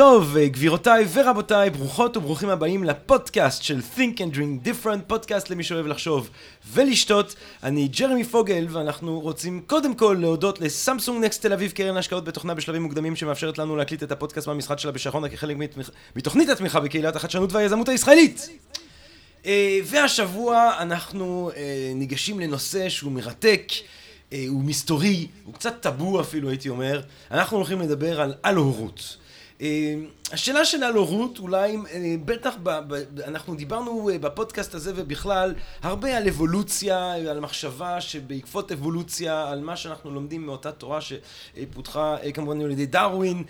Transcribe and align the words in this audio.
טוב, 0.00 0.36
גבירותיי 0.38 1.06
ורבותיי, 1.12 1.70
ברוכות 1.70 2.16
וברוכים 2.16 2.48
הבאים 2.48 2.84
לפודקאסט 2.84 3.62
של 3.62 3.80
Think 3.96 4.16
and 4.18 4.36
Drink 4.36 4.66
Different, 4.68 5.00
פודקאסט 5.06 5.50
למי 5.50 5.64
שאוהב 5.64 5.86
לחשוב 5.86 6.30
ולשתות. 6.72 7.34
אני 7.62 7.88
ג'רמי 7.88 8.24
פוגל, 8.24 8.66
ואנחנו 8.70 9.20
רוצים 9.20 9.62
קודם 9.66 9.94
כל 9.94 10.16
להודות 10.20 10.60
לסמסונג 10.60 11.24
נקסט 11.24 11.42
תל 11.42 11.52
אביב, 11.52 11.70
קרן 11.70 11.96
השקעות 11.96 12.24
בתוכנה 12.24 12.54
בשלבים 12.54 12.82
מוקדמים, 12.82 13.16
שמאפשרת 13.16 13.58
לנו 13.58 13.76
להקליט 13.76 14.02
את 14.02 14.12
הפודקאסט 14.12 14.46
מהמשרד 14.46 14.78
שלה 14.78 14.92
בשחרונה 14.92 15.28
כחלק 15.28 15.56
מתוכנית 16.16 16.48
התמיכה 16.48 16.80
בקהילת 16.80 17.16
החדשנות 17.16 17.52
והיזמות 17.52 17.88
הישראלית. 17.88 18.48
אה, 19.46 19.78
והשבוע 19.84 20.72
אנחנו 20.78 21.50
אה, 21.56 21.92
ניגשים 21.94 22.40
לנושא 22.40 22.88
שהוא 22.88 23.12
מרתק, 23.12 23.72
אה, 24.32 24.44
הוא 24.48 24.64
מסתורי, 24.64 25.26
הוא 25.44 25.54
קצת 25.54 25.80
טאבו 25.80 26.20
אפילו 26.20 26.48
הייתי 26.48 26.68
אומר. 26.68 27.00
אנחנו 27.30 27.56
הולכים 27.56 27.80
לדבר 27.80 28.20
על 28.20 28.34
על-הורות. 28.42 29.16
Et 29.62 30.08
השאלה 30.32 30.64
של 30.64 30.84
על 30.84 30.94
הורות, 30.94 31.38
אולי, 31.38 31.76
בטח, 32.24 32.54
ב, 32.62 32.70
ב, 32.88 33.20
אנחנו 33.20 33.54
דיברנו 33.54 34.10
בפודקאסט 34.20 34.74
הזה 34.74 34.92
ובכלל 34.96 35.54
הרבה 35.82 36.16
על 36.16 36.28
אבולוציה, 36.28 37.12
על 37.12 37.40
מחשבה 37.40 38.00
שבעקבות 38.00 38.72
אבולוציה, 38.72 39.48
על 39.48 39.60
מה 39.60 39.76
שאנחנו 39.76 40.10
לומדים 40.10 40.46
מאותה 40.46 40.72
תורה 40.72 40.98
שפותחה 41.00 42.16
כמובן 42.34 42.60
על 42.60 42.70
ידי 42.70 42.86
דרווין, 42.86 43.44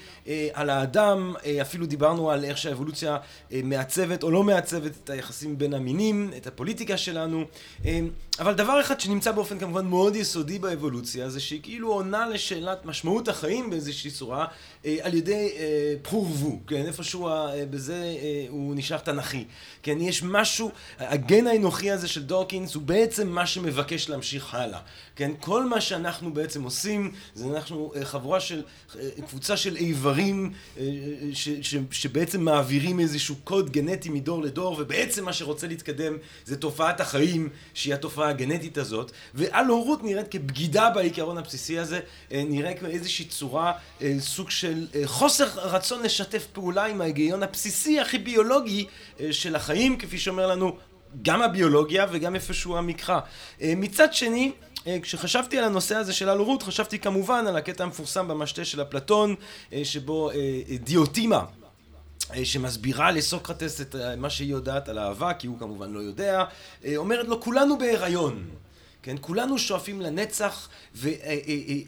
על 0.52 0.70
האדם, 0.70 1.34
אפילו 1.60 1.86
דיברנו 1.86 2.30
על 2.30 2.44
איך 2.44 2.58
שהאבולוציה 2.58 3.16
מעצבת 3.50 4.22
או 4.22 4.30
לא 4.30 4.42
מעצבת 4.42 4.92
את 5.04 5.10
היחסים 5.10 5.58
בין 5.58 5.74
המינים, 5.74 6.30
את 6.36 6.46
הפוליטיקה 6.46 6.96
שלנו, 6.96 7.44
אבל 8.38 8.54
דבר 8.54 8.80
אחד 8.80 9.00
שנמצא 9.00 9.32
באופן 9.32 9.58
כמובן 9.58 9.86
מאוד 9.86 10.16
יסודי 10.16 10.58
באבולוציה, 10.58 11.30
זה 11.30 11.40
שהיא 11.40 11.60
כאילו 11.62 11.92
עונה 11.92 12.26
לשאלת 12.28 12.86
משמעות 12.86 13.28
החיים 13.28 13.70
באיזושהי 13.70 14.10
צורה, 14.10 14.46
על 14.84 15.14
ידי 15.14 15.52
פרו 16.02 16.24
כן, 16.70 16.86
איפשהו 16.86 17.28
בזה 17.70 18.16
הוא 18.48 18.74
נשאר 18.76 18.98
תנכי. 18.98 19.44
כן, 19.82 20.00
יש 20.00 20.22
משהו, 20.22 20.70
הגן 20.98 21.46
האנוכי 21.46 21.90
הזה 21.90 22.08
של 22.08 22.22
דוקינס 22.22 22.74
הוא 22.74 22.82
בעצם 22.82 23.28
מה 23.28 23.46
שמבקש 23.46 24.08
להמשיך 24.08 24.54
הלאה. 24.54 24.80
כן, 25.16 25.30
כל 25.40 25.64
מה 25.64 25.80
שאנחנו 25.80 26.34
בעצם 26.34 26.62
עושים, 26.62 27.12
זה 27.34 27.44
אנחנו 27.54 27.92
חבורה 28.04 28.40
של, 28.40 28.62
קבוצה 29.28 29.56
של 29.56 29.76
איברים 29.76 30.52
ש, 31.32 31.48
ש, 31.62 31.76
שבעצם 31.90 32.44
מעבירים 32.44 33.00
איזשהו 33.00 33.36
קוד 33.44 33.70
גנטי 33.70 34.08
מדור 34.08 34.42
לדור, 34.42 34.76
ובעצם 34.78 35.24
מה 35.24 35.32
שרוצה 35.32 35.66
להתקדם 35.66 36.16
זה 36.44 36.56
תופעת 36.56 37.00
החיים, 37.00 37.48
שהיא 37.74 37.94
התופעה 37.94 38.28
הגנטית 38.28 38.78
הזאת, 38.78 39.12
ועל 39.34 39.66
הורות 39.66 40.04
נראית 40.04 40.28
כבגידה 40.28 40.90
בעיקרון 40.90 41.38
הבסיסי 41.38 41.78
הזה, 41.78 42.00
נראה 42.30 42.74
כאיזושהי 42.74 43.24
צורה, 43.24 43.72
סוג 44.18 44.50
של 44.50 44.86
חוסר 45.04 45.46
רצון 45.56 46.02
לשתף 46.02 46.46
פעולה 46.52 46.59
עם 46.68 47.00
ההיגיון 47.00 47.42
הבסיסי 47.42 48.00
הכי 48.00 48.18
ביולוגי 48.18 48.86
של 49.30 49.56
החיים, 49.56 49.98
כפי 49.98 50.18
שאומר 50.18 50.46
לנו 50.46 50.76
גם 51.22 51.42
הביולוגיה 51.42 52.06
וגם 52.10 52.34
איפשהו 52.34 52.76
המקרא. 52.76 53.20
מצד 53.62 54.14
שני, 54.14 54.52
כשחשבתי 55.02 55.58
על 55.58 55.64
הנושא 55.64 55.96
הזה 55.96 56.12
של 56.12 56.28
הלורות, 56.28 56.62
חשבתי 56.62 56.98
כמובן 56.98 57.44
על 57.46 57.56
הקטע 57.56 57.84
המפורסם 57.84 58.28
במשתה 58.28 58.64
של 58.64 58.82
אפלטון, 58.82 59.34
שבו 59.84 60.30
דיוטימה 60.80 61.44
שמסבירה 62.44 63.10
לסוקרטס 63.10 63.80
את 63.80 63.96
מה 64.16 64.30
שהיא 64.30 64.50
יודעת 64.50 64.88
על 64.88 64.98
אהבה, 64.98 65.34
כי 65.34 65.46
הוא 65.46 65.58
כמובן 65.58 65.92
לא 65.92 65.98
יודע, 65.98 66.44
אומרת 66.96 67.28
לו 67.28 67.40
כולנו 67.40 67.78
בהיריון. 67.78 68.44
כן, 69.02 69.16
כולנו 69.20 69.58
שואפים 69.58 70.00
לנצח, 70.00 70.68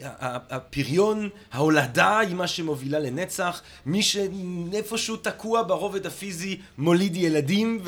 והפריון, 0.06 1.28
ההולדה 1.53 2.19
היא 2.19 2.34
מה 2.34 2.47
שמובילה 2.47 2.99
לנצח. 2.99 3.62
מי 3.87 4.03
שאיפשהו 4.03 5.17
תקוע 5.17 5.62
ברובד 5.62 6.06
הפיזי 6.06 6.59
מוליד 6.78 7.17
ילדים, 7.17 7.81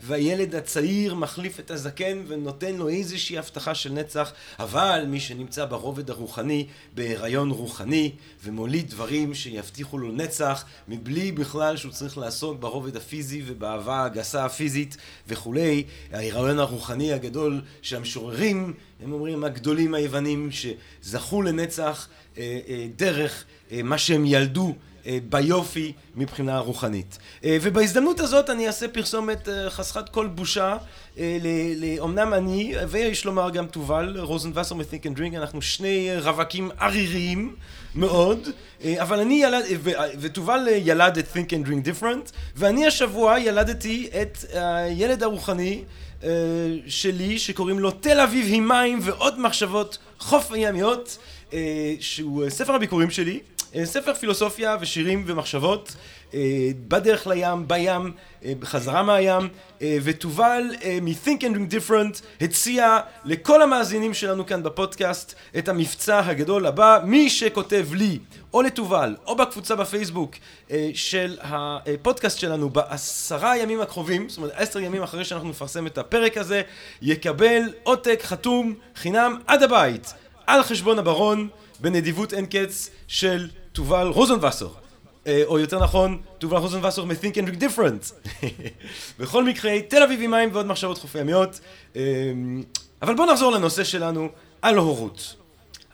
והילד 0.00 0.54
הצעיר 0.54 1.14
מחליף 1.14 1.60
את 1.60 1.70
הזקן 1.70 2.22
ונותן 2.28 2.74
לו 2.74 2.88
איזושהי 2.88 3.38
הבטחה 3.38 3.74
של 3.74 3.92
נצח. 3.92 4.32
אבל 4.58 5.04
מי 5.06 5.20
שנמצא 5.20 5.64
ברובד 5.64 6.10
הרוחני, 6.10 6.66
בהיריון 6.94 7.50
רוחני, 7.50 8.12
ומוליד 8.44 8.90
דברים 8.90 9.34
שיבטיחו 9.34 9.98
לו 9.98 10.12
נצח, 10.12 10.64
מבלי 10.88 11.32
בכלל 11.32 11.76
שהוא 11.76 11.92
צריך 11.92 12.18
לעסוק 12.18 12.60
ברובד 12.60 12.96
הפיזי 12.96 13.42
ובאהבה 13.46 14.04
הגסה 14.04 14.44
הפיזית 14.44 14.96
וכולי. 15.28 15.84
ההיריון 16.12 16.58
הרוחני 16.58 17.12
הגדול 17.12 17.60
שהמשוררים 17.82 18.69
הם 19.02 19.12
אומרים 19.12 19.44
הגדולים 19.44 19.94
היוונים 19.94 20.50
שזכו 20.50 21.42
לנצח 21.42 22.08
דרך 22.96 23.44
מה 23.72 23.98
שהם 23.98 24.24
ילדו 24.26 24.74
ביופי 25.28 25.92
מבחינה 26.16 26.58
רוחנית. 26.58 27.18
ובהזדמנות 27.44 28.20
הזאת 28.20 28.50
אני 28.50 28.66
אעשה 28.66 28.88
פרסומת 28.88 29.48
חסכת 29.68 30.08
כל 30.08 30.26
בושה 30.26 30.76
לאומנם 31.76 32.34
אני 32.34 32.74
ויש 32.88 33.24
לומר 33.24 33.50
גם 33.50 33.66
תובל 33.66 34.16
רוזנבסר 34.20 34.74
מ-Think 34.74 35.04
and 35.04 35.18
Drink 35.18 35.36
אנחנו 35.36 35.62
שני 35.62 36.10
רווקים 36.18 36.70
עריריים 36.78 37.56
מאוד 37.94 38.48
אבל 38.84 39.20
אני 39.20 39.42
ילד 39.42 39.64
ותובל 40.20 40.68
ילד 40.70 41.18
את 41.18 41.26
Think 41.34 41.50
and 41.50 41.68
Drink 41.68 41.86
Different 41.88 42.32
ואני 42.56 42.86
השבוע 42.86 43.38
ילדתי 43.38 44.08
את 44.22 44.38
הילד 44.54 45.22
הרוחני 45.22 45.84
שלי 46.86 47.38
שקוראים 47.38 47.78
לו 47.78 47.90
תל 47.90 48.20
אביב 48.20 48.46
עם 48.48 48.68
מים 48.68 48.98
ועוד 49.02 49.40
מחשבות 49.40 49.98
חוף 50.18 50.52
הימיות 50.52 51.18
שהוא 52.00 52.48
ספר 52.48 52.72
הביקורים 52.74 53.10
שלי 53.10 53.40
ספר 53.84 54.14
פילוסופיה 54.14 54.76
ושירים 54.80 55.24
ומחשבות 55.26 55.96
בדרך 56.88 57.26
לים, 57.26 57.68
בים, 57.68 58.12
בחזרה 58.42 59.02
מהים 59.02 59.48
ותובל 59.80 60.62
מ-Think 61.02 61.40
and 61.40 61.56
Drink 61.56 61.74
Different 61.74 62.22
הציע 62.40 62.98
לכל 63.24 63.62
המאזינים 63.62 64.14
שלנו 64.14 64.46
כאן 64.46 64.62
בפודקאסט 64.62 65.34
את 65.58 65.68
המבצע 65.68 66.18
הגדול 66.26 66.66
הבא. 66.66 67.00
מי 67.04 67.30
שכותב 67.30 67.86
לי 67.92 68.18
או 68.54 68.62
לתובל 68.62 69.16
או 69.26 69.36
בקבוצה 69.36 69.76
בפייסבוק 69.76 70.34
של 70.94 71.38
הפודקאסט 71.42 72.38
שלנו 72.38 72.70
בעשרה 72.70 73.58
ימים 73.58 73.80
הקרובים 73.80 74.28
זאת 74.28 74.38
אומרת 74.38 74.52
עשר 74.54 74.80
ימים 74.80 75.02
אחרי 75.02 75.24
שאנחנו 75.24 75.48
נפרסם 75.48 75.86
את 75.86 75.98
הפרק 75.98 76.36
הזה 76.36 76.62
יקבל 77.02 77.62
עותק 77.82 78.20
חתום 78.22 78.74
חינם 78.96 79.38
עד 79.46 79.62
הבית 79.62 80.14
על 80.46 80.62
חשבון 80.62 80.98
הברון 80.98 81.48
בנדיבות 81.80 82.34
אין 82.34 82.46
קץ 82.46 82.90
של 83.08 83.48
תובל 83.72 84.06
רוזנבסר 84.06 84.68
או 85.44 85.58
יותר 85.58 85.82
נכון 85.82 86.20
תובל 86.38 86.56
רוזנבסר 86.56 87.04
מ-Think 87.04 87.34
and 87.34 87.48
Drink 87.48 87.60
Different. 87.60 88.12
בכל 89.18 89.44
מקרה 89.44 89.80
תל 89.88 90.02
אביב 90.02 90.20
עם 90.22 90.30
מים 90.30 90.48
ועוד 90.52 90.66
מחשבות 90.66 90.98
חופי 90.98 91.18
ימיות 91.18 91.60
אבל 93.02 93.14
בואו 93.16 93.32
נחזור 93.32 93.52
לנושא 93.52 93.84
שלנו 93.84 94.28
על 94.62 94.76
הורות. 94.76 95.36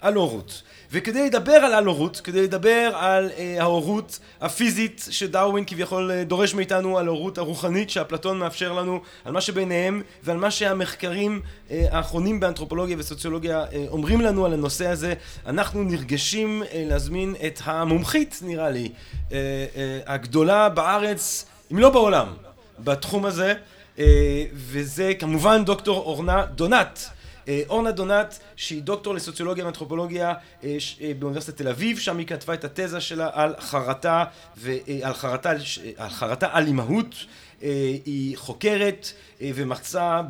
על 0.01 0.15
הורות 0.15 0.63
וכדי 0.93 1.27
לדבר 1.27 1.53
על 1.53 1.75
על-הורות, 1.75 2.21
כדי 2.25 2.43
לדבר 2.43 2.91
על 2.95 3.31
ההורות 3.61 4.19
הפיזית 4.41 5.07
שדרווין 5.11 5.65
כביכול 5.67 6.11
דורש 6.23 6.55
מאיתנו, 6.55 6.99
על 6.99 7.07
ההורות 7.07 7.39
הרוחנית 7.39 7.91
שאפלטון 7.91 8.39
מאפשר 8.39 8.73
לנו, 8.73 9.01
על 9.25 9.33
מה 9.33 9.41
שביניהם 9.41 10.03
ועל 10.23 10.37
מה 10.37 10.51
שהמחקרים 10.51 11.41
האחרונים 11.71 12.41
באנתרופולוגיה 12.41 12.97
וסוציולוגיה 12.99 13.65
אומרים 13.89 14.21
לנו 14.21 14.45
על 14.47 14.53
הנושא 14.53 14.87
הזה, 14.87 15.15
אנחנו 15.47 15.83
נרגשים 15.83 16.63
להזמין 16.75 17.35
את 17.47 17.61
המומחית 17.65 18.41
נראה 18.43 18.71
לי, 18.71 18.89
הגדולה 20.07 20.69
בארץ, 20.69 21.47
אם 21.73 21.79
לא 21.79 21.91
בעולם, 21.91 22.27
בתחום 22.79 23.25
הזה, 23.25 23.55
וזה 24.55 25.13
כמובן 25.19 25.65
דוקטור 25.65 25.99
אורנה 25.99 26.47
דונת 26.47 27.09
אורנה 27.69 27.91
דונת 27.91 28.39
שהיא 28.57 28.83
דוקטור 28.83 29.15
לסוציולוגיה 29.15 29.65
ואנתרופולוגיה 29.65 30.35
באוניברסיטת 31.19 31.57
תל 31.57 31.69
אביב 31.69 31.99
שם 31.99 32.19
היא 32.19 32.27
כתבה 32.27 32.55
את 32.55 32.65
התזה 32.65 33.01
שלה 33.01 33.31
על 33.33 33.55
חרטה 33.59 34.25
ועל 34.57 35.15
חרטה 35.15 35.53
על 35.97 36.09
חרטה 36.09 36.49
על 36.53 36.67
אימהות. 36.67 37.15
היא 38.05 38.37
חוקרת 38.37 39.13
ומרצה 39.41 40.21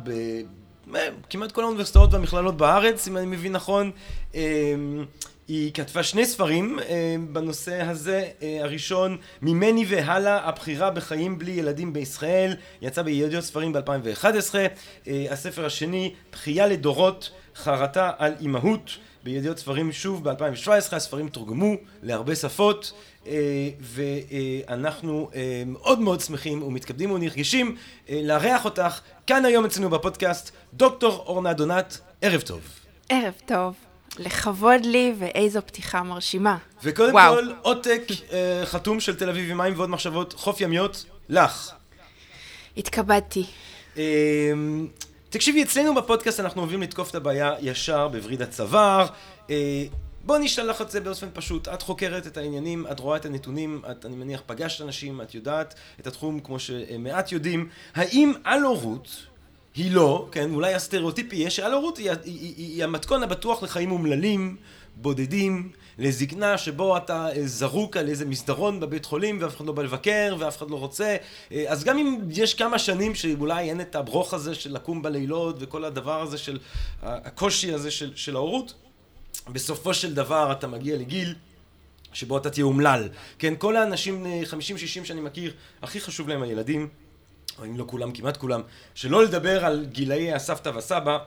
בכמעט 0.87 1.51
כל 1.51 1.63
האוניברסיטאות 1.63 2.13
והמכללות 2.13 2.57
בארץ 2.57 3.07
אם 3.07 3.17
אני 3.17 3.25
מבין 3.25 3.51
נכון 3.51 3.91
היא 5.47 5.71
כתבה 5.73 6.03
שני 6.03 6.25
ספרים 6.25 6.79
בנושא 7.31 7.81
הזה, 7.81 8.27
הראשון 8.61 9.17
ממני 9.41 9.85
והלאה 9.87 10.37
הבחירה 10.49 10.89
בחיים 10.89 11.37
בלי 11.37 11.51
ילדים 11.51 11.93
בישראל 11.93 12.55
יצא 12.81 13.01
בידיעות 13.01 13.43
ספרים 13.43 13.73
ב-2011 13.73 14.55
הספר 15.31 15.65
השני 15.65 16.13
בכייה 16.31 16.67
לדורות 16.67 17.31
חרטה 17.55 18.11
על 18.17 18.33
אימהות 18.39 18.97
בידיעות 19.23 19.57
ספרים 19.57 19.91
שוב 19.91 20.29
ב-2017, 20.29 20.69
הספרים 20.95 21.29
תורגמו 21.29 21.73
להרבה 22.03 22.35
שפות, 22.35 22.93
ואנחנו 23.81 25.29
מאוד 25.65 25.99
מאוד 25.99 26.19
שמחים 26.21 26.63
ומתכבדים 26.63 27.11
ונרגשים 27.11 27.75
לארח 28.09 28.65
אותך 28.65 28.99
כאן 29.27 29.45
היום 29.45 29.65
אצלנו 29.65 29.89
בפודקאסט, 29.89 30.51
דוקטור 30.73 31.23
אורנה 31.27 31.53
דונת, 31.53 31.99
ערב 32.21 32.41
טוב. 32.41 32.61
ערב 33.09 33.33
טוב. 33.45 33.86
לכבוד 34.19 34.85
לי, 34.85 35.13
ואיזו 35.17 35.59
פתיחה 35.65 36.03
מרשימה. 36.03 36.57
וקודם 36.83 37.13
וואו. 37.13 37.35
כל, 37.35 37.51
עותק 37.61 38.01
אה, 38.31 38.61
חתום 38.65 38.99
של 38.99 39.15
תל 39.15 39.29
אביב 39.29 39.51
עם 39.51 39.57
מים 39.57 39.73
ועוד 39.77 39.89
מחשבות, 39.89 40.33
חוף 40.33 40.61
ימיות, 40.61 41.05
לך. 41.29 41.71
התכבדתי. 42.77 43.45
אה, 43.97 44.51
תקשיבי, 45.29 45.63
אצלנו 45.63 45.95
בפודקאסט 45.95 46.39
אנחנו 46.39 46.61
אוהבים 46.61 46.81
לתקוף 46.81 47.09
את 47.09 47.15
הבעיה 47.15 47.53
ישר 47.61 48.07
בווריד 48.07 48.41
הצוואר. 48.41 49.07
אה, 49.49 49.83
בואי 50.23 50.39
נשאל 50.39 50.69
לך 50.69 50.81
את 50.81 50.91
זה 50.91 50.99
באופן 50.99 51.27
פשוט. 51.33 51.67
את 51.67 51.81
חוקרת 51.81 52.27
את 52.27 52.37
העניינים, 52.37 52.85
את 52.91 52.99
רואה 52.99 53.17
את 53.17 53.25
הנתונים, 53.25 53.81
את, 53.91 54.05
אני 54.05 54.15
מניח, 54.15 54.41
פגשת 54.45 54.81
אנשים, 54.81 55.21
את 55.21 55.35
יודעת 55.35 55.75
את 55.99 56.07
התחום 56.07 56.39
כמו 56.39 56.59
שמעט 56.59 57.31
יודעים. 57.31 57.69
האם 57.95 58.33
על 58.43 58.63
הורות 58.63 59.09
היא 59.77 59.91
לא, 59.91 60.27
כן, 60.31 60.53
אולי 60.53 60.73
הסטריאוטיפ 60.73 61.33
יהיה 61.33 61.49
שעל 61.49 61.73
הורות 61.73 61.97
היא, 61.97 62.09
היא, 62.09 62.17
היא, 62.25 62.53
היא 62.57 62.83
המתכון 62.83 63.23
הבטוח 63.23 63.63
לחיים 63.63 63.91
אומללים, 63.91 64.55
בודדים, 64.95 65.71
לזקנה 65.97 66.57
שבו 66.57 66.97
אתה 66.97 67.29
אה, 67.29 67.47
זרוק 67.47 67.97
על 67.97 68.09
איזה 68.09 68.25
מסדרון 68.25 68.79
בבית 68.79 69.05
חולים 69.05 69.37
ואף 69.41 69.55
אחד 69.55 69.65
לא 69.65 69.73
בא 69.73 69.83
לבקר 69.83 70.35
ואף 70.39 70.57
אחד 70.57 70.69
לא 70.69 70.75
רוצה. 70.75 71.15
אה, 71.51 71.65
אז 71.67 71.83
גם 71.83 71.97
אם 71.97 72.19
יש 72.31 72.53
כמה 72.53 72.79
שנים 72.79 73.15
שאולי 73.15 73.69
אין 73.69 73.81
את 73.81 73.95
הברוך 73.95 74.33
הזה 74.33 74.55
של 74.55 74.73
לקום 74.73 75.01
בלילות 75.01 75.55
וכל 75.59 75.85
הדבר 75.85 76.21
הזה 76.21 76.37
של 76.37 76.59
הקושי 77.01 77.73
הזה 77.73 77.91
של, 77.91 78.11
של 78.15 78.35
ההורות 78.35 78.73
בסופו 79.49 79.93
של 79.93 80.13
דבר 80.13 80.51
אתה 80.51 80.67
מגיע 80.67 80.97
לגיל 80.97 81.35
שבו 82.13 82.37
אתה 82.37 82.49
תהיה 82.49 82.65
אומלל. 82.65 83.09
כן 83.39 83.53
כל 83.57 83.75
האנשים 83.75 84.25
50-60 84.25 84.53
אה, 84.55 85.05
שאני 85.05 85.21
מכיר 85.21 85.53
הכי 85.81 85.99
חשוב 85.99 86.27
להם 86.29 86.41
הילדים 86.41 86.89
או 87.59 87.65
אם 87.65 87.77
לא 87.77 87.83
כולם 87.87 88.11
כמעט 88.11 88.37
כולם 88.37 88.61
שלא 88.95 89.23
לדבר 89.23 89.65
על 89.65 89.85
גילאי 89.91 90.33
הסבתא 90.33 90.69
והסבא 90.69 91.17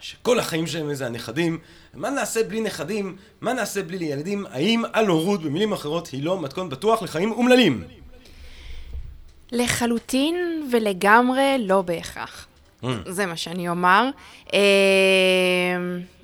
שכל 0.00 0.38
החיים 0.38 0.66
שלהם 0.66 0.94
זה 0.94 1.06
הנכדים, 1.06 1.58
מה 1.94 2.10
נעשה 2.10 2.42
בלי 2.42 2.60
נכדים, 2.60 3.16
מה 3.40 3.52
נעשה 3.52 3.82
בלי 3.82 4.04
ילדים, 4.04 4.46
האם 4.50 4.82
על 4.92 5.06
הורות 5.06 5.42
במילים 5.42 5.72
אחרות 5.72 6.08
היא 6.08 6.22
לא 6.22 6.40
מתכון 6.40 6.68
בטוח 6.68 7.02
לחיים 7.02 7.32
אומללים? 7.32 7.84
לחלוטין 9.52 10.68
ולגמרי 10.72 11.56
לא 11.58 11.82
בהכרח. 11.82 12.46
Mm. 12.82 12.86
זה 13.06 13.26
מה 13.26 13.36
שאני 13.36 13.68
אומר. 13.68 14.04
אה, 14.54 14.58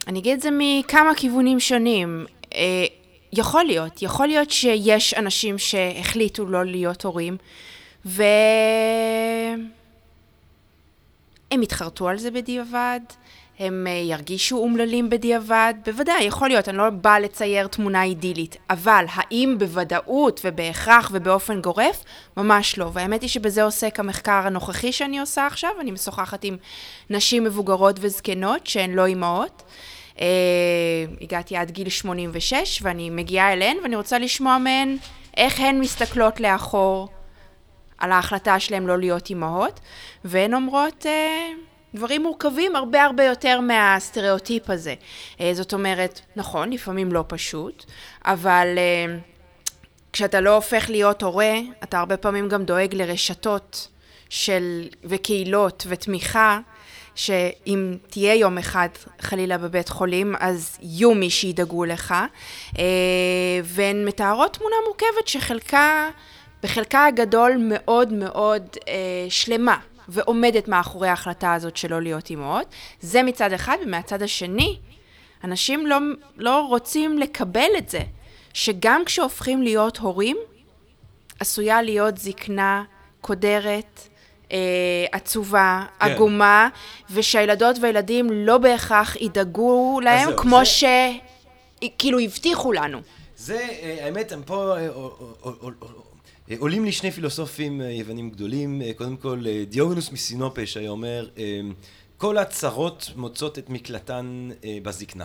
אני 0.07 0.19
אגיד 0.19 0.33
את 0.33 0.41
זה 0.41 0.49
מכמה 0.53 1.15
כיוונים 1.17 1.61
שונים. 1.61 2.27
אה, 2.55 2.87
יכול 3.33 3.65
להיות, 3.65 4.03
יכול 4.03 4.27
להיות 4.27 4.51
שיש 4.51 5.15
אנשים 5.15 5.59
שהחליטו 5.59 6.47
לא 6.47 6.65
להיות 6.65 7.05
הורים, 7.05 7.37
והם 8.07 9.63
התחרטו 11.63 12.09
על 12.09 12.19
זה 12.19 12.31
בדיעבד. 12.31 13.01
הם 13.59 13.87
אה, 13.87 13.93
ירגישו 13.93 14.59
אומללים 14.59 15.11
בדיעבד? 15.11 15.75
בוודאי, 15.85 16.25
יכול 16.25 16.49
להיות, 16.49 16.69
אני 16.69 16.77
לא 16.77 16.91
באה 16.91 17.21
לצייר 17.21 17.67
תמונה 17.67 18.03
אידילית, 18.03 18.57
אבל 18.71 19.05
האם 19.09 19.57
בוודאות 19.59 20.41
ובהכרח 20.45 21.11
ובאופן 21.13 21.61
גורף? 21.61 22.05
ממש 22.37 22.79
לא. 22.79 22.91
והאמת 22.93 23.23
היא 23.23 23.31
שבזה 23.31 23.63
עוסק 23.63 24.01
המחקר 24.01 24.33
הנוכחי 24.47 24.93
שאני 24.93 25.19
עושה 25.19 25.47
עכשיו, 25.47 25.71
אני 25.81 25.91
משוחחת 25.91 26.45
עם 26.45 26.57
נשים 27.11 27.45
מבוגרות 27.45 27.97
וזקנות 28.01 28.67
שהן 28.67 28.91
לא 28.91 29.07
אימהות. 29.07 29.63
Uh, 30.15 30.19
הגעתי 31.21 31.57
עד 31.57 31.71
גיל 31.71 31.89
86 31.89 32.81
ואני 32.83 33.11
מגיעה 33.11 33.53
אליהן 33.53 33.77
ואני 33.83 33.97
רוצה 33.97 34.19
לשמוע 34.19 34.59
מהן 34.59 34.97
איך 35.37 35.61
הן 35.61 35.81
מסתכלות 35.81 36.41
לאחור 36.41 37.09
על 37.99 38.13
ההחלטה 38.13 38.61
שלהן 38.61 38.87
לא 38.87 38.99
להיות 38.99 39.31
אימהות, 39.31 39.81
והן 40.25 40.55
אומרות... 40.55 41.07
Uh, 41.07 41.67
דברים 41.97 42.23
מורכבים 42.23 42.77
הרבה 42.77 43.05
הרבה 43.05 43.25
יותר 43.25 43.61
מהסטריאוטיפ 43.61 44.71
הזה. 44.71 44.95
אה, 45.41 45.51
זאת 45.55 45.73
אומרת, 45.73 46.21
נכון, 46.37 46.73
לפעמים 46.73 47.13
לא 47.13 47.25
פשוט, 47.29 47.85
אבל 48.25 48.67
אה, 48.79 49.17
כשאתה 50.13 50.41
לא 50.41 50.55
הופך 50.55 50.91
להיות 50.91 51.23
הורה, 51.23 51.55
אתה 51.83 51.99
הרבה 51.99 52.17
פעמים 52.17 52.49
גם 52.49 52.65
דואג 52.65 52.95
לרשתות 52.95 53.89
של, 54.29 54.89
וקהילות 55.05 55.87
ותמיכה, 55.89 56.59
שאם 57.15 57.97
תהיה 58.11 58.35
יום 58.35 58.59
אחד 58.59 58.89
חלילה 59.21 59.59
בבית 59.59 59.89
חולים, 59.89 60.35
אז 60.41 60.79
יהיו 60.81 61.15
מי 61.15 61.31
שידאגו 61.31 61.85
לך, 61.85 62.15
אה, 62.79 62.85
והן 63.65 64.05
מתארות 64.05 64.57
תמונה 64.57 64.77
מורכבת 64.87 65.29
שחלקה, 65.29 66.11
בחלקה 66.63 67.07
הגדול 67.07 67.57
מאוד 67.61 68.13
מאוד 68.13 68.63
שלמה. 69.29 69.77
ועומדת 70.09 70.69
מאחורי 70.69 71.09
ההחלטה 71.09 71.55
הזאת 71.55 71.77
שלא 71.77 72.03
להיות 72.03 72.31
אימהות. 72.31 72.67
זה 73.01 73.23
מצד 73.23 73.53
אחד, 73.53 73.77
ומהצד 73.85 74.23
השני, 74.23 74.79
אנשים 75.45 75.87
לא, 75.87 75.99
לא 76.37 76.67
רוצים 76.67 77.19
לקבל 77.19 77.71
את 77.79 77.89
זה, 77.89 78.01
שגם 78.53 79.03
כשהופכים 79.05 79.63
להיות 79.63 79.97
הורים, 79.97 80.37
עשויה 81.41 81.83
להיות 81.83 82.19
זקנה 82.19 82.85
קודרת, 83.21 84.09
אה, 84.53 84.59
עצובה, 85.13 85.85
כן. 85.99 86.05
עגומה, 86.05 86.69
ושהילדות 87.11 87.77
והילדים 87.81 88.31
לא 88.33 88.59
בהכרח 88.59 89.17
ידאגו 89.17 90.01
להם 90.01 90.29
זהו, 90.29 90.37
כמו 90.37 90.59
זה... 90.59 90.65
ש... 90.65 90.85
כאילו 91.99 92.19
הבטיחו 92.19 92.73
לנו. 92.73 92.99
זה, 93.37 93.69
אה, 93.83 94.05
האמת, 94.05 94.33
הם 94.33 94.43
פה 94.43 94.77
אה, 94.79 94.89
עולים 96.59 96.85
לי 96.85 96.93
שני 96.93 97.11
פילוסופים 97.11 97.81
אה, 97.81 97.91
יוונים 97.91 98.31
גדולים, 98.31 98.83
אה, 98.83 98.91
קודם 98.97 99.17
כל 99.17 99.45
אה, 99.47 99.65
דיוגנוס 99.69 100.13
מסינופה 100.13 100.67
שהיה 100.67 100.91
אומר 100.91 101.29
כל 102.17 102.39
הצרות 102.39 103.11
מוצאות 103.17 103.59
את 103.59 103.71
מקלטן 103.71 104.49
בזקנה, 104.83 105.25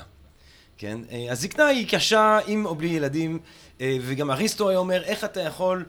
כן? 0.77 0.99
הזקנה 1.29 1.65
היא 1.65 1.87
קשה 1.87 2.39
עם 2.47 2.65
או 2.65 2.75
בלי 2.75 2.87
ילדים 2.87 3.39
וגם 3.79 4.31
אריסטו 4.31 4.69
היה 4.69 4.77
אומר 4.77 5.03
איך 5.03 5.23
אתה 5.23 5.41
יכול, 5.41 5.85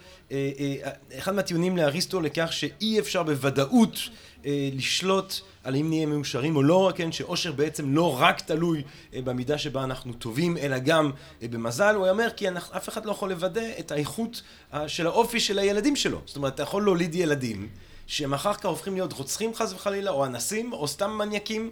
אחד 1.19 1.34
מהטיעונים 1.34 1.76
לאריסטו 1.76 2.20
לכך 2.20 2.52
שאי 2.52 2.99
אפשר 2.99 3.23
בוודאות 3.23 3.99
לשלוט 4.44 5.40
על 5.64 5.76
אם 5.76 5.88
נהיה 5.88 6.06
מאושרים 6.06 6.56
או 6.56 6.62
לא, 6.62 6.93
כן, 6.94 7.12
שאושר 7.12 7.53
בעצם 7.53 7.94
לא 7.94 8.20
רק 8.20 8.41
תלוי 8.41 8.82
אה, 9.14 9.23
במידה 9.23 9.59
שבה 9.59 9.85
אנחנו 9.85 10.12
טובים, 10.12 10.56
אלא 10.56 10.79
גם 10.79 11.11
אה, 11.43 11.49
במזל, 11.49 11.94
הוא 11.94 12.09
אומר 12.09 12.29
כי 12.37 12.49
אנחנו, 12.49 12.76
אף 12.76 12.88
אחד 12.88 13.05
לא 13.05 13.11
יכול 13.11 13.31
לוודא 13.31 13.70
את 13.79 13.91
האיכות 13.91 14.43
אה, 14.75 14.88
של 14.88 15.06
האופי 15.06 15.41
של 15.41 15.59
הילדים 15.59 15.97
שלו. 15.97 16.20
זאת 16.26 16.37
אומרת, 16.37 16.55
אתה 16.55 16.62
יכול 16.62 16.85
להוליד 16.85 17.14
ילדים. 17.14 17.69
שהם 18.06 18.34
אחר 18.34 18.55
כך 18.55 18.67
הופכים 18.67 18.94
להיות 18.94 19.13
רוצחים 19.13 19.55
חס 19.55 19.72
וחלילה, 19.72 20.10
או 20.10 20.27
אנסים, 20.27 20.72
או 20.72 20.89
סתם 20.89 21.10
מניאקים 21.10 21.70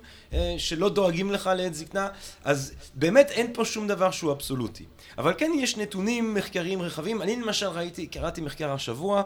שלא 0.59 0.89
דואגים 0.89 1.33
לך 1.33 1.51
לעת 1.57 1.75
זקנה, 1.75 2.09
אז 2.45 2.73
באמת 2.95 3.31
אין 3.31 3.53
פה 3.55 3.65
שום 3.65 3.89
דבר 3.89 4.11
שהוא 4.11 4.33
אבסולוטי. 4.33 4.85
אבל 5.19 5.35
כן 5.39 5.51
יש 5.59 5.77
נתונים 5.77 6.35
מחקריים 6.35 6.83
רחבים, 6.83 7.23
אני 7.23 7.37
למשל 7.37 7.67
ראיתי, 7.67 8.07
קראתי 8.07 8.41
מחקר 8.41 8.71
השבוע, 8.73 9.23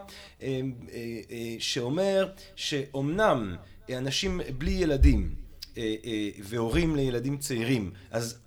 שאומר 1.59 2.27
שאומנם 2.55 3.55
אנשים 3.89 4.41
בלי 4.57 4.71
ילדים 4.71 5.35
אה, 5.77 5.95
אה, 6.05 6.29
והורים 6.43 6.95
לילדים 6.95 7.37
צעירים, 7.37 7.91
אז 8.11 8.37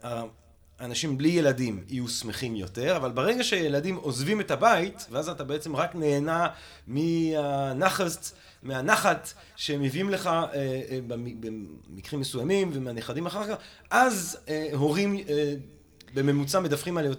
אנשים 0.80 1.18
בלי 1.18 1.28
ילדים 1.28 1.85
יהיו 1.88 2.09
שמחים 2.09 2.57
יותר, 2.57 2.97
אבל 2.97 3.12
ברגע 3.12 3.45
שילדים 3.45 3.97
עוזבים 3.97 4.40
את 4.40 4.50
הבית, 4.50 5.07
ואז 5.11 5.28
אתה 5.28 5.45
בעצם 5.45 5.76
רק 5.76 5.95
נהנה 5.95 6.47
מהנחת, 6.87 8.30
מהנחת 8.62 9.33
שהם 9.57 9.83
מביאים 9.83 10.11
לך 10.11 10.26
אה, 10.26 10.99
במקרים 11.09 12.21
מסוימים 12.21 12.71
ומהנכדים 12.73 13.26
אחר 13.26 13.47
כך, 13.49 13.57
אז 13.90 14.38
הורים 14.73 15.16
בממוצע 16.14 16.61
מדווחים, 16.61 16.99
עליה, 16.99 17.11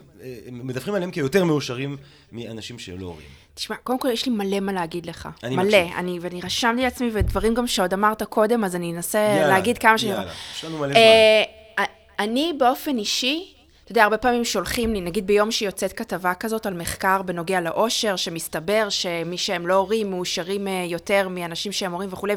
מדווחים 0.52 0.94
עליהם 0.94 1.12
כיותר 1.12 1.44
מאושרים 1.44 1.98
מאנשים 2.32 2.80
שלא 2.80 3.06
הורים. 3.06 3.28
תשמע, 3.60 3.76
קודם 3.76 4.00
כל 4.00 4.10
יש 4.10 4.26
לי 4.26 4.32
מלא 4.32 4.60
מה 4.60 4.72
להגיד 4.72 5.06
לך. 5.06 5.30
אני 5.44 5.56
מלא. 5.56 5.66
מקשיב. 5.66 5.98
אני, 5.98 6.20
ואני 6.22 6.42
רשמתי 6.42 6.82
לעצמי, 6.82 7.10
ודברים 7.14 7.54
גם 7.54 7.68
שעוד 7.68 7.94
אמרת 7.94 8.24
קודם, 8.24 8.64
אז 8.64 8.76
אני 8.76 8.94
אנסה 8.94 9.20
יאללה, 9.20 9.48
להגיד 9.48 9.78
כמה 9.78 9.98
שאני... 9.98 10.12
יאללה, 10.12 10.32
יש 10.56 10.66
לנו 10.66 10.78
מלא 10.78 10.94
זמן. 10.94 11.86
אני 12.20 12.54
באופן 12.58 12.98
אישי, 12.98 13.54
אתה 13.84 13.92
יודע, 13.92 14.04
הרבה 14.04 14.18
פעמים 14.18 14.46
שולחים 14.46 14.94
לי, 14.94 15.02
נגיד 15.02 15.28
ביום 15.28 15.52
שיוצאת 15.52 15.94
כתבה 15.94 16.34
כזאת 16.34 16.66
על 16.66 16.74
מחקר 16.74 17.22
בנוגע 17.22 17.62
לאושר, 17.62 18.16
שמסתבר 18.16 18.90
שמי 18.90 19.38
שהם 19.38 19.68
לא 19.68 19.74
הורים 19.74 20.12
מאושרים 20.12 20.68
אה, 20.68 20.86
יותר 20.88 21.28
מאנשים 21.30 21.72
שהם 21.72 21.92
הורים 21.92 22.10
וכולי, 22.12 22.36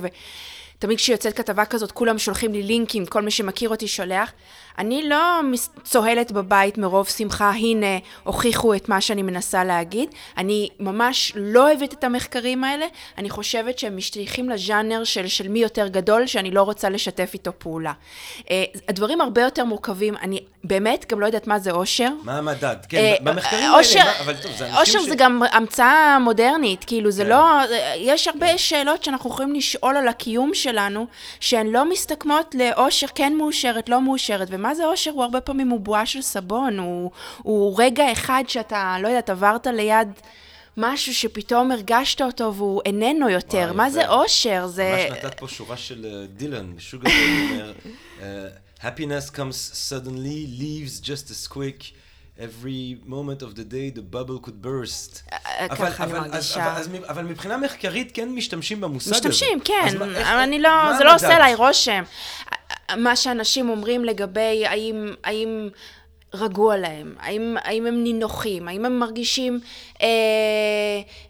ותמיד 0.79 0.99
כשיוצאת 0.99 1.37
כתבה 1.37 1.65
כזאת, 1.65 1.93
כולם 1.93 2.19
שולחים 2.19 2.53
לי 2.53 2.63
לינקים, 2.63 3.07
כל 3.07 3.23
מי 3.23 3.31
שמכיר 3.31 3.69
אותי 3.69 3.89
שולח. 3.89 4.33
אני 4.79 5.09
לא 5.09 5.41
צוהלת 5.85 6.33
בבית 6.33 6.79
מרוב 6.79 7.09
שמחה, 7.09 7.51
הנה, 7.51 7.99
הוכיחו 8.25 8.75
את 8.75 8.89
מה 8.89 9.01
שאני 9.01 9.23
מנסה 9.23 9.65
להגיד. 9.65 10.09
אני 10.39 10.69
ממש 10.81 11.33
לא 11.37 11.69
אוהבת 11.69 11.93
את 11.93 12.05
המחקרים 12.05 12.65
האלה. 12.65 12.87
אני 13.19 13.31
חושבת 13.31 13.79
שהם 13.79 13.97
משתייכים 13.97 14.51
לז'אנר 14.51 15.05
של, 15.05 15.27
של 15.27 15.49
מי 15.49 15.59
יותר 15.59 15.89
גדול, 15.89 16.27
שאני 16.27 16.51
לא 16.51 16.63
רוצה 16.63 16.89
לשתף 16.89 17.31
איתו 17.35 17.51
פעולה. 17.59 17.93
Uh, 18.39 18.45
הדברים 18.89 19.21
הרבה 19.21 19.43
יותר 19.43 19.65
מורכבים. 19.65 20.17
אני 20.17 20.41
באמת 20.65 21.07
גם 21.09 21.21
לא 21.21 21.27
יודעת 21.27 21.47
מה 21.47 21.59
זה 21.59 21.71
אושר. 21.71 22.09
מה 22.23 22.39
המדד? 22.39 22.77
כן, 22.89 23.15
uh, 23.19 23.23
במחקרים 23.23 23.71
אושר, 23.73 23.99
האלה, 23.99 24.21
אבל 24.21 24.35
טוב, 24.43 24.53
זה 24.53 24.67
אנשים 24.67 24.81
אושר 24.81 25.01
ש... 25.01 25.09
זה 25.09 25.15
גם 25.15 25.43
המצאה 25.53 26.19
מודרנית, 26.19 26.85
כאילו, 26.85 27.11
זה 27.11 27.23
כן. 27.23 27.29
לא... 27.29 27.61
יש 27.97 28.29
הרבה. 28.29 28.59
שאלות 28.59 29.05
שאנחנו 29.05 29.31
יכולים 29.31 29.55
לשאול 29.55 29.97
על 29.97 30.09
הקיום 30.09 30.55
שלנו, 30.55 31.07
שהן 31.41 31.67
לא 31.67 31.91
מסתכמות 31.91 32.55
לאושר 32.55 33.07
כן 33.15 33.35
מאושרת, 33.39 33.89
לא 33.89 34.01
מאושרת. 34.01 34.51
ומה 34.63 34.75
זה 34.75 34.87
אושר? 34.87 35.11
הוא 35.11 35.23
הרבה 35.23 35.41
פעמים 35.41 35.69
הוא 35.69 35.81
בועה 35.81 36.07
של 36.07 36.23
סבון, 36.23 36.79
הוא, 36.79 37.11
הוא 37.43 37.75
רגע 37.79 38.13
אחד 38.13 38.45
שאתה, 38.49 38.97
לא 39.01 39.09
יודעת, 39.09 39.31
עברת 39.31 39.67
ליד... 39.67 40.09
משהו 40.77 41.15
שפתאום 41.15 41.73
הרגשת 41.73 42.23
אותו 42.23 42.55
והוא 42.55 42.83
איננו 42.87 43.29
יותר. 43.29 43.59
וואי, 43.59 43.77
מה 43.77 43.91
זה 43.91 44.09
אושר? 44.09 44.67
זה... 44.67 45.07
ממש 45.11 45.25
נתת 45.25 45.41
פה 45.41 45.49
שורה 45.49 45.77
של 45.77 46.07
אה, 46.07 46.27
דילן, 46.27 46.73
שוגר 46.79 47.11
אומר, 47.51 47.73
אה, 48.23 48.47
happiness 48.81 49.31
comes 49.31 49.91
suddenly, 49.91 50.61
leaves 50.61 51.01
just 51.01 51.31
as 51.31 51.53
quick. 51.53 51.93
every 52.39 52.99
moment 53.05 53.43
of 53.43 53.55
the 53.55 53.65
day 53.65 53.91
the 53.91 54.03
bubble 54.03 54.39
could 54.39 54.61
burst. 54.63 55.23
אה, 55.33 55.69
ככה 55.69 56.05
אני 56.05 56.13
מרגישה. 56.13 56.77
אבל 57.09 57.25
מבחינה 57.25 57.57
מחקרית 57.57 58.11
כן 58.15 58.29
משתמשים 58.29 58.81
במושג 58.81 59.11
הזה. 59.11 59.29
משתמשים, 59.29 59.61
כן. 59.65 60.03
אבל 60.03 60.39
אני 60.39 60.59
לא, 60.59 60.71
זה 60.99 61.05
לא 61.05 61.15
עושה 61.15 61.37
עליי 61.37 61.55
רושם. 61.55 62.03
מה 62.97 63.17
שאנשים 63.17 63.69
אומרים 63.69 64.05
לגבי 64.05 64.67
האם, 64.67 65.15
האם 65.25 65.69
רגוע 66.35 66.77
להם, 66.77 67.15
האם, 67.21 67.57
האם 67.63 67.87
הם 67.87 68.03
נינוחים, 68.03 68.69
האם 68.69 68.85
הם 68.85 68.99
מרגישים 68.99 69.61
אה, 70.03 70.07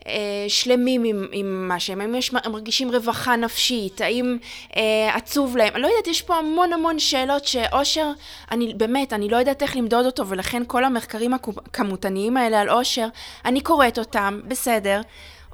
אה, 0.07 0.45
שלמים 0.49 1.05
עם, 1.05 1.27
עם 1.33 1.69
מה 1.69 1.81
שהם, 1.81 2.01
האם 2.01 2.15
יש, 2.15 2.31
הם 2.45 2.53
מרגישים 2.53 2.91
רווחה 2.91 3.37
נפשית, 3.37 4.01
האם 4.01 4.37
אה, 4.77 5.15
עצוב 5.15 5.57
להם, 5.57 5.75
אני 5.75 5.83
לא 5.83 5.87
יודעת, 5.87 6.07
יש 6.07 6.23
פה 6.23 6.37
המון 6.37 6.73
המון 6.73 6.99
שאלות 6.99 7.45
שאושר, 7.45 8.11
אני 8.51 8.75
באמת, 8.75 9.13
אני 9.13 9.29
לא 9.29 9.37
יודעת 9.37 9.63
איך 9.63 9.77
למדוד 9.77 10.07
אותו, 10.07 10.29
ולכן 10.29 10.63
כל 10.67 10.85
המחקרים 10.85 11.35
הכמותניים 11.35 12.37
האלה 12.37 12.61
על 12.61 12.71
אושר, 12.71 13.07
אני 13.45 13.61
קוראת 13.61 13.99
אותם, 13.99 14.41
בסדר. 14.49 15.01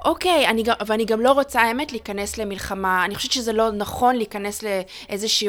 אוקיי, 0.04 0.46
אני, 0.46 0.62
ואני 0.86 1.04
גם 1.04 1.20
לא 1.20 1.32
רוצה, 1.32 1.60
האמת, 1.60 1.92
להיכנס 1.92 2.38
למלחמה. 2.38 3.04
אני 3.04 3.14
חושבת 3.14 3.32
שזה 3.32 3.52
לא 3.52 3.70
נכון 3.70 4.16
להיכנס 4.16 4.62
לאיזושהי 4.62 5.48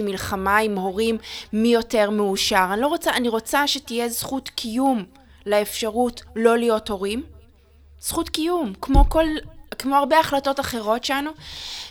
אה, 0.00 0.06
מלחמה 0.06 0.58
עם 0.58 0.78
הורים 0.78 1.18
מי 1.52 1.68
יותר 1.68 2.10
מאושר. 2.10 2.66
אני 2.72 2.80
לא 2.80 2.86
רוצה, 2.86 3.10
אני 3.10 3.28
רוצה 3.28 3.66
שתהיה 3.66 4.08
זכות 4.08 4.48
קיום 4.48 5.04
לאפשרות 5.46 6.22
לא 6.36 6.58
להיות 6.58 6.88
הורים. 6.88 7.22
זכות 8.00 8.28
קיום, 8.28 8.72
כמו 8.80 9.04
כל, 9.08 9.24
כמו 9.78 9.96
הרבה 9.96 10.20
החלטות 10.20 10.60
אחרות 10.60 11.04
שלנו, 11.04 11.30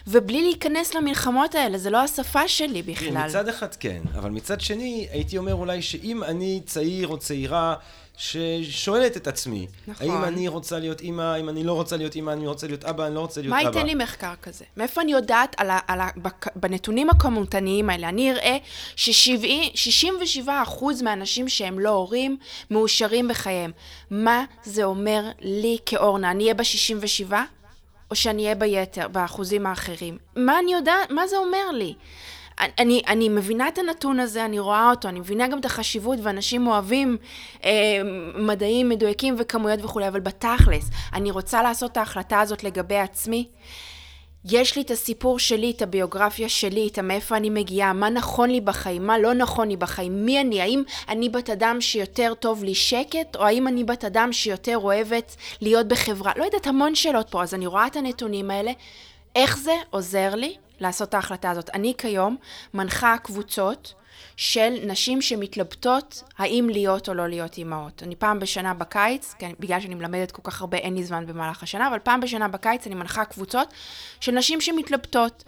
ובלי 0.08 0.41
להיכנס 0.41 0.94
למלחמות 0.94 1.55
האלה, 1.55 1.77
זה 1.77 1.89
לא 1.89 1.98
השפה 1.98 2.48
שלי 2.48 2.82
בכלל. 2.82 3.27
מצד 3.27 3.48
אחד 3.48 3.75
כן, 3.75 4.01
אבל 4.15 4.29
מצד 4.29 4.62
שני, 4.62 5.08
הייתי 5.12 5.38
אומר 5.38 5.53
אולי 5.53 5.82
שאם 5.82 6.24
אני 6.24 6.62
צעיר 6.65 7.08
או 7.08 7.17
צעירה, 7.17 7.75
ששואלת 8.17 9.17
את 9.17 9.27
עצמי, 9.27 9.67
נכון. 9.88 10.10
האם 10.10 10.24
אני 10.24 10.48
רוצה 10.48 10.79
להיות 10.79 11.01
אימא, 11.01 11.22
האם 11.22 11.50
אני 11.50 11.63
לא 11.63 11.74
רוצה 11.74 11.98
להיות 11.98 12.15
אימא, 12.15 12.31
אני 12.31 12.48
רוצה 12.48 12.67
להיות 12.67 12.86
אבא, 12.86 13.07
אני 13.07 13.15
לא 13.15 13.19
רוצה 13.19 13.41
להיות 13.41 13.50
מה 13.50 13.62
אבא. 13.62 13.69
מה 13.69 13.75
ייתן 13.77 13.88
לי 13.88 13.95
מחקר 13.95 14.34
כזה? 14.41 14.65
מאיפה 14.77 15.01
אני 15.01 15.12
יודעת 15.12 15.55
על 15.57 15.69
ה, 15.69 15.79
על 15.88 16.01
ה, 16.01 16.10
בנתונים 16.55 17.10
הכמותניים 17.10 17.89
האלה? 17.89 18.10
אני 18.10 18.31
אראה 18.31 18.57
ש-67% 18.95 20.50
מהאנשים 21.03 21.50
שהם 21.50 21.79
לא 21.79 21.89
הורים, 21.89 22.38
מאושרים 22.72 23.27
בחייהם. 23.27 23.72
מה 24.12 24.45
זה 24.63 24.84
אומר 24.84 25.24
לי 25.39 25.77
כאורנה? 25.86 26.31
אני 26.31 26.43
אהיה 26.43 26.53
ב-67? 26.53 27.34
או 28.12 28.15
שאני 28.15 28.43
אהיה 28.43 28.55
ביתר, 28.55 29.07
באחוזים 29.07 29.65
האחרים? 29.65 30.17
מה 30.36 30.60
אני 30.60 30.74
יודעת, 30.74 31.12
מה 31.12 31.27
זה 31.27 31.38
אומר 31.38 31.72
לי? 31.74 31.93
אני, 32.60 33.02
אני 33.08 33.30
מבינה 33.30 33.68
את 33.68 33.78
הנתון 33.78 34.20
הזה, 34.20 34.46
אני 34.46 34.60
רואה 34.60 34.90
אותו, 34.90 35.08
אני 35.08 35.20
מבינה 35.20 35.48
גם 35.48 35.60
את 35.60 35.66
החשיבות, 35.66 36.20
ואנשים 36.24 36.68
אוהבים 36.68 37.18
אה, 37.64 37.72
מדעים 38.36 38.90
מדויקים 38.90 39.36
וכמויות 39.38 39.80
וכולי, 39.84 40.08
אבל 40.08 40.20
בתכלס, 40.20 40.90
אני 41.14 41.32
רוצה 41.32 41.64
לעשות 41.64 41.92
את 41.92 41.98
ההחלטה 41.98 42.40
הזאת 42.42 42.64
לגבי 42.64 42.98
עצמי. 42.98 43.48
יש 44.52 44.76
לי 44.76 44.82
את 44.82 44.92
הסיפור 44.92 45.40
שלי, 45.40 45.72
את 45.72 45.82
הביוגרפיה 45.82 46.50
שלי, 46.50 46.88
את 46.88 47.00
מאיפה 47.00 47.38
אני 47.38 47.50
מגיעה, 47.50 47.94
מה 47.94 48.10
נכון 48.10 48.50
לי 48.50 48.62
בחיים, 48.62 49.08
מה 49.08 49.18
לא 49.18 49.34
נכון 49.34 49.70
לי 49.70 49.78
בחיים, 49.78 50.26
מי 50.26 50.42
אני, 50.42 50.62
האם 50.62 50.84
אני 51.10 51.30
בת 51.30 51.50
אדם 51.50 51.82
שיותר 51.82 52.34
טוב 52.40 52.64
לי 52.64 52.76
שקט, 52.76 53.36
או 53.36 53.44
האם 53.44 53.68
אני 53.68 53.84
בת 53.84 54.06
אדם 54.06 54.34
שיותר 54.34 54.78
אוהבת 54.78 55.36
להיות 55.62 55.88
בחברה, 55.88 56.32
לא 56.36 56.44
יודעת, 56.44 56.68
המון 56.68 56.96
שאלות 56.96 57.30
פה, 57.30 57.44
אז 57.44 57.54
אני 57.54 57.68
רואה 57.68 57.88
את 57.88 57.96
הנתונים 57.96 58.52
האלה, 58.52 58.72
איך 59.36 59.58
זה 59.58 59.74
עוזר 59.90 60.36
לי 60.36 60.56
לעשות 60.79 61.10
את 61.10 61.13
ההחלטה 61.13 61.50
הזאת. 61.50 61.70
אני 61.74 61.94
כיום 61.98 62.38
מנחה 62.74 63.15
קבוצות 63.24 63.94
של 64.38 64.74
נשים 64.86 65.22
שמתלבטות 65.22 66.24
האם 66.38 66.70
להיות 66.72 67.10
או 67.10 67.13
לא 67.13 67.27
להיות 67.27 67.58
אימהות. 67.58 68.03
אני 68.03 68.15
פעם 68.15 68.39
בשנה 68.39 68.74
בקיץ, 68.74 69.36
כן, 69.39 69.51
בגלל 69.60 69.79
שאני 69.79 69.96
מלמדת 69.96 70.32
כל 70.32 70.41
כך 70.44 70.62
הרבה, 70.62 70.77
אין 70.77 70.96
לי 70.96 71.03
זמן 71.03 71.25
במהלך 71.25 71.63
השנה, 71.63 71.88
אבל 71.88 72.00
פעם 72.00 72.22
בשנה 72.22 72.48
בקיץ 72.48 72.88
אני 72.88 72.96
מנחה 72.96 73.25
קבוצות 73.25 73.74
של 74.20 74.32
נשים 74.32 74.62
שמתלבטות. 74.62 75.44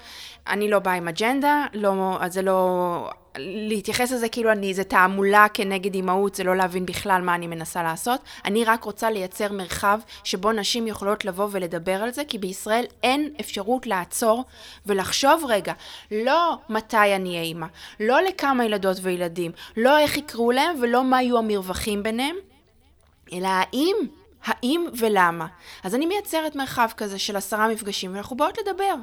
אני 0.48 0.70
לא 0.70 0.80
באה 0.80 0.94
עם 0.94 1.08
אג'נדה, 1.08 1.66
לא, 1.74 2.20
זה 2.28 2.42
לא... 2.42 3.10
להתייחס 3.40 4.12
לזה 4.12 4.30
כאילו 4.30 4.52
אני, 4.52 4.74
זה 4.74 4.84
תעמולה 4.84 5.46
כנגד 5.54 5.94
אימהות, 5.94 6.36
זה 6.36 6.44
לא 6.44 6.56
להבין 6.56 6.86
בכלל 6.86 7.22
מה 7.22 7.36
אני 7.36 7.48
מנסה 7.48 7.84
לעשות. 7.84 8.22
אני 8.46 8.66
רק 8.66 8.84
רוצה 8.84 9.10
לייצר 9.10 9.52
מרחב 9.52 10.00
שבו 10.24 10.52
נשים 10.52 10.88
יכולות 10.88 11.26
לבוא 11.26 11.48
ולדבר 11.52 12.04
על 12.04 12.12
זה, 12.12 12.26
כי 12.28 12.38
בישראל 12.38 12.86
אין 13.04 13.30
אפשרות 13.40 13.88
לעצור 13.88 14.44
ולחשוב 14.86 15.46
רגע, 15.48 15.74
לא 16.12 16.58
מתי 16.70 17.16
אני 17.16 17.30
אהיה 17.30 17.42
אימא, 17.42 17.68
לא 18.00 18.22
לכמה 18.22 18.66
ילדות 18.66 18.98
וילדים, 19.02 19.52
לא 19.78 19.98
איך 19.98 20.18
יקראו 20.18 20.52
להם 20.52 20.76
ולא 20.82 21.04
מה 21.04 21.22
יהיו 21.22 21.38
המרווחים 21.38 22.04
ביניהם, 22.04 22.36
אלא 23.34 23.48
האם 23.48 23.96
האם 24.48 24.86
ולמה. 25.00 25.48
אז 25.84 25.96
אני 25.96 26.06
מייצרת 26.06 26.56
מרחב 26.56 26.90
כזה 26.98 27.20
של 27.20 27.36
עשרה 27.36 27.68
מפגשים, 27.68 28.14
ואנחנו 28.14 28.38
באות 28.38 28.58
לדבר. 28.58 28.94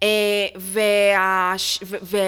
Uh, 0.00 0.02
וה... 0.56 1.54
ו... 1.82 1.96
ו... 2.02 2.18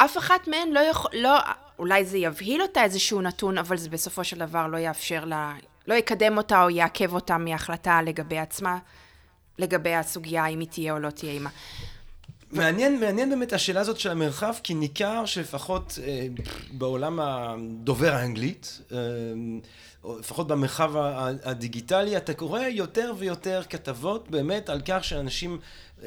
אף 0.00 0.18
אחת 0.18 0.48
מהן 0.48 0.72
לא 0.72 0.80
יכול, 0.80 1.10
לא, 1.14 1.38
אולי 1.78 2.04
זה 2.04 2.18
יבהיל 2.18 2.62
אותה 2.62 2.84
איזשהו 2.84 3.20
נתון, 3.20 3.58
אבל 3.58 3.76
זה 3.76 3.90
בסופו 3.90 4.24
של 4.24 4.38
דבר 4.38 4.66
לא 4.66 4.76
יאפשר 4.76 5.24
לה, 5.24 5.54
לא 5.86 5.94
יקדם 5.94 6.36
אותה 6.36 6.62
או 6.62 6.70
יעכב 6.70 7.14
אותה 7.14 7.38
מהחלטה 7.38 8.02
לגבי 8.02 8.38
עצמה, 8.38 8.78
לגבי 9.58 9.94
הסוגיה 9.94 10.46
אם 10.46 10.60
היא 10.60 10.68
תהיה 10.68 10.92
או 10.92 10.98
לא 10.98 11.10
תהיה 11.10 11.32
אימה. 11.32 11.50
מעניין, 12.50 13.00
מעניין 13.00 13.30
באמת 13.30 13.52
השאלה 13.52 13.80
הזאת 13.80 14.00
של 14.00 14.10
המרחב, 14.10 14.54
כי 14.62 14.74
ניכר 14.74 15.24
שלפחות 15.24 15.98
אה, 16.02 16.26
בעולם 16.72 17.20
הדובר 17.20 18.12
האנגלית, 18.12 18.80
אה, 18.92 18.98
או 20.04 20.18
לפחות 20.18 20.48
במרחב 20.48 20.92
הדיגיטלי, 21.44 22.16
אתה 22.16 22.34
קורא 22.34 22.60
יותר 22.60 23.12
ויותר 23.18 23.62
כתבות 23.70 24.30
באמת 24.30 24.68
על 24.68 24.80
כך 24.86 25.04
שאנשים 25.04 25.58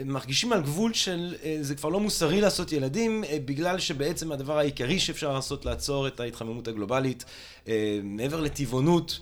מרגישים 0.06 0.54
על 0.54 0.62
גבול 0.62 0.94
של 0.94 1.36
אה, 1.44 1.58
זה 1.62 1.76
כבר 1.76 1.90
לא 1.90 2.00
מוסרי 2.00 2.42
לעשות 2.42 2.72
ילדים 2.72 3.24
אה, 3.24 3.38
בגלל 3.46 3.80
שבעצם 3.80 4.32
הדבר 4.32 4.58
העיקרי 4.58 5.00
שאפשר 5.00 5.34
לעשות 5.34 5.66
לעצור 5.66 6.08
את 6.08 6.20
ההתחממות 6.20 6.68
הגלובלית 6.68 7.26
אה, 7.68 8.00
מעבר 8.04 8.40
לטבעונות 8.40 9.20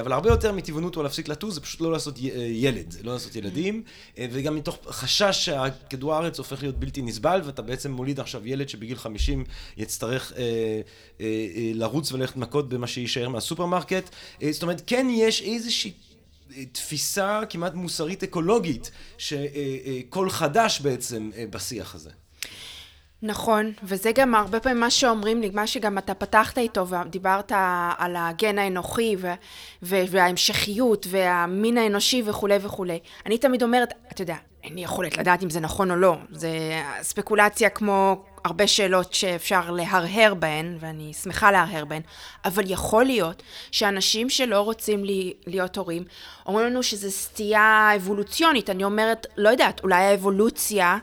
אבל 0.00 0.12
הרבה 0.12 0.28
יותר 0.30 0.52
מטבעונות 0.52 0.96
או 0.96 1.02
להפסיק 1.02 1.28
לטוס 1.28 1.54
זה 1.54 1.60
פשוט 1.60 1.80
לא 1.80 1.92
לעשות 1.92 2.14
ילד, 2.50 2.94
לא 3.02 3.12
לעשות 3.12 3.36
ילדים. 3.36 3.82
וגם 4.18 4.56
מתוך 4.56 4.78
חשש 4.86 5.50
שכדור 5.50 6.14
הארץ 6.14 6.38
הופך 6.38 6.62
להיות 6.62 6.78
בלתי 6.78 7.02
נסבל 7.02 7.40
ואתה 7.44 7.62
בעצם 7.62 7.92
מוליד 7.92 8.20
עכשיו 8.20 8.48
ילד 8.48 8.68
שבגיל 8.68 8.96
50 8.96 9.44
יצטרך 9.76 10.32
לרוץ 11.74 12.12
וללכת 12.12 12.36
מכות 12.36 12.68
במה 12.68 12.86
שיישאר 12.86 13.28
מהסופרמרקט. 13.28 14.10
זאת 14.50 14.62
אומרת 14.62 14.82
כן 14.86 15.06
יש 15.10 15.42
איזושהי 15.42 15.92
תפיסה 16.72 17.40
כמעט 17.50 17.74
מוסרית 17.74 18.22
אקולוגית, 18.22 18.90
שקול 19.18 20.30
חדש 20.30 20.80
בעצם 20.80 21.30
אה, 21.36 21.44
בשיח 21.50 21.94
הזה. 21.94 22.10
נכון, 23.22 23.72
וזה 23.82 24.12
גם 24.12 24.34
הרבה 24.34 24.60
פעמים 24.60 24.80
מה 24.80 24.90
שאומרים 24.90 25.40
לי, 25.40 25.50
מה 25.50 25.66
שגם 25.66 25.98
אתה 25.98 26.14
פתחת 26.14 26.58
איתו 26.58 26.86
ודיברת 26.88 27.52
על 27.98 28.16
הגן 28.16 28.58
האנוכי 28.58 29.16
ו- 29.18 29.32
ו- 29.82 30.04
וההמשכיות 30.10 31.06
והמין 31.10 31.78
האנושי 31.78 32.22
וכולי 32.26 32.56
וכולי. 32.62 32.98
אני 33.26 33.38
תמיד 33.38 33.62
אומרת, 33.62 33.92
אתה 34.12 34.22
יודע, 34.22 34.36
אין 34.64 34.74
לי 34.74 34.80
יכולת 34.80 35.18
לדעת 35.18 35.42
אם 35.42 35.50
זה 35.50 35.60
נכון 35.60 35.90
או 35.90 35.96
לא, 35.96 36.16
זה 36.30 36.50
ספקולציה 37.02 37.70
כמו 37.70 38.24
הרבה 38.48 38.66
שאלות 38.66 39.14
שאפשר 39.14 39.70
להרהר 39.70 40.34
בהן, 40.34 40.76
ואני 40.80 41.12
שמחה 41.12 41.50
להרהר 41.50 41.84
בהן, 41.84 42.02
אבל 42.44 42.62
יכול 42.66 43.04
להיות 43.04 43.42
שאנשים 43.70 44.30
שלא 44.30 44.60
רוצים 44.60 45.04
לי, 45.04 45.32
להיות 45.46 45.76
הורים, 45.76 46.04
אומרים 46.46 46.66
לנו 46.66 46.82
שזו 46.82 47.10
סטייה 47.10 47.90
אבולוציונית. 47.96 48.70
אני 48.70 48.84
אומרת, 48.84 49.26
לא 49.36 49.48
יודעת, 49.48 49.80
אולי 49.82 50.04
האבולוציה 50.04 50.98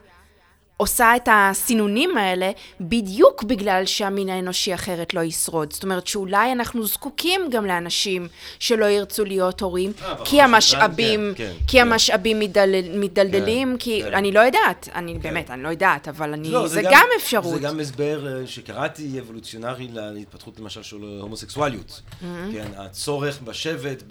עושה 0.77 1.15
את 1.15 1.29
הסינונים 1.32 2.17
האלה 2.17 2.51
בדיוק 2.82 3.44
בגלל 3.44 3.86
שהמין 3.86 4.29
האנושי 4.29 4.74
אחרת 4.74 5.13
לא 5.13 5.22
ישרוד. 5.22 5.74
זאת 5.74 5.84
אומרת 5.84 6.08
שאולי 6.08 6.51
אנחנו 6.51 6.86
זקוקים 6.88 7.41
גם 7.51 7.65
לאנשים 7.65 8.27
שלא 8.60 8.86
ירצו 8.86 9.25
להיות 9.25 9.62
הורים, 9.62 9.91
אה, 10.01 10.15
כי 10.25 10.41
המשאבים, 10.41 11.34
כן, 11.36 11.44
כן, 11.48 11.53
כי 11.67 11.77
כן. 11.77 11.88
המשאבים 11.88 12.39
מדל- 12.39 12.98
מדלדלים, 13.00 13.72
כן, 13.72 13.77
כי 13.77 14.01
כן. 14.03 14.13
אני 14.13 14.32
לא 14.32 14.39
יודעת, 14.39 14.89
אני 14.96 15.13
באמת, 15.20 15.51
אני 15.51 15.63
לא 15.63 15.70
יודעת, 15.70 16.08
אבל 16.08 16.34
אני, 16.34 16.50
לא, 16.51 16.67
זה 16.67 16.82
גם 16.91 17.08
אפשרות. 17.17 17.53
זה 17.53 17.60
גם 17.60 17.79
הסבר 17.79 18.27
אה, 18.41 18.48
שקראתי 18.48 19.20
אבולוציונרי 19.20 19.88
להתפתחות 19.94 20.60
למשל 20.60 20.84
של 20.84 21.20
הומוסקסואליות. 21.22 22.01
Mm-hmm. 22.12 22.25
כן, 22.53 22.67
הצורך 22.77 23.39
בשבט 23.44 24.03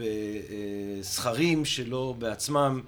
בסכרים 1.00 1.64
שלא 1.64 2.14
בעצמם. 2.18 2.80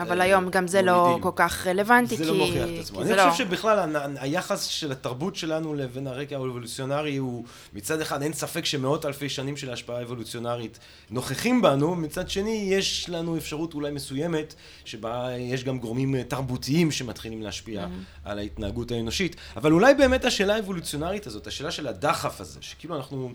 אבל 0.00 0.20
אה, 0.20 0.26
היום 0.26 0.50
גם 0.50 0.66
זה 0.66 0.82
לא. 0.82 1.18
כל 1.20 1.30
כך 1.36 1.66
רלוונטי, 1.66 2.16
זה 2.16 2.24
כי... 2.24 2.30
לא 2.30 2.36
מוכיח 2.36 2.68
את 2.74 2.80
עצמו. 2.80 3.00
אני 3.00 3.08
זה 3.08 3.16
לא- 3.16 3.30
חושב 3.30 3.44
שבכלל 3.44 3.96
היחס 4.20 4.64
של 4.64 4.92
התרבות 4.92 5.36
שלנו 5.36 5.74
לבין 5.74 6.06
הרקע 6.06 6.36
האבולוציונרי 6.36 7.16
הוא 7.16 7.44
מצד 7.72 8.00
אחד 8.00 8.22
אין 8.22 8.32
ספק 8.32 8.64
שמאות 8.64 9.06
אלפי 9.06 9.28
שנים 9.28 9.56
של 9.56 9.72
השפעה 9.72 10.02
אבולוציונרית 10.02 10.78
נוכחים 11.10 11.62
בנו, 11.62 11.94
מצד 11.94 12.30
שני 12.30 12.68
יש 12.70 13.08
לנו 13.08 13.36
אפשרות 13.36 13.74
אולי 13.74 13.90
מסוימת 13.90 14.54
שבה 14.84 15.28
יש 15.38 15.64
גם 15.64 15.78
גורמים 15.78 16.14
אה, 16.14 16.24
תרבותיים 16.24 16.90
שמתחילים 16.90 17.42
להשפיע 17.42 17.86
על 18.24 18.38
ההתנהגות 18.38 18.90
האנושית. 18.90 19.36
אבל 19.56 19.72
אולי 19.72 19.94
באמת 19.94 20.24
השאלה 20.24 20.54
האבולוציונרית 20.54 21.26
הזאת, 21.26 21.46
השאלה 21.46 21.70
של 21.70 21.86
הדחף 21.86 22.40
הזה, 22.40 22.58
שכאילו 22.60 22.96
אנחנו... 22.96 23.32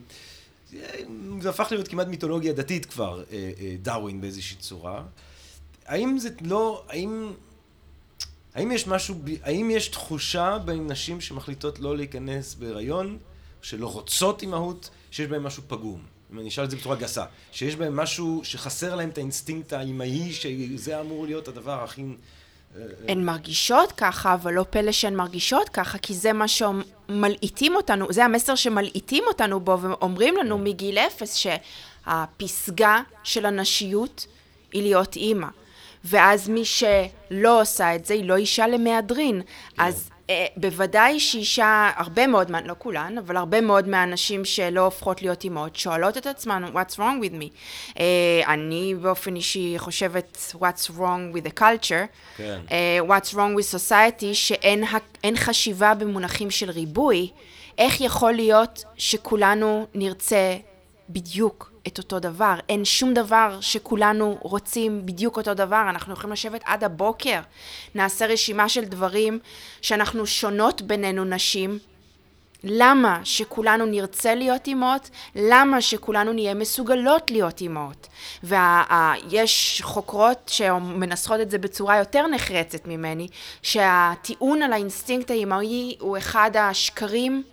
זה 1.41 1.49
הפך 1.49 1.67
להיות 1.71 1.87
כמעט 1.87 2.07
מיתולוגיה 2.07 2.53
דתית 2.53 2.85
כבר, 2.85 3.23
אה, 3.31 3.51
אה, 3.59 3.75
דרווין 3.81 4.21
באיזושהי 4.21 4.57
צורה. 4.57 5.03
האם 5.85 6.17
זה 6.17 6.29
לא, 6.41 6.83
האם, 6.89 7.31
האם 8.55 8.71
יש 8.71 8.87
משהו, 8.87 9.15
האם 9.43 9.71
יש 9.71 9.87
תחושה 9.87 10.57
בין 10.65 10.87
נשים 10.91 11.21
שמחליטות 11.21 11.79
לא 11.79 11.97
להיכנס 11.97 12.55
בהיריון, 12.55 13.17
שלא 13.61 13.87
רוצות 13.87 14.41
אימהות, 14.41 14.89
שיש 15.11 15.27
בהן 15.27 15.41
משהו 15.41 15.63
פגום? 15.67 16.01
אם 16.33 16.39
אני 16.39 16.49
אשאל 16.49 16.63
את 16.63 16.71
זה 16.71 16.77
בצורה 16.77 16.95
גסה, 16.95 17.25
שיש 17.51 17.75
בהן 17.75 17.93
משהו 17.93 18.41
שחסר 18.43 18.95
להם 18.95 19.09
את 19.09 19.17
האינסטינקט 19.17 19.73
האימהי, 19.73 20.33
שזה 20.33 21.01
אמור 21.01 21.25
להיות 21.25 21.47
הדבר 21.47 21.83
הכי... 21.83 22.03
הן 23.07 23.23
מרגישות 23.23 23.91
ככה, 23.91 24.33
אבל 24.33 24.53
לא 24.53 24.65
פלא 24.69 24.91
שהן 24.91 25.15
מרגישות 25.15 25.69
ככה, 25.69 25.97
כי 25.97 26.13
זה 26.13 26.33
מה 26.33 26.45
שמלעיטים 26.47 27.75
אותנו, 27.75 28.13
זה 28.13 28.25
המסר 28.25 28.55
שמלעיטים 28.55 29.23
אותנו 29.27 29.59
בו, 29.59 29.81
ואומרים 29.81 30.37
לנו 30.37 30.57
מגיל 30.57 30.97
אפס 30.97 31.35
שהפסגה 31.35 33.01
של 33.23 33.45
הנשיות 33.45 34.27
היא 34.71 34.81
להיות 34.81 35.15
אימא. 35.15 35.47
ואז 36.05 36.49
מי 36.49 36.65
שלא 36.65 37.61
עושה 37.61 37.95
את 37.95 38.05
זה, 38.05 38.13
היא 38.13 38.25
לא 38.25 38.35
אישה 38.35 38.67
למהדרין. 38.67 39.41
אז 39.77 40.09
אה, 40.29 40.45
בוודאי 40.57 41.19
שאישה, 41.19 41.91
הרבה 41.95 42.27
מאוד, 42.27 42.51
לא 42.65 42.75
כולן, 42.77 43.17
אבל 43.17 43.37
הרבה 43.37 43.61
מאוד 43.61 43.87
מהנשים 43.87 44.45
שלא 44.45 44.81
הופכות 44.81 45.21
להיות 45.21 45.43
אימהות, 45.43 45.75
שואלות 45.75 46.17
את 46.17 46.27
עצמן, 46.27 46.63
what's 46.73 46.93
wrong 46.93 47.23
with 47.23 47.41
me? 47.41 47.49
אה, 47.99 48.53
אני 48.53 48.95
באופן 49.01 49.35
אישי 49.35 49.73
חושבת, 49.77 50.55
what's 50.55 50.89
wrong 50.89 51.35
with 51.35 51.47
the 51.47 51.59
culture? 51.59 52.37
כן. 52.37 52.59
אה, 52.71 52.99
what's 53.07 53.33
wrong 53.33 53.59
with 53.59 53.75
society, 53.75 54.33
שאין 54.33 55.35
חשיבה 55.35 55.93
במונחים 55.93 56.51
של 56.51 56.69
ריבוי, 56.69 57.29
איך 57.77 58.01
יכול 58.01 58.33
להיות 58.33 58.83
שכולנו 58.97 59.87
נרצה 59.93 60.55
בדיוק 61.09 61.74
את 61.87 61.97
אותו 61.97 62.19
דבר? 62.19 62.55
אין 62.69 62.85
שום 62.85 63.13
דבר 63.13 63.57
שכולנו 63.61 64.37
רוצים 64.41 65.05
בדיוק 65.05 65.37
אותו 65.37 65.53
דבר. 65.53 65.85
אנחנו 65.89 66.13
יכולים 66.13 66.31
לשבת 66.33 66.61
עד 66.65 66.83
הבוקר, 66.83 67.39
נעשה 67.95 68.25
רשימה 68.25 68.69
של 68.69 68.85
דברים 68.85 69.39
שאנחנו 69.81 70.25
שונות 70.25 70.81
בינינו 70.81 71.25
נשים, 71.25 71.79
למה 72.67 73.19
שכולנו 73.23 73.85
נרצה 73.85 74.35
להיות 74.35 74.67
אימהות? 74.67 75.09
למה 75.35 75.81
שכולנו 75.81 76.33
נהיה 76.33 76.53
מסוגלות 76.53 77.31
להיות 77.31 77.61
אימהות? 77.61 78.07
ויש 78.43 79.81
חוקרות 79.85 80.51
שמנסחות 80.53 81.39
את 81.39 81.51
זה 81.51 81.57
בצורה 81.57 81.97
יותר 81.97 82.27
נחרצת 82.27 82.87
ממני, 82.87 83.27
שהטיעון 83.61 84.61
על 84.61 84.73
האינסטינקט 84.73 85.31
האימהי 85.31 85.95
הוא 85.99 86.17
אחד 86.17 86.51
השקרים 86.57 87.43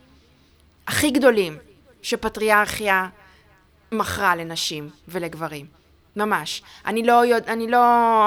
הכי 0.87 1.11
גדולים 1.11 1.57
שפטריארכיה 2.03 3.09
מכרה 3.92 4.37
לנשים 4.37 4.90
ולגברים. 5.08 5.82
ממש. 6.16 6.62
אני 6.87 7.02
לא, 7.02 7.23
אני 7.49 7.66
לא, 7.69 7.78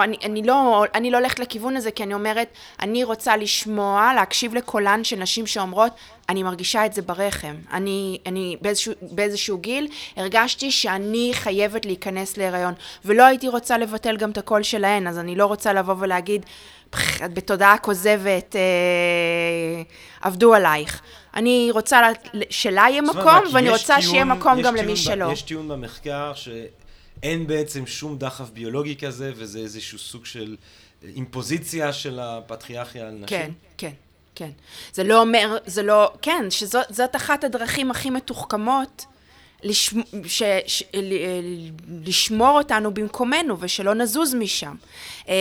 אני, 0.03 0.17
אני 0.23 0.43
לא, 0.43 0.85
אני 0.95 1.11
לא 1.11 1.17
הולכת 1.17 1.39
לכיוון 1.39 1.77
הזה 1.77 1.91
כי 1.91 2.03
אני 2.03 2.13
אומרת, 2.13 2.47
אני 2.81 3.03
רוצה 3.03 3.37
לשמוע, 3.37 4.11
להקשיב 4.15 4.55
לקולן 4.55 5.03
של 5.03 5.15
נשים 5.19 5.47
שאומרות, 5.47 5.91
אני 6.29 6.43
מרגישה 6.43 6.85
את 6.85 6.93
זה 6.93 7.01
ברחם. 7.01 7.55
אני, 7.73 8.17
אני 8.25 8.57
באיזשהו, 8.61 8.93
באיזשהו 9.01 9.57
גיל 9.57 9.87
הרגשתי 10.17 10.71
שאני 10.71 11.29
חייבת 11.33 11.85
להיכנס 11.85 12.37
להיריון, 12.37 12.73
ולא 13.05 13.23
הייתי 13.25 13.47
רוצה 13.47 13.77
לבטל 13.77 14.17
גם 14.17 14.31
את 14.31 14.37
הקול 14.37 14.63
שלהן, 14.63 15.07
אז 15.07 15.19
אני 15.19 15.35
לא 15.35 15.45
רוצה 15.45 15.73
לבוא 15.73 15.95
ולהגיד, 15.99 16.45
"פח, 16.89 17.21
את 17.23 17.33
בתודעה 17.33 17.77
כוזבת, 17.77 18.55
אה, 18.55 19.81
עבדו 20.21 20.53
עלייך. 20.53 21.01
אני 21.35 21.69
רוצה 21.71 22.01
לה- 22.01 22.39
שלה 22.49 22.85
יהיה 22.89 23.01
מקום, 23.01 23.23
ואני 23.53 23.69
רוצה 23.69 24.01
שיהיה 24.01 24.25
מקום 24.25 24.61
גם 24.61 24.75
למי 24.75 24.95
שלא. 24.95 25.31
יש 25.31 25.41
טיעון 25.41 25.67
במחקר 25.67 26.31
שאין 27.21 27.47
בעצם 27.47 27.85
שום 27.85 28.17
דחף 28.17 28.49
ביולוגי 28.49 28.95
כזה, 28.95 29.31
וזה 29.35 29.59
איזשהו 29.59 29.99
סוג 29.99 30.25
של 30.25 30.55
אימפוזיציה 31.03 31.93
של 31.93 32.19
הפטריארכיה 32.19 33.07
על 33.07 33.11
נשים. 33.13 33.27
כן, 33.27 33.51
כן, 33.77 33.91
כן. 34.35 34.49
זה 34.93 35.03
לא 35.03 35.21
אומר, 35.21 35.57
זה 35.65 35.83
לא, 35.83 36.11
כן, 36.21 36.45
שזאת 36.49 37.15
אחת 37.15 37.43
הדרכים 37.43 37.91
הכי 37.91 38.09
מתוחכמות 38.09 39.05
לשמ, 39.63 40.01
ש, 40.25 40.43
ש, 40.67 40.83
ל, 40.93 41.13
לשמור 42.05 42.57
אותנו 42.57 42.93
במקומנו 42.93 43.59
ושלא 43.59 43.93
נזוז 43.93 44.35
משם. 44.35 44.75
אה, 45.29 45.33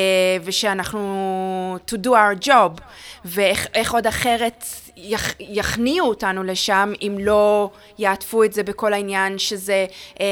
ושאנחנו 0.44 1.78
to 1.90 1.94
do 2.06 2.08
our 2.08 2.46
job. 2.46 2.80
ואיך 3.24 3.66
איך 3.74 3.94
עוד 3.94 4.06
אחרת 4.06 4.64
יכ, 4.96 5.35
יכניעו 5.40 6.09
אותנו 6.09 6.42
לשם 6.42 6.92
אם 7.02 7.16
לא 7.20 7.70
יעטפו 7.98 8.44
את 8.44 8.52
זה 8.52 8.62
בכל 8.62 8.92
העניין 8.92 9.38
שזה, 9.38 9.87
אה, 10.20 10.26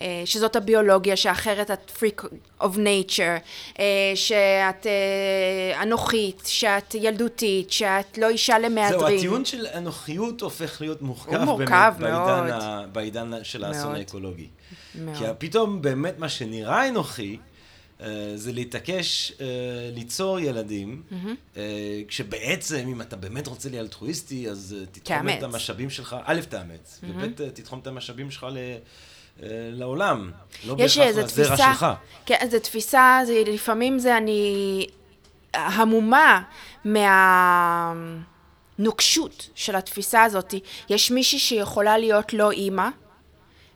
אה, 0.00 0.22
שזאת 0.24 0.56
הביולוגיה, 0.56 1.16
שאחרת 1.16 1.70
את 1.70 1.92
freak 1.98 2.24
of 2.60 2.74
nature, 2.76 3.40
אה, 3.78 3.84
שאת 4.14 4.86
אה, 4.86 5.82
אנוכית, 5.82 6.42
שאת 6.46 6.94
ילדותית, 6.94 7.72
שאת 7.72 8.18
לא 8.18 8.28
אישה 8.28 8.58
למהדרין. 8.58 9.00
זהו, 9.00 9.16
הטיעון 9.18 9.44
של 9.44 9.66
אנוכיות 9.66 10.40
הופך 10.40 10.80
להיות 10.80 11.02
מורכב, 11.02 11.44
מורכב 11.44 11.92
באמת 11.98 12.12
מאוד. 12.12 12.28
בעידן, 12.28 12.58
ה, 12.60 12.82
בעידן 12.92 13.30
של 13.42 13.64
האסון. 13.64 13.94
האקולוגי. 13.94 14.48
מאוד. 14.94 15.16
כי 15.18 15.24
פתאום 15.38 15.82
באמת 15.82 16.18
מה 16.18 16.28
שנראה 16.28 16.88
אנוכי, 16.88 17.36
אה, 18.00 18.32
זה 18.34 18.52
להתעקש 18.52 19.32
אה, 19.40 19.46
ליצור 19.94 20.40
ילדים, 20.40 21.02
אה, 21.56 21.62
כשבעצם 22.08 22.88
אם 22.88 23.00
אתה 23.00 23.16
באמת 23.16 23.46
רוצה 23.46 23.68
להיות 23.68 23.82
אלטרואיסטי, 23.82 24.50
אז 24.50 24.76
תתחום. 24.92 25.28
את 25.28 25.42
המשאבים 25.42 25.90
שלך, 25.90 26.16
א', 26.24 26.40
תאמץ, 26.48 27.00
וב', 27.02 27.40
אה, 27.40 27.50
תתחום 27.50 27.78
את 27.78 27.86
המשאבים 27.86 28.30
שלך 28.30 28.46
ל... 28.52 28.58
לעולם, 29.72 30.30
לא 30.66 30.74
בהכרח 30.74 31.16
לזרע 31.16 31.56
שלך. 31.56 31.86
כן, 32.26 32.48
זו 32.50 32.58
תפיסה, 32.58 33.20
זה, 33.26 33.42
לפעמים 33.46 33.98
זה 33.98 34.16
אני 34.16 34.86
המומה 35.54 36.42
מהנוקשות 38.78 39.50
של 39.54 39.76
התפיסה 39.76 40.24
הזאת. 40.24 40.54
יש 40.90 41.10
מישהי 41.10 41.38
שיכולה 41.38 41.98
להיות 41.98 42.32
לא 42.32 42.50
אימא 42.50 42.88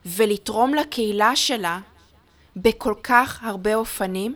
ולתרום 0.06 0.74
לקהילה 0.74 1.37
שלה 1.37 1.78
בכל 2.57 2.95
כך 3.03 3.41
הרבה 3.43 3.75
אופנים, 3.75 4.35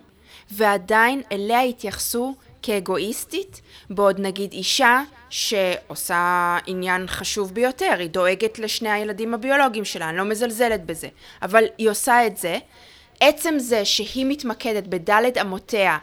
ועדיין 0.51 1.23
אליה 1.33 1.61
התייחסו 1.61 2.35
כאגואיסטית, 2.63 3.61
בעוד 3.91 4.21
נגיד 4.21 4.53
אישה 4.53 5.03
שעושה 5.31 6.59
עניין 6.67 7.07
חשוב 7.07 7.55
ביותר, 7.55 7.95
היא 7.99 8.11
דואגת 8.11 8.59
לשני 8.59 8.91
הילדים 8.91 9.35
הביולוגיים 9.35 9.85
שלה, 9.85 10.09
אני 10.09 10.17
לא 10.17 10.25
מזלזלת 10.25 10.87
בזה, 10.87 11.09
אבל 11.43 11.65
היא 11.79 11.91
עושה 11.91 12.27
את 12.27 12.37
זה. 12.37 12.59
עצם 13.21 13.55
זה 13.59 13.85
שהיא 13.85 14.27
מתמקדת 14.29 14.87
בדלת 14.87 15.39
אמותיה 15.39 15.99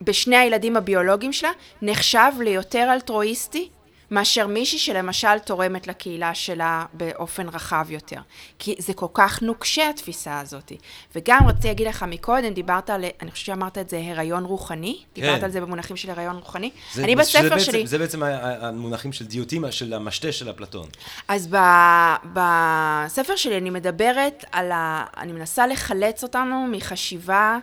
בשני 0.00 0.36
הילדים 0.36 0.76
הביולוגיים 0.76 1.32
שלה, 1.32 1.50
נחשב 1.82 2.32
ליותר 2.40 2.92
אלטרואיסטי 2.92 3.68
מאשר 4.10 4.46
מישהי 4.46 4.78
שלמשל 4.78 5.38
תורמת 5.38 5.86
לקהילה 5.86 6.34
שלה 6.34 6.84
באופן 6.92 7.48
רחב 7.48 7.86
יותר. 7.90 8.20
כי 8.58 8.74
זה 8.78 8.94
כל 8.94 9.06
כך 9.12 9.42
נוקשה 9.42 9.90
התפיסה 9.90 10.40
הזאת. 10.40 10.72
וגם 11.16 11.48
רציתי 11.48 11.68
להגיד 11.68 11.86
לך 11.86 12.02
מקודם, 12.02 12.54
דיברת 12.54 12.90
על, 12.90 13.04
אני 13.22 13.30
חושבת 13.30 13.46
שאמרת 13.46 13.78
את 13.78 13.90
זה, 13.90 14.02
הריון 14.06 14.44
רוחני? 14.44 14.98
כן. 15.14 15.20
דיברת 15.22 15.42
על 15.42 15.50
זה 15.50 15.60
במונחים 15.60 15.96
של 15.96 16.10
הריון 16.10 16.36
רוחני? 16.36 16.70
זה- 16.94 17.04
אני 17.04 17.16
בספר 17.16 17.42
בעצם- 17.42 17.60
שלי... 17.60 17.86
זה 17.86 17.98
בעצם 17.98 18.22
המונחים 18.22 19.12
של 19.12 19.26
דיוטים, 19.26 19.64
של 19.70 19.94
המשתה 19.94 20.32
של 20.32 20.50
אפלטון. 20.50 20.88
אז 21.28 21.48
ב- 21.50 22.14
בספר 22.32 23.36
שלי 23.36 23.58
אני 23.58 23.70
מדברת 23.70 24.44
על 24.52 24.72
ה... 24.72 25.04
אני 25.16 25.32
מנסה 25.32 25.66
לחלץ 25.66 26.22
אותנו 26.22 26.66
מחשיבה 26.72 27.58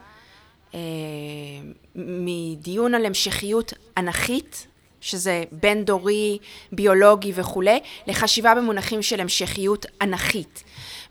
מדיון 1.96 2.96
על 2.96 3.06
המשכיות 3.06 3.74
אנכית, 3.98 4.68
שזה 5.04 5.44
בין 5.52 5.86
דורי, 5.86 6.38
ביולוגי 6.72 7.32
וכולי, 7.36 7.80
לחשיבה 8.08 8.56
במונחים 8.56 9.02
של 9.02 9.22
המשכיות 9.22 9.86
אנכית. 10.02 10.64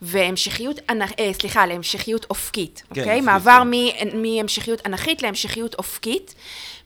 והמשכיות, 0.02 0.80
אה, 0.90 1.32
סליחה, 1.32 1.66
להמשכיות 1.66 2.26
אופקית, 2.30 2.82
כן, 2.94 3.00
אוקיי? 3.00 3.20
מעבר 3.20 3.62
כן. 3.98 4.18
מהמשכיות 4.22 4.86
אנכית 4.86 5.22
להמשכיות 5.22 5.74
אופקית, 5.74 6.34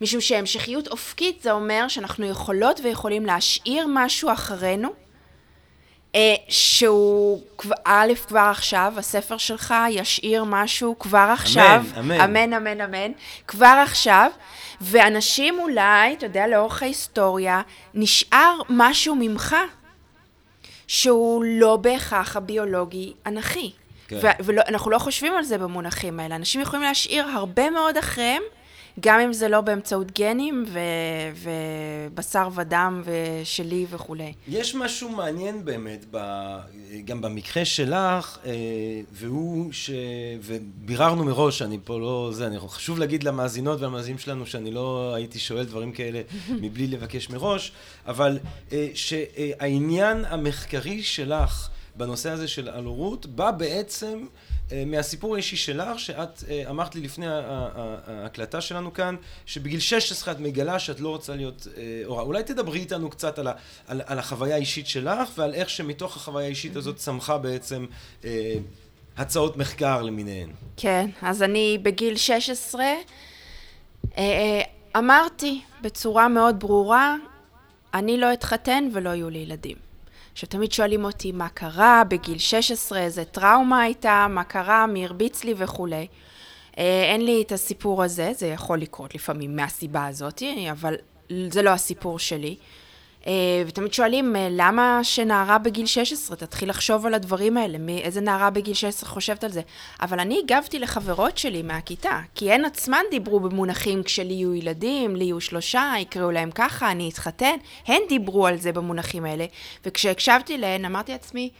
משום 0.01 0.21
שהמשכיות 0.21 0.89
אופקית 0.89 1.43
זה 1.43 1.53
אומר 1.53 1.89
שאנחנו 1.89 2.27
יכולות 2.27 2.81
ויכולים 2.85 3.27
להשאיר 3.27 3.87
משהו 3.89 4.33
אחרינו, 4.33 4.89
שהוא, 6.49 7.43
א', 7.85 8.13
כבר 8.29 8.49
עכשיו, 8.51 8.95
הספר 8.97 9.37
שלך 9.37 9.75
ישאיר 9.91 10.45
משהו 10.45 10.99
כבר 10.99 11.29
עכשיו. 11.33 11.83
אמן, 11.99 12.21
אמן. 12.21 12.21
אמן, 12.21 12.53
אמן, 12.53 12.81
אמן. 12.81 13.13
כבר 13.47 13.83
עכשיו. 13.83 14.31
ואנשים 14.81 15.59
אולי, 15.59 16.15
אתה 16.15 16.27
יודע, 16.27 16.47
לאורך 16.47 16.83
ההיסטוריה, 16.83 17.63
נשאר 17.95 18.59
משהו 18.69 19.15
ממך 19.15 19.57
שהוא 20.87 21.45
לא 21.47 21.77
בהכרח 21.77 22.37
הביולוגי 22.37 23.13
אנכי. 23.27 23.73
כן. 24.09 24.19
ואנחנו 24.39 24.91
לא 24.91 24.99
חושבים 24.99 25.33
על 25.37 25.45
זה 25.45 25.59
במונחים 25.59 26.21
האלה. 26.21 26.37
אנשים 26.37 26.61
יכולים 26.61 26.83
להשאיר 26.83 27.27
הרבה 27.27 27.71
מאוד 27.71 27.97
אחריהם, 27.97 28.43
גם 29.01 29.21
אם 29.21 29.33
זה 29.33 29.49
לא 29.49 29.61
באמצעות 29.61 30.19
גנים 30.19 30.65
ו- 30.69 31.49
ובשר 32.13 32.49
ודם 32.55 33.03
ושלי 33.05 33.87
וכולי. 33.91 34.33
יש 34.49 34.75
משהו 34.75 35.09
מעניין 35.09 35.65
באמת, 35.65 36.05
ב- 36.11 36.59
גם 37.05 37.21
במקרה 37.21 37.65
שלך, 37.65 38.39
אה, 38.47 38.53
והוא 39.13 39.73
ש... 39.73 39.91
וביררנו 40.43 41.25
מראש, 41.25 41.63
אני 41.63 41.79
פה 41.85 41.99
לא... 41.99 42.31
זה, 42.33 42.47
אני 42.47 42.59
חשוב 42.59 42.99
להגיד 42.99 43.23
למאזינות 43.25 43.81
והמאזינים 43.81 44.19
שלנו 44.19 44.47
שאני 44.47 44.71
לא 44.71 45.13
הייתי 45.15 45.39
שואל 45.39 45.65
דברים 45.65 45.93
כאלה 45.93 46.21
מבלי 46.63 46.87
לבקש 46.87 47.31
מראש, 47.31 47.73
אבל 48.07 48.39
אה, 48.73 48.89
שהעניין 48.95 50.25
המחקרי 50.25 51.03
שלך 51.03 51.69
בנושא 51.97 52.31
הזה 52.31 52.49
של 52.49 52.69
הלורות 52.69 53.27
בא 53.27 53.51
בעצם 53.51 54.25
מהסיפור 54.87 55.35
האישי 55.35 55.57
שלך, 55.57 55.99
שאת 55.99 56.45
אה, 56.49 56.71
אמרת 56.71 56.95
לי 56.95 57.01
לפני 57.01 57.27
ההקלטה 57.29 58.61
שלנו 58.61 58.93
כאן, 58.93 59.17
שבגיל 59.47 59.81
16 59.81 60.35
את 60.35 60.41
מגלה 60.41 60.79
שאת 60.79 61.01
לא 61.01 61.09
רוצה 61.09 61.37
להיות 61.37 61.67
אה, 61.77 62.03
הורה. 62.05 62.23
אולי 62.23 62.43
תדברי 62.43 62.79
איתנו 62.79 63.11
קצת 63.11 63.39
על, 63.39 63.47
ה, 63.47 63.53
על, 63.87 64.01
על 64.07 64.19
החוויה 64.19 64.55
האישית 64.55 64.87
שלך, 64.87 65.31
ועל 65.39 65.55
איך 65.55 65.71
שמתוך 65.71 66.17
החוויה 66.17 66.47
האישית 66.47 66.77
הזאת 66.77 66.97
צמחה 66.97 67.39
בעצם 67.39 67.87
אה, 68.25 68.55
הצעות 69.17 69.57
מחקר 69.57 70.03
למיניהן. 70.03 70.51
כן, 70.77 71.11
אז 71.23 71.43
אני 71.43 71.79
בגיל 71.83 72.17
16 72.17 72.85
אה, 74.19 74.61
אמרתי 74.97 75.61
בצורה 75.83 76.29
מאוד 76.29 76.61
ברורה, 76.61 77.17
אני 77.95 78.17
לא 78.17 78.33
אתחתן 78.33 78.89
ולא 78.93 79.11
יהיו 79.11 79.31
לי 79.31 79.39
ילדים. 79.39 79.86
עכשיו, 80.37 80.49
תמיד 80.49 80.73
שואלים 80.73 81.05
אותי 81.05 81.33
מה 81.33 81.49
קרה 81.49 82.03
בגיל 82.09 82.39
16, 82.39 82.99
איזה 82.99 83.25
טראומה 83.25 83.83
הייתה, 83.83 84.27
מה 84.31 84.45
קרה, 84.45 84.87
מי 84.87 85.05
הרביץ 85.05 85.45
לי 85.45 85.55
וכולי. 85.57 86.07
אה, 86.79 87.05
אין 87.13 87.25
לי 87.25 87.43
את 87.43 87.53
הסיפור 87.53 88.03
הזה, 88.03 88.33
זה 88.35 88.47
יכול 88.47 88.79
לקרות 88.79 89.15
לפעמים 89.15 89.57
מהסיבה 89.57 90.07
הזאת, 90.07 90.43
אבל 90.71 90.95
זה 91.51 91.63
לא 91.63 91.71
הסיפור 91.71 92.19
שלי. 92.19 92.57
אה, 93.27 93.33
ותמיד 93.67 93.93
שואלים, 93.93 94.37
אה, 94.37 94.49
למה 94.51 95.01
שנערה 95.03 95.59
בגיל 95.59 95.87
16 95.87 96.37
תתחיל 96.37 96.69
לחשוב 96.69 97.07
על 97.07 97.15
הדברים 97.15 97.57
האלה? 97.57 97.79
איזה 98.03 98.21
נערה 98.21 98.51
בגיל 98.51 98.75
16 98.75 99.11
חושבת 99.11 99.45
על 99.45 99.51
זה? 99.51 99.61
אבל 100.03 100.21
אני 100.21 100.41
הגבתי 100.45 100.79
לחברות 100.79 101.39
שלי 101.39 101.63
מהכיתה, 101.63 102.21
כי 102.35 102.53
הן 102.53 102.65
עצמן 102.65 103.03
דיברו 103.11 103.41
במונחים 103.41 104.03
כשלי 104.03 104.35
יהיו 104.35 104.55
ילדים, 104.55 105.17
לי 105.17 105.25
יהיו 105.25 105.41
שלושה, 105.41 105.93
יקראו 105.99 106.31
להם 106.31 106.51
ככה, 106.51 106.91
אני 106.91 107.11
אתחתן. 107.11 107.57
הן 107.87 108.03
דיברו 108.09 108.47
על 108.47 108.57
זה 108.57 108.73
במונחים 108.73 109.25
האלה, 109.25 109.47
וכשהקשבתי 109.87 110.59
להן 110.59 110.85
אמרתי 110.85 111.13
לעצמי, 111.13 111.51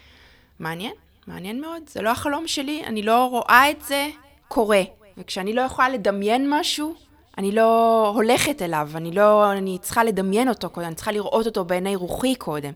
מעניין, 0.61 0.93
מעניין 1.27 1.61
מאוד, 1.61 1.83
זה 1.89 2.03
לא 2.03 2.11
החלום 2.11 2.49
שלי, 2.49 2.83
אני 2.87 3.03
לא 3.03 3.25
רואה 3.25 3.71
את 3.71 3.83
זה 3.83 4.09
קורה. 4.49 4.83
וכשאני 5.19 5.53
לא 5.53 5.61
יכולה 5.61 5.89
לדמיין 5.89 6.47
משהו, 6.51 6.95
אני 7.39 7.53
לא 7.53 8.13
הולכת 8.15 8.63
אליו, 8.63 8.91
אני 8.95 9.13
לא, 9.13 9.53
אני 9.53 9.79
צריכה 9.83 10.05
לדמיין 10.05 10.49
אותו 10.49 10.71
קודם, 10.71 10.87
אני 10.87 10.95
צריכה 10.95 11.13
לראות 11.13 11.47
אותו 11.47 11.65
בעיני 11.65 11.97
רוחי 11.97 12.35
קודם. 12.35 12.73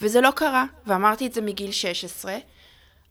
וזה 0.00 0.20
לא 0.20 0.30
קרה, 0.30 0.64
ואמרתי 0.86 1.26
את 1.26 1.32
זה 1.32 1.40
מגיל 1.40 1.72
16. 1.72 2.36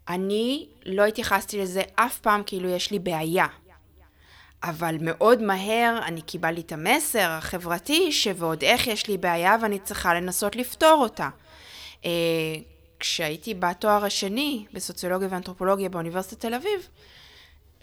אני 0.10 0.68
לא 0.86 1.06
התייחסתי 1.06 1.62
לזה 1.62 1.82
אף 1.96 2.20
פעם 2.20 2.44
כאילו 2.46 2.70
יש 2.70 2.92
לי 2.92 3.00
בעיה. 3.00 3.46
אבל 4.64 4.96
מאוד 5.02 5.42
מהר 5.42 6.00
אני 6.06 6.22
קיבלתי 6.22 6.62
את 6.62 6.72
המסר 6.72 7.30
החברתי 7.30 8.12
שוועוד 8.12 8.64
איך 8.64 8.88
יש 8.88 9.08
לי 9.08 9.18
בעיה 9.18 9.58
ואני 9.62 9.80
צריכה 9.80 10.14
לנסות 10.14 10.56
לפתור 10.56 10.98
אותה. 11.02 11.30
Uh, 12.02 12.06
כשהייתי 13.00 13.54
בתואר 13.54 14.06
השני 14.06 14.66
בסוציולוגיה 14.74 15.28
ואנתרופולוגיה 15.32 15.90
באוניברסיטת 15.90 16.40
תל 16.40 16.54
אביב, 16.54 16.90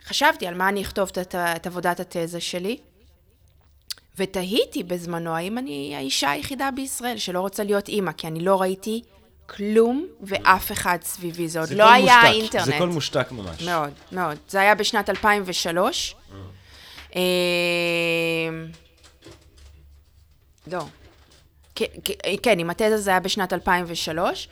חשבתי 0.08 0.46
על 0.46 0.54
מה 0.54 0.68
אני 0.68 0.82
אכתוב 0.82 1.10
את, 1.20 1.34
את 1.34 1.66
עבודת 1.66 2.00
התזה 2.00 2.40
שלי, 2.40 2.78
ותהיתי 4.18 4.82
בזמנו 4.82 5.36
האם 5.36 5.58
אני 5.58 5.92
האישה 5.96 6.30
היחידה 6.30 6.70
בישראל 6.70 7.18
שלא 7.18 7.40
רוצה 7.40 7.64
להיות 7.64 7.88
אימא, 7.88 8.12
כי 8.12 8.26
אני 8.26 8.40
לא 8.40 8.60
ראיתי 8.60 9.02
כלום 9.46 10.06
ואף 10.20 10.72
אחד 10.72 10.98
סביבי. 11.02 11.48
זה 11.48 11.60
עוד 11.60 11.70
לא 11.70 11.92
היה 11.92 12.20
מושתק, 12.20 12.34
אינטרנט. 12.34 12.64
זה 12.64 12.74
כל 12.78 12.88
מושתק 12.88 13.32
ממש. 13.32 13.62
מאוד, 13.62 13.90
מאוד. 14.12 14.36
זה 14.48 14.60
היה 14.60 14.74
בשנת 14.74 15.10
2003. 15.10 16.14
אה. 17.16 17.20
לא. 20.66 20.84
כן, 22.42 22.58
עם 22.58 22.70
התזה 22.70 22.98
זה 22.98 23.10
היה 23.10 23.20
בשנת 23.20 23.52
2003. 23.52 24.48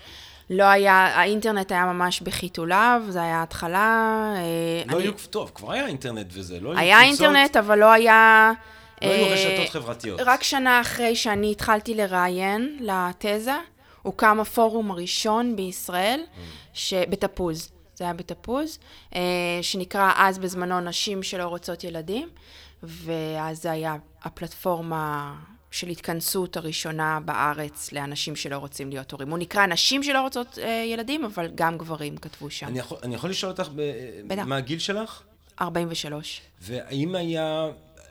לא 0.51 0.65
היה, 0.65 0.95
האינטרנט 0.95 1.73
היה 1.73 1.85
ממש 1.85 2.21
בחיתוליו, 2.21 3.03
זה 3.09 3.23
היה 3.23 3.43
התחלה. 3.43 4.35
אה, 4.37 4.83
לא 4.87 4.97
אני... 4.97 5.03
היו, 5.03 5.13
טוב, 5.31 5.51
כבר 5.55 5.73
היה 5.73 5.87
אינטרנט 5.87 6.27
וזה, 6.33 6.61
לא 6.61 6.71
היו 6.71 6.79
היה 6.79 6.99
קבוצות. 6.99 7.21
אינטרנט, 7.21 7.57
אבל 7.57 7.79
לא 7.79 7.93
היה... 7.93 8.53
לא 9.03 9.09
היו 9.09 9.27
אה, 9.27 9.33
רשתות 9.33 9.69
חברתיות. 9.69 10.21
רק 10.21 10.43
שנה 10.43 10.81
אחרי 10.81 11.17
שאני 11.17 11.53
התחלתי 11.53 11.95
לראיין 11.95 12.79
לתזה, 12.81 13.57
הוקם 14.03 14.41
הפורום 14.41 14.91
הראשון 14.91 15.57
בישראל, 15.57 16.21
mm. 16.25 16.41
ש... 16.75 16.95
בתפוז, 16.95 17.71
זה 17.95 18.05
היה 18.05 18.13
בתפוז, 18.13 18.79
אה, 19.15 19.21
שנקרא 19.63 20.13
אז 20.17 20.39
בזמנו 20.39 20.81
נשים 20.81 21.23
שלא 21.23 21.45
רוצות 21.45 21.85
ילדים, 21.85 22.29
ואז 22.83 23.63
זה 23.63 23.71
היה 23.71 23.97
הפלטפורמה 24.23 25.35
של 25.77 25.89
התכנסות 25.89 26.57
הראשונה 26.57 27.19
בארץ 27.25 27.93
לאנשים 27.93 28.37
שלא 28.37 28.57
רוצים 28.57 28.91
להיות 28.91 29.13
הורים. 29.13 29.31
הוא 29.31 29.39
נקרא 29.39 29.67
נשים 29.67 30.03
שלא 30.03 30.21
רוצות 30.21 30.59
אה, 30.59 30.85
ילדים, 30.87 31.25
אבל 31.25 31.51
גם 31.55 31.79
גברים 31.79 32.17
כתבו 32.17 32.51
שם. 32.51 32.67
אני 32.67 32.79
יכול, 32.79 32.99
אני 33.03 33.15
יכול 33.15 33.31
לשאול 33.31 33.53
אותך, 33.53 33.69
ב, 33.77 34.45
מה 34.45 34.57
הגיל 34.57 34.79
שלך? 34.79 35.23
43. 35.61 36.41
והאם 36.61 37.15
היה, 37.15 37.67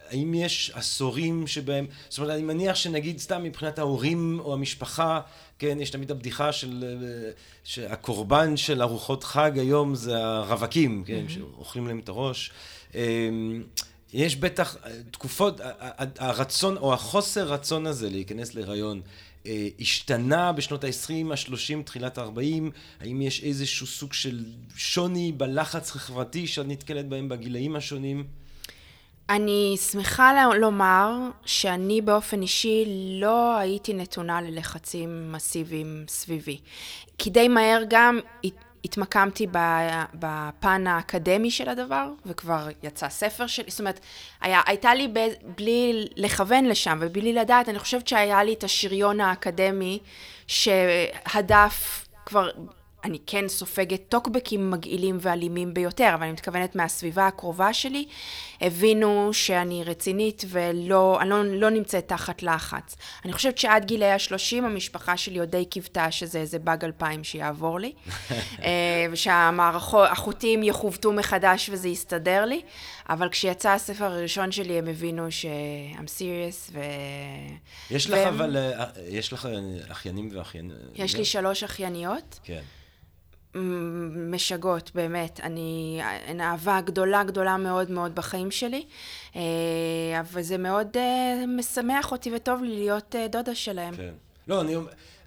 האם 0.10 0.34
יש 0.34 0.72
עשורים 0.74 1.48
שבהם, 1.48 1.88
זאת 2.10 2.20
אומרת, 2.20 2.34
אני 2.34 2.42
מניח 2.42 2.76
שנגיד 2.76 3.20
סתם 3.20 3.44
מבחינת 3.44 3.80
ההורים 3.80 4.40
או 4.40 4.54
המשפחה, 4.54 5.22
כן, 5.60 5.78
יש 5.82 5.90
תמיד 5.90 6.12
הבדיחה 6.12 6.52
של, 6.52 6.84
אה, 6.84 7.32
שהקורבן 7.64 8.58
של 8.58 8.82
ארוחות 8.82 9.24
חג 9.24 9.60
היום 9.60 9.96
זה 9.96 10.18
הרווקים, 10.18 11.04
כן, 11.08 11.24
mm-hmm. 11.28 11.32
שאוכלים 11.32 11.88
להם 11.88 12.00
את 12.00 12.10
הראש. 12.10 12.52
יש 14.14 14.36
בטח 14.36 14.78
אה, 14.86 14.92
תקופות, 15.12 15.62
הרצון 16.20 16.78
או 16.78 16.94
החוסר 16.94 17.54
רצון 17.54 17.88
הזה 17.88 18.10
להיכנס 18.10 18.56
להיריון 18.56 19.02
אה, 19.46 19.68
השתנה 19.80 20.52
בשנות 20.52 20.84
ה-20, 20.84 21.32
ה-30, 21.32 21.84
תחילת 21.86 22.18
ה-40? 22.18 22.64
האם 23.00 23.22
יש 23.22 23.44
איזשהו 23.44 23.88
סוג 23.88 24.14
של 24.14 24.46
שוני 24.76 25.32
בלחץ 25.32 25.96
החברתי 25.96 26.48
שאת 26.48 26.66
נתקלת 26.68 27.08
בהם 27.08 27.30
בגילאים 27.30 27.76
השונים? 27.76 28.24
אני 29.30 29.76
שמחה 29.92 30.54
לומר 30.54 31.12
שאני 31.46 32.02
באופן 32.02 32.42
אישי 32.42 32.86
לא 33.22 33.58
הייתי 33.58 33.94
נתונה 33.94 34.42
ללחצים 34.42 35.32
מסיביים 35.32 36.06
סביבי. 36.08 36.58
כי 37.18 37.30
די 37.30 37.48
מהר 37.48 37.82
גם 37.90 38.20
התמקמתי 38.86 39.48
בפן 40.14 40.88
האקדמי 40.88 41.52
של 41.52 41.70
הדבר, 41.70 42.10
וכבר 42.26 42.68
יצא 42.84 43.10
ספר 43.10 43.48
שלי, 43.48 43.66
זאת 43.68 43.80
אומרת, 43.80 44.00
היה, 44.42 44.62
הייתה 44.66 44.94
לי 44.94 45.08
ב, 45.08 45.20
בלי 45.58 46.08
לכוון 46.16 46.66
לשם 46.66 46.98
ובלי 47.02 47.34
לדעת, 47.34 47.70
אני 47.70 47.80
חושבת 47.80 48.08
שהיה 48.08 48.44
לי 48.44 48.54
את 48.54 48.64
השריון 48.64 49.22
האקדמי 49.22 50.00
שהדף 50.48 52.08
כבר 52.26 52.50
אני 53.06 53.20
כן 53.28 53.48
סופגת 53.48 54.02
טוקבקים 54.10 54.72
מגעילים 54.72 55.18
ואלימים 55.22 55.74
ביותר, 55.74 56.12
אבל 56.14 56.24
אני 56.24 56.32
מתכוונת 56.32 56.76
מהסביבה 56.76 57.28
הקרובה 57.28 57.74
שלי, 57.74 58.06
הבינו 58.62 59.30
שאני 59.34 59.84
רצינית 59.84 60.46
ולא 60.50 61.18
אני 61.22 61.30
לא, 61.30 61.44
לא 61.46 61.70
נמצאת 61.70 62.08
תחת 62.08 62.44
לחץ. 62.44 62.96
אני 63.26 63.34
חושבת 63.34 63.58
שעד 63.58 63.86
גילי 63.86 64.12
השלושים 64.12 64.66
המשפחה 64.66 65.18
שלי 65.18 65.40
עוד 65.40 65.50
די 65.50 65.66
קיוותה 65.66 66.12
שזה 66.12 66.40
איזה 66.40 66.60
באג 66.60 66.86
אלפיים 66.86 67.24
שיעבור 67.24 67.80
לי, 67.80 67.94
אה, 68.64 69.06
ושהמערכות, 69.12 70.08
החוטים 70.12 70.64
יכוותו 70.64 71.12
מחדש 71.12 71.70
וזה 71.74 71.88
יסתדר 71.88 72.46
לי, 72.46 72.62
אבל 73.10 73.30
כשיצא 73.30 73.70
הספר 73.70 74.06
הראשון 74.06 74.52
שלי, 74.52 74.78
הם 74.78 74.88
הבינו 74.88 75.32
ש-I'm 75.32 76.08
serious, 76.20 76.72
ו... 76.72 76.80
יש 77.92 78.06
לך 78.10 78.14
והם- 78.14 78.34
אבל, 78.34 78.58
אה, 78.58 78.86
יש 79.08 79.34
לך 79.34 79.48
אחיינים 79.92 80.30
ואחיין... 80.34 80.72
יש 80.96 81.16
לי 81.16 81.26
שלוש 81.26 81.64
אחייניות. 81.64 82.40
כן. 82.44 82.62
מ- 83.56 84.32
משגעות, 84.36 84.92
באמת. 84.96 85.40
אני, 85.44 86.00
הן 86.28 86.42
אהבה 86.42 86.82
גדולה 86.82 87.24
גדולה 87.24 87.58
מאוד 87.58 87.92
מאוד 87.92 88.16
בחיים 88.16 88.52
שלי, 88.52 88.86
אה, 89.36 89.42
אבל 90.20 90.42
זה 90.42 90.58
מאוד 90.58 90.88
אה, 90.98 91.44
משמח 91.48 92.12
אותי 92.12 92.32
וטוב 92.36 92.64
לי 92.64 92.76
להיות 92.76 93.16
אה, 93.16 93.28
דודה 93.28 93.56
שלהם. 93.56 93.96
כן. 93.96 94.14
לא, 94.48 94.62
אני, 94.62 94.76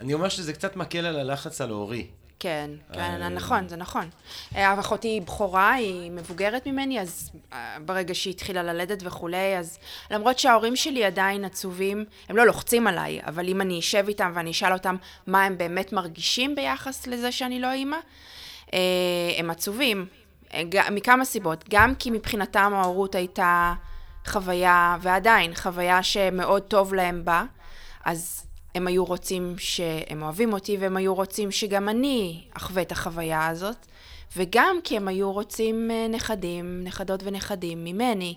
אני 0.00 0.14
אומר 0.14 0.28
שזה 0.28 0.52
קצת 0.52 0.76
מקל 0.76 1.06
על 1.06 1.16
הלחץ 1.16 1.60
הלהורי. 1.60 2.06
כן, 2.40 2.70
כן, 2.92 3.22
אה, 3.22 3.28
נכון, 3.28 3.68
זה 3.68 3.76
נכון. 3.76 4.08
אה, 4.56 4.80
אחותי 4.80 5.08
היא 5.08 5.22
בכורה, 5.22 5.72
היא 5.72 6.10
מבוגרת 6.10 6.66
ממני, 6.66 7.00
אז 7.00 7.30
אה, 7.52 7.76
ברגע 7.86 8.14
שהיא 8.14 8.34
התחילה 8.34 8.62
ללדת 8.62 8.98
וכולי, 9.02 9.58
אז 9.58 9.78
למרות 10.10 10.38
שההורים 10.38 10.76
שלי 10.76 11.04
עדיין 11.04 11.44
עצובים, 11.44 12.04
הם 12.28 12.36
לא 12.36 12.46
לוחצים 12.46 12.86
עליי, 12.86 13.20
אבל 13.26 13.48
אם 13.48 13.60
אני 13.60 13.78
אשב 13.78 14.04
איתם 14.08 14.32
ואני 14.34 14.50
אשאל 14.50 14.72
אותם 14.72 14.96
מה 15.26 15.44
הם 15.44 15.58
באמת 15.58 15.92
מרגישים 15.92 16.54
ביחס 16.54 17.06
לזה 17.06 17.32
שאני 17.32 17.60
לא 17.60 17.72
אימא, 17.72 17.96
אה, 18.74 18.78
הם 19.38 19.50
עצובים, 19.50 20.06
אה, 20.54 20.90
מכמה 20.90 21.24
סיבות. 21.24 21.64
גם 21.70 21.94
כי 21.94 22.10
מבחינתם 22.10 22.72
ההורות 22.74 23.14
הייתה 23.14 23.74
חוויה, 24.26 24.96
ועדיין, 25.00 25.54
חוויה 25.54 26.02
שמאוד 26.02 26.62
טוב 26.62 26.94
להם 26.94 27.24
בה, 27.24 27.44
אז 28.04 28.47
הם 28.74 28.86
היו 28.86 29.04
רוצים 29.04 29.54
שהם 29.58 30.22
אוהבים 30.22 30.52
אותי, 30.52 30.76
והם 30.76 30.96
היו 30.96 31.14
רוצים 31.14 31.50
שגם 31.50 31.88
אני 31.88 32.44
אחווה 32.54 32.82
את 32.82 32.92
החוויה 32.92 33.46
הזאת, 33.46 33.86
וגם 34.36 34.76
כי 34.84 34.96
הם 34.96 35.08
היו 35.08 35.32
רוצים 35.32 35.90
אה, 35.90 36.06
נכדים, 36.08 36.80
נכדות 36.84 37.22
ונכדים 37.24 37.84
ממני. 37.84 38.34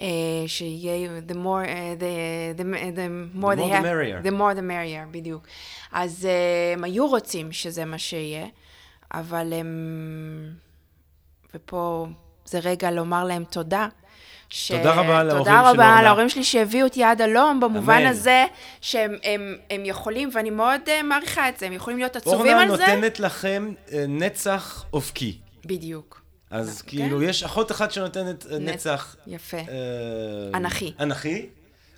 אה, 0.00 0.06
שיהיה, 0.46 1.20
the 1.28 1.32
more, 1.32 1.68
אה, 1.68 1.94
the, 1.98 2.58
the, 2.58 2.62
the 2.62 3.40
more 3.40 3.40
The 3.40 3.42
more 3.42 3.56
the 3.56 3.72
have, 3.72 3.82
merrier. 3.82 4.22
the 4.22 4.30
more 4.30 4.54
the 4.54 4.62
merrier, 4.62 5.10
בדיוק. 5.10 5.46
אז 5.92 6.28
הם 6.74 6.84
היו 6.84 7.06
רוצים 7.06 7.52
שזה 7.52 7.84
מה 7.84 7.98
שיהיה, 7.98 8.46
אבל 9.14 9.52
הם... 9.52 10.50
ופה 11.54 12.06
זה 12.44 12.58
רגע 12.58 12.90
לומר 12.90 13.24
להם 13.24 13.44
תודה. 13.44 13.88
ש... 14.48 14.72
תודה 14.72 14.92
רבה 14.94 15.22
להורים 15.22 15.44
של 15.44 15.50
תודה 15.50 15.60
רבה 15.60 15.68
אורנה. 15.70 16.02
להורים 16.02 16.28
שלי 16.28 16.44
שהביאו 16.44 16.86
אותי 16.86 17.04
עד 17.04 17.22
הלום, 17.22 17.60
במובן 17.60 17.94
אמן. 17.94 18.06
הזה 18.06 18.44
שהם 18.80 19.16
הם, 19.24 19.56
הם 19.70 19.82
יכולים, 19.84 20.30
ואני 20.32 20.50
מאוד 20.50 20.80
uh, 20.86 21.02
מעריכה 21.02 21.48
את 21.48 21.58
זה, 21.58 21.66
הם 21.66 21.72
יכולים 21.72 21.98
להיות 21.98 22.16
עצובים 22.16 22.38
אורנה 22.56 22.62
על 22.62 22.76
זה. 22.76 22.86
נותנת 22.86 23.20
לכם 23.20 23.72
אה, 23.92 24.04
נצח 24.08 24.84
אופקי. 24.92 25.38
בדיוק. 25.66 26.20
אז 26.50 26.82
כן. 26.82 26.88
כאילו, 26.88 27.22
יש 27.22 27.42
אחות 27.42 27.70
אחת 27.70 27.92
שנותנת 27.92 28.46
אה, 28.52 28.58
נ- 28.58 28.68
נצח... 28.68 29.16
יפה. 29.26 29.56
אה, 29.56 29.62
אנכי. 30.54 30.92
אנכי? 31.00 31.46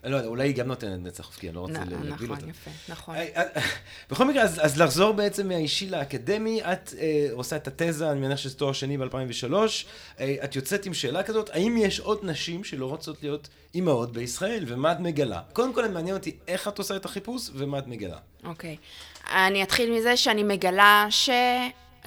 אני 0.07 0.13
לא 0.13 0.17
יודע, 0.17 0.29
אולי 0.29 0.49
היא 0.49 0.55
גם 0.55 0.67
נותנת 0.67 1.01
נצח 1.03 1.27
אופקי, 1.27 1.49
אני 1.49 1.57
לא 1.57 1.61
רוצה 1.61 1.79
להגביל 1.79 2.13
נכון, 2.13 2.31
אותה. 2.31 2.47
יפה, 2.51 2.71
נכון. 2.89 3.15
אה, 3.15 3.27
אה, 3.37 3.63
בכל 4.11 4.25
מקרה, 4.25 4.43
אז, 4.43 4.61
אז 4.63 4.81
לחזור 4.81 5.13
בעצם 5.13 5.49
מהאישי 5.49 5.91
לאקדמי, 5.91 6.63
את 6.63 6.95
אה, 6.99 7.29
עושה 7.33 7.57
את 7.57 7.69
התזה, 7.69 8.11
אני 8.11 8.21
מניח 8.21 8.37
שזה 8.39 8.57
תואר 8.57 8.73
שני 8.73 8.99
ב-2003, 8.99 9.55
אה, 10.21 10.35
את 10.45 10.57
יוצאת 10.57 10.87
עם 10.87 10.95
שאלה 10.95 11.23
כזאת, 11.23 11.51
האם 11.53 11.77
יש 11.77 12.01
עוד 12.01 12.21
נשים 12.23 12.65
שלא 12.65 12.87
רוצות 12.87 13.23
להיות 13.23 13.49
אימהות 13.75 14.13
בישראל, 14.13 14.65
ומה 14.67 14.93
את 14.93 15.01
מגלה? 15.01 15.41
קודם 15.53 15.73
כל, 15.73 15.89
מעניין 15.89 16.17
אותי 16.17 16.37
איך 16.49 16.69
את 16.69 16.79
עושה 16.79 16.97
את 16.97 17.05
החיפוש, 17.05 17.51
ומה 17.55 17.79
את 17.79 17.87
מגלה. 17.87 18.19
אוקיי. 18.45 18.77
אני 19.31 19.63
אתחיל 19.63 19.93
מזה 19.93 20.17
שאני 20.17 20.43
מגלה 20.43 21.07
ש... 21.11 21.31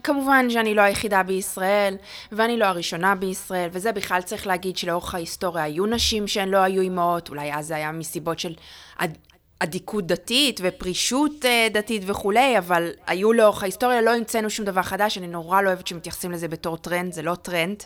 כמובן 0.04 0.50
שאני 0.50 0.76
לא 0.76 0.82
היחידה 0.82 1.24
בישראל, 1.24 1.96
ואני 2.32 2.58
לא 2.58 2.66
הראשונה 2.66 3.16
בישראל, 3.16 3.70
וזה 3.72 3.92
בכלל 3.92 4.22
צריך 4.22 4.48
להגיד 4.48 4.78
שלאורך 4.78 5.16
ההיסטוריה 5.16 5.64
היו 5.64 5.86
נשים 5.86 6.28
שהן 6.28 6.50
לא 6.50 6.58
היו 6.58 6.82
אימהות, 6.82 7.30
אולי 7.30 7.54
אז 7.54 7.68
זה 7.68 7.76
היה 7.76 7.92
מסיבות 7.92 8.40
של 8.40 8.54
אד... 8.98 9.18
אדיקות 9.60 10.08
דתית 10.08 10.60
ופרישות 10.64 11.46
אה, 11.46 11.68
דתית 11.72 12.02
וכולי, 12.06 12.58
אבל 12.58 12.92
היו 13.08 13.34
לאורך 13.34 13.64
ההיסטוריה, 13.64 14.02
לא 14.02 14.16
המצאנו 14.16 14.50
שום 14.50 14.66
דבר 14.66 14.82
חדש, 14.82 15.18
אני 15.18 15.28
נורא 15.28 15.62
לא 15.62 15.68
אוהבת 15.68 15.88
שמתייחסים 15.88 16.32
לזה 16.32 16.48
בתור 16.48 16.78
טרנד, 16.78 17.14
זה 17.14 17.22
לא 17.22 17.36
טרנד. 17.36 17.84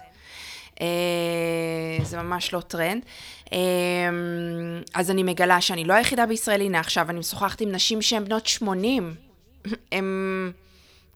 אה, 0.81 0.87
זה 2.03 2.17
ממש 2.17 2.53
לא 2.53 2.59
טרנד. 2.59 3.05
אה, 3.53 3.59
אז 4.93 5.11
אני 5.11 5.23
מגלה 5.23 5.61
שאני 5.61 5.83
לא 5.83 5.93
היחידה 5.93 6.25
בישראל, 6.25 6.61
הנה 6.61 6.79
עכשיו 6.79 7.09
אני 7.09 7.19
משוחחת 7.19 7.61
עם 7.61 7.71
נשים 7.71 8.01
שהן 8.01 8.25
בנות 8.25 8.45
80. 8.45 9.15
הם... 9.91 10.51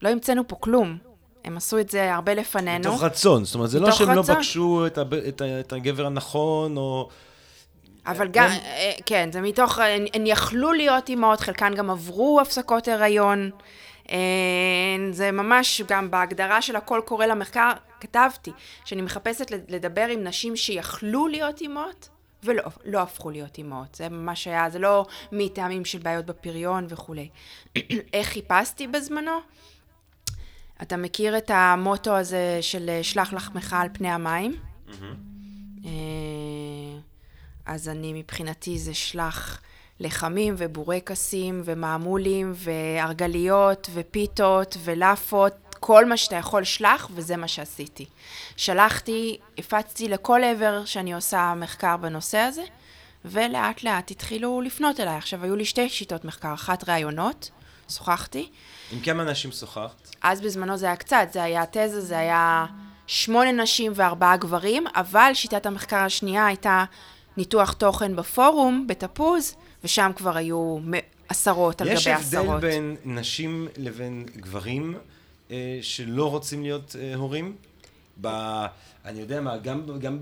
לא 0.02 0.08
המצאנו 0.08 0.48
פה 0.48 0.56
כלום. 0.60 0.98
הם 1.44 1.56
עשו 1.56 1.78
את 1.78 1.90
זה 1.90 2.14
הרבה 2.14 2.34
לפנינו. 2.34 2.90
מתוך 2.90 3.02
רצון, 3.02 3.44
זאת 3.44 3.54
אומרת, 3.54 3.70
זה 3.70 3.80
לא 3.80 3.90
שהם 3.90 4.10
לא 4.10 4.20
רצון. 4.20 4.34
פגשו 4.34 4.86
את, 4.86 4.98
הב... 4.98 5.14
את, 5.14 5.40
ה... 5.40 5.60
את 5.60 5.72
הגבר 5.72 6.06
הנכון, 6.06 6.76
או... 6.76 7.08
אבל 8.06 8.28
גם, 8.28 8.48
אה, 8.50 8.92
כן, 9.06 9.28
זה 9.32 9.40
מתוך, 9.40 9.78
הן, 9.78 10.06
הן 10.14 10.26
יכלו 10.26 10.72
להיות 10.72 11.08
אימהות, 11.08 11.40
חלקן 11.40 11.74
גם 11.74 11.90
עברו 11.90 12.40
הפסקות 12.40 12.88
הריון. 12.88 13.50
אה, 14.10 14.16
זה 15.10 15.30
ממש, 15.30 15.82
גם 15.88 16.10
בהגדרה 16.10 16.62
של 16.62 16.76
הקול 16.76 17.00
קורא 17.00 17.26
למחקר, 17.26 17.72
כתבתי, 18.00 18.50
שאני 18.84 19.02
מחפשת 19.02 19.50
לדבר 19.68 20.06
עם 20.06 20.24
נשים 20.24 20.56
שיכלו 20.56 21.28
להיות 21.28 21.60
אימהות, 21.60 22.08
ולא 22.44 22.62
לא 22.84 22.98
הפכו 22.98 23.30
להיות 23.30 23.58
אימהות. 23.58 23.94
זה 23.94 24.08
ממש 24.08 24.46
היה, 24.46 24.70
זה 24.70 24.78
לא 24.78 25.06
מטעמים 25.32 25.84
של 25.84 25.98
בעיות 25.98 26.26
בפריון 26.26 26.86
וכולי. 26.88 27.28
איך 28.12 28.28
חיפשתי 28.28 28.86
בזמנו? 28.86 29.38
אתה 30.82 30.96
מכיר 30.96 31.38
את 31.38 31.50
המוטו 31.54 32.16
הזה 32.16 32.58
של 32.60 32.88
אה, 32.88 33.02
שלח 33.02 33.32
לחמך 33.32 33.76
על 33.78 33.88
פני 33.92 34.10
המים? 34.10 34.56
אה, 35.84 35.90
אז 37.66 37.88
אני 37.88 38.12
מבחינתי 38.12 38.78
זה 38.78 38.94
שלח 38.94 39.60
לחמים 40.00 40.54
ובורקסים 40.58 41.62
ומעמולים 41.64 42.52
והרגליות 42.54 43.90
ופיתות 43.94 44.76
ולאפות, 44.84 45.52
כל 45.80 46.06
מה 46.06 46.16
שאתה 46.16 46.36
יכול 46.36 46.64
שלח, 46.64 47.10
וזה 47.14 47.36
מה 47.36 47.48
שעשיתי. 47.48 48.06
שלחתי, 48.56 49.38
הפצתי 49.58 50.08
לכל 50.08 50.40
עבר 50.44 50.84
שאני 50.84 51.14
עושה 51.14 51.54
מחקר 51.56 51.96
בנושא 51.96 52.38
הזה, 52.38 52.62
ולאט 53.24 53.82
לאט 53.82 54.10
התחילו 54.10 54.60
לפנות 54.60 55.00
אליי. 55.00 55.16
עכשיו, 55.16 55.44
היו 55.44 55.56
לי 55.56 55.64
שתי 55.64 55.88
שיטות 55.88 56.24
מחקר, 56.24 56.54
אחת 56.54 56.88
ראיונות, 56.88 57.50
שוחחתי, 57.88 58.50
עם 58.92 59.00
כמה 59.00 59.24
נשים 59.24 59.52
שוחחת? 59.52 60.16
אז 60.22 60.40
בזמנו 60.40 60.76
זה 60.76 60.86
היה 60.86 60.96
קצת, 60.96 61.28
זה 61.32 61.42
היה 61.42 61.64
תזה, 61.66 62.00
זה 62.00 62.18
היה 62.18 62.66
שמונה 63.06 63.52
נשים 63.52 63.92
וארבעה 63.94 64.36
גברים, 64.36 64.84
אבל 64.94 65.30
שיטת 65.34 65.66
המחקר 65.66 65.96
השנייה 65.96 66.46
הייתה 66.46 66.84
ניתוח 67.36 67.72
תוכן 67.72 68.16
בפורום, 68.16 68.86
בתפוז, 68.86 69.54
ושם 69.84 70.10
כבר 70.16 70.36
היו 70.36 70.78
עשרות 71.28 71.80
על 71.80 71.88
יש 71.88 72.08
גבי 72.08 72.14
הבדל 72.14 72.38
עשרות. 72.38 72.60
בין 72.60 72.96
נשים 73.04 73.68
לבין 73.76 74.26
גברים 74.36 74.98
אה, 75.50 75.78
שלא 75.82 76.30
רוצים 76.30 76.62
להיות 76.62 76.96
אה, 77.00 77.14
הורים? 77.14 77.56
ב... 78.20 78.28
אני 79.04 79.20
יודע 79.20 79.40
מה, 79.40 79.56
גם, 79.56 79.98
גם 79.98 80.18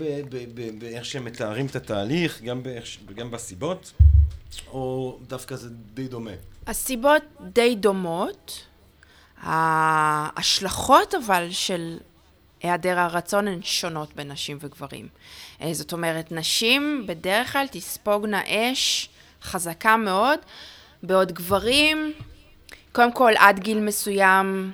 באיך 0.79 1.05
שהם 1.05 1.25
מתארים 1.25 1.65
את 1.65 1.75
התהליך, 1.75 2.41
גם, 2.41 2.63
באיך, 2.63 2.97
גם 3.15 3.31
בסיבות, 3.31 3.93
או 4.67 5.17
דווקא 5.27 5.55
זה 5.55 5.69
די 5.69 6.07
דומה? 6.07 6.31
הסיבות 6.67 7.23
די 7.41 7.75
דומות, 7.75 8.65
ההשלכות 9.41 11.15
אבל 11.15 11.47
של 11.51 11.97
היעדר 12.63 12.99
הרצון 12.99 13.47
הן 13.47 13.59
שונות 13.63 14.15
בין 14.15 14.31
נשים 14.31 14.57
וגברים. 14.61 15.07
אה, 15.61 15.73
זאת 15.73 15.93
אומרת, 15.93 16.31
נשים 16.31 17.03
בדרך 17.07 17.53
כלל 17.53 17.65
תספוגנה 17.71 18.41
אש 18.47 19.09
חזקה 19.43 19.97
מאוד, 19.97 20.39
בעוד 21.03 21.31
גברים, 21.31 22.13
קודם 22.91 23.11
כל 23.11 23.33
עד 23.37 23.59
גיל 23.59 23.79
מסוים, 23.79 24.71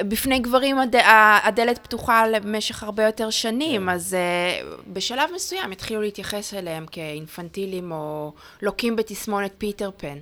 בפני 0.00 0.38
גברים 0.38 0.78
הד... 0.78 0.96
הדלת 1.42 1.78
פתוחה 1.78 2.26
למשך 2.26 2.82
הרבה 2.82 3.04
יותר 3.04 3.30
שנים, 3.30 3.82
כן. 3.82 3.88
אז 3.88 4.16
uh, 4.16 4.66
בשלב 4.92 5.30
מסוים 5.34 5.70
התחילו 5.70 6.00
להתייחס 6.00 6.54
אליהם 6.54 6.86
כאינפנטילים 6.86 7.92
או 7.92 8.32
לוקים 8.62 8.96
בתסמונת 8.96 9.52
פיטר 9.58 9.90
פן. 9.96 10.18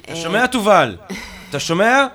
אתה 0.00 0.16
שומע, 0.16 0.46
תובל? 0.46 0.96
אתה 1.50 1.60
שומע? 1.60 2.06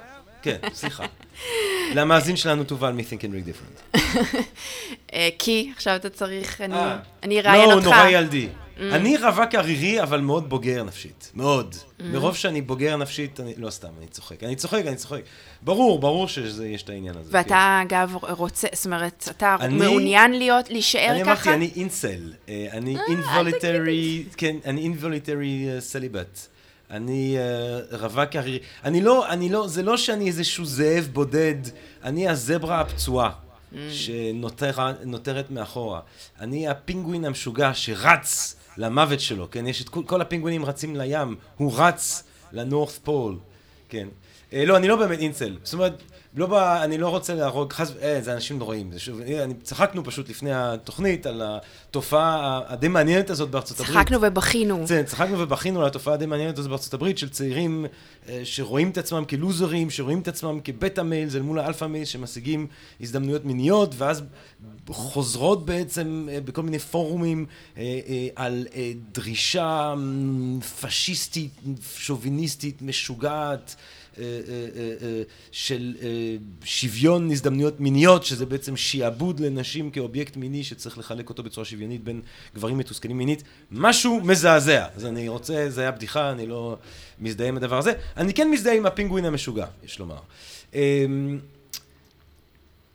כן, 0.41 0.57
סליחה. 0.73 1.03
למאזין 1.95 2.35
שלנו 2.35 2.63
תובל 2.63 2.91
מ-Think 2.91 3.21
and 3.21 3.33
Read 3.33 3.49
Different. 3.49 3.97
אה, 5.13 5.29
כי 5.39 5.71
עכשיו 5.75 5.95
אתה 5.95 6.09
צריך, 6.09 6.61
אני, 6.61 6.75
אה. 6.75 7.49
אראיין 7.49 7.69
לא, 7.69 7.73
אותך. 7.73 7.87
הוא 7.87 7.95
נורא 7.95 8.07
ילדי. 8.07 8.47
אני 8.79 9.17
רווק 9.17 9.55
ערירי, 9.55 10.01
אבל 10.03 10.21
מאוד 10.21 10.49
בוגר 10.49 10.83
נפשית. 10.83 11.31
מאוד. 11.35 11.75
מרוב 11.99 12.35
שאני 12.35 12.61
בוגר 12.61 12.97
נפשית, 12.97 13.39
אני... 13.39 13.53
לא 13.57 13.69
סתם, 13.69 13.87
אני 13.97 14.07
צוחק. 14.07 14.43
אני 14.43 14.55
צוחק, 14.55 14.83
אני 14.87 14.95
צוחק. 14.95 15.21
ברור, 15.61 15.99
ברור 15.99 16.27
שיש 16.27 16.83
את 16.83 16.89
העניין 16.89 17.15
הזה. 17.17 17.31
כן. 17.31 17.37
ואתה 17.37 17.81
אגב 17.87 18.15
רוצה, 18.29 18.67
זאת 18.73 18.85
אומרת, 18.85 19.27
אתה 19.31 19.55
אני- 19.59 19.73
מעוניין 19.77 20.31
להיות, 20.33 20.69
להישאר 20.69 21.07
אני 21.11 21.21
ככה? 21.25 21.31
אמרתי, 21.31 21.53
אני 21.53 21.71
אינסל. 21.75 22.33
אה, 22.49 22.67
אני 22.71 22.97
אינבוליטרי, 23.09 24.23
כן, 24.37 24.55
אני 24.65 24.81
אינבוליטרי 24.81 25.67
סליבט. 25.79 26.39
אני 26.91 27.35
אה, 27.37 27.97
רווק 27.97 28.35
ערירי. 28.35 28.59
אני 28.83 29.01
לא, 29.01 29.29
אני 29.29 29.49
לא, 29.49 29.67
זה 29.67 29.83
לא 29.83 29.97
שאני 29.97 30.27
איזשהו 30.27 30.65
זאב 30.65 31.09
בודד, 31.13 31.55
אני 32.03 32.27
הזברה 32.29 32.81
הפצועה. 32.81 33.29
שנותרת 33.89 35.51
מאחורה. 35.51 35.99
אני 36.39 36.67
הפינגווין 36.67 37.25
המשוגע 37.25 37.71
שרץ 37.73 38.55
למוות 38.77 39.19
שלו, 39.19 39.47
כן? 39.51 39.67
יש 39.67 39.81
את 39.81 39.89
כל, 39.89 40.03
כל 40.05 40.21
הפינגווינים 40.21 40.65
רצים 40.65 40.95
לים, 40.95 41.35
הוא 41.57 41.73
רץ 41.75 42.23
ל 42.51 42.59
North 42.59 42.99
Pole, 43.03 43.37
כן. 43.89 44.07
אה, 44.53 44.65
לא, 44.65 44.77
אני 44.77 44.87
לא 44.87 44.95
באמת 44.95 45.19
אינסל. 45.19 45.57
זאת 45.63 45.73
אומרת, 45.73 45.93
לא 46.35 46.45
בא, 46.45 46.83
אני 46.83 46.97
לא 46.97 47.09
רוצה 47.09 47.33
להרוג, 47.33 47.73
חס, 47.73 47.91
אה, 48.01 48.21
זה 48.21 48.33
אנשים 48.33 48.59
נוראים. 48.59 48.91
זה 48.91 48.99
שוב, 48.99 49.21
אני, 49.21 49.53
צחקנו 49.63 50.03
פשוט 50.03 50.29
לפני 50.29 50.53
התוכנית 50.53 51.25
על 51.25 51.41
התופעה 51.45 52.61
הדי 52.67 52.87
מעניינת 52.87 53.29
הזאת 53.29 53.49
בארצות 53.49 53.79
הברית. 53.79 53.97
צחקנו 53.97 54.17
ובכינו. 54.21 54.85
כן, 54.87 55.03
צחקנו 55.05 55.39
ובכינו 55.39 55.81
על 55.81 55.87
התופעה 55.87 56.13
הדי 56.13 56.25
מעניינת 56.25 56.57
הזאת 56.57 56.69
בארצות 56.69 56.93
הברית, 56.93 57.17
של 57.17 57.29
צעירים 57.29 57.85
אה, 58.29 58.41
שרואים 58.43 58.89
את 58.89 58.97
עצמם 58.97 59.25
כלוזרים, 59.25 59.89
שרואים 59.89 60.19
את 60.19 60.27
עצמם 60.27 60.59
כ 60.63 60.76
beta 60.76 61.03
males 61.03 61.35
אל 61.35 61.41
מול 61.41 61.59
ה 61.59 61.63
alpha 61.63 61.85
males, 61.85 62.07
שמשיגים 62.07 62.67
הזדמנויות 63.01 63.45
מיניות, 63.45 63.95
ואז 63.97 64.23
חוזרות 64.87 65.65
בעצם 65.65 66.27
אה, 66.31 66.41
בכל 66.41 66.61
מיני 66.61 66.79
פורומים 66.79 67.45
אה, 67.77 67.83
על 68.35 68.67
דרישה 69.11 69.93
פשיסטית, 70.81 71.51
שוביניסטית, 71.97 72.81
משוגעת. 72.81 73.75
אה, 74.17 74.23
אה, 74.23 75.07
אה, 75.07 75.23
של 75.51 75.95
שוויון 76.63 77.31
הזדמנויות 77.31 77.79
מיניות, 77.79 78.25
שזה 78.25 78.45
בעצם 78.45 78.77
שיעבוד 78.77 79.39
לנשים 79.39 79.91
כאובייקט 79.91 80.37
מיני 80.37 80.63
שצריך 80.63 80.97
לחלק 80.97 81.29
אותו 81.29 81.43
בצורה 81.43 81.65
שוויונית 81.65 82.03
בין 82.03 82.21
גברים 82.55 82.77
מתוסכלים 82.77 83.17
מינית, 83.17 83.43
משהו 83.71 84.21
מזעזע. 84.23 84.85
אז 84.95 85.05
אני 85.05 85.27
רוצה, 85.27 85.65
זה 85.69 85.81
היה 85.81 85.91
בדיחה, 85.91 86.31
אני 86.31 86.47
לא 86.47 86.77
מזדהה 87.19 87.47
עם 87.47 87.57
הדבר 87.57 87.77
הזה. 87.77 87.93
אני 88.17 88.33
כן 88.33 88.51
מזדהה 88.51 88.75
עם 88.75 88.85
הפינגווין 88.85 89.25
המשוגע, 89.25 89.65
יש 89.83 89.99
לומר. 89.99 90.19
אמ, 90.73 91.39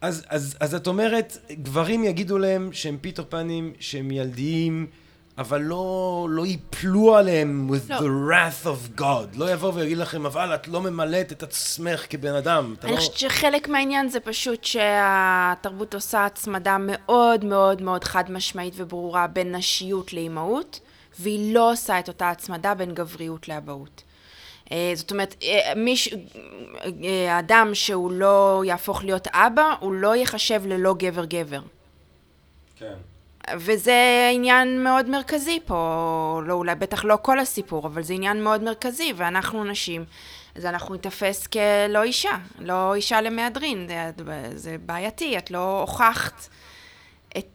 אז, 0.01 0.25
אז, 0.29 0.57
אז 0.61 0.75
את 0.75 0.87
אומרת, 0.87 1.39
גברים 1.53 2.05
יגידו 2.05 2.39
להם 2.39 2.73
שהם 2.73 2.97
פיטר 3.01 3.25
פנים, 3.29 3.73
שהם 3.81 4.11
ילדיים, 4.11 4.87
אבל 5.39 5.61
לא, 5.61 6.27
לא 6.31 6.47
ייפלו 6.47 7.17
עליהם 7.17 7.71
with 7.71 7.91
לא. 7.91 7.99
the 7.99 8.01
wrath 8.01 8.67
of 8.67 9.01
God. 9.01 9.39
לא 9.39 9.53
יבוא 9.53 9.73
ויגיד 9.75 9.99
לכם, 9.99 10.27
אבל 10.27 10.55
את 10.55 10.69
לא 10.69 10.81
ממלאת 10.81 11.33
את 11.33 11.43
עצמך 11.43 12.07
כבן 12.11 12.35
אדם. 12.35 12.75
אני 12.83 12.93
לא... 12.93 12.97
חושבת 12.97 13.19
שחלק 13.19 13.69
מהעניין 13.69 14.09
זה 14.09 14.21
פשוט 14.21 14.65
שהתרבות 14.65 15.95
עושה 15.95 16.25
הצמדה 16.27 16.77
מאוד 16.81 17.45
מאוד 17.45 17.83
מאוד 17.83 18.05
חד 18.05 18.31
משמעית 18.31 18.75
וברורה 18.77 19.27
בין 19.27 19.55
נשיות 19.55 20.13
לאימהות, 20.13 20.81
והיא 21.19 21.55
לא 21.55 21.73
עושה 21.73 21.99
את 21.99 22.09
אותה 22.09 22.31
הצמדה 22.31 22.75
בין 22.75 22.95
גבריות 22.95 23.49
לאבהות. 23.49 24.03
אה, 24.73 24.93
זאת 24.95 25.11
אומרת, 25.11 25.35
אה, 25.43 25.73
מיש... 25.77 26.15
אה, 27.05 27.39
אדם 27.39 27.71
שהוא 27.73 28.13
לא 28.13 28.63
יהפוך 28.67 29.05
להיות 29.05 29.29
אבא, 29.33 29.75
הוא 29.81 29.93
לא 29.93 30.17
ייחשב 30.17 30.63
ללא 30.67 30.95
גבר-גבר. 30.99 31.61
כן. 32.77 32.95
וזה 33.57 34.29
עניין 34.33 34.85
מאוד 34.85 35.09
מרכזי 35.09 35.61
פה, 35.67 36.41
לא, 36.45 36.55
אולי 36.55 36.75
בטח 36.75 37.05
לא 37.05 37.19
כל 37.23 37.39
הסיפור, 37.39 37.87
אבל 37.87 38.03
זה 38.03 38.15
עניין 38.15 38.45
מאוד 38.45 38.63
מרכזי, 38.63 39.13
ואנחנו 39.17 39.65
נשים, 39.65 40.05
אז 40.55 40.67
אנחנו 40.67 40.95
ניתפס 40.95 41.47
כלא 41.47 42.03
אישה, 42.03 42.37
לא 42.59 42.95
אישה 42.95 43.21
למהדרין, 43.21 43.89
זה, 43.89 44.11
זה 44.55 44.77
בעייתי, 44.87 45.39
את 45.39 45.51
לא 45.51 45.81
הוכחת 45.81 46.49
את 47.39 47.47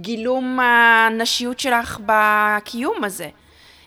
גילום 0.00 0.60
הנשיות 0.60 1.60
שלך 1.60 2.00
בקיום 2.06 3.04
הזה. 3.04 3.28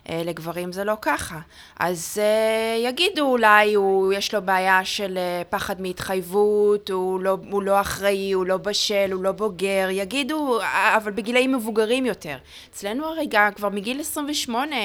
אה, 0.10 0.22
לגברים 0.26 0.72
זה 0.72 0.84
לא 0.84 0.98
ככה. 1.02 1.40
אז 1.80 2.18
uh, 2.22 2.88
יגידו 2.88 3.22
אולי, 3.22 3.74
הוא, 3.74 4.14
יש 4.14 4.34
לו 4.34 4.42
בעיה 4.42 4.86
של 4.86 5.18
uh, 5.18 5.48
פחד 5.50 5.82
מהתחייבות, 5.82 6.90
הוא 6.90 7.20
לא, 7.20 7.38
הוא 7.50 7.64
לא 7.64 7.82
אחראי, 7.82 8.32
הוא 8.32 8.46
לא 8.46 8.58
בשל, 8.58 9.12
הוא 9.12 9.24
לא 9.24 9.32
בוגר, 9.32 9.88
יגידו, 9.92 10.60
אבל 10.98 11.12
בגילאים 11.12 11.54
מבוגרים 11.54 12.06
יותר. 12.06 12.38
אצלנו 12.72 13.06
הרגע 13.06 13.50
כבר 13.56 13.70
מגיל 13.70 14.00
28 14.00 14.76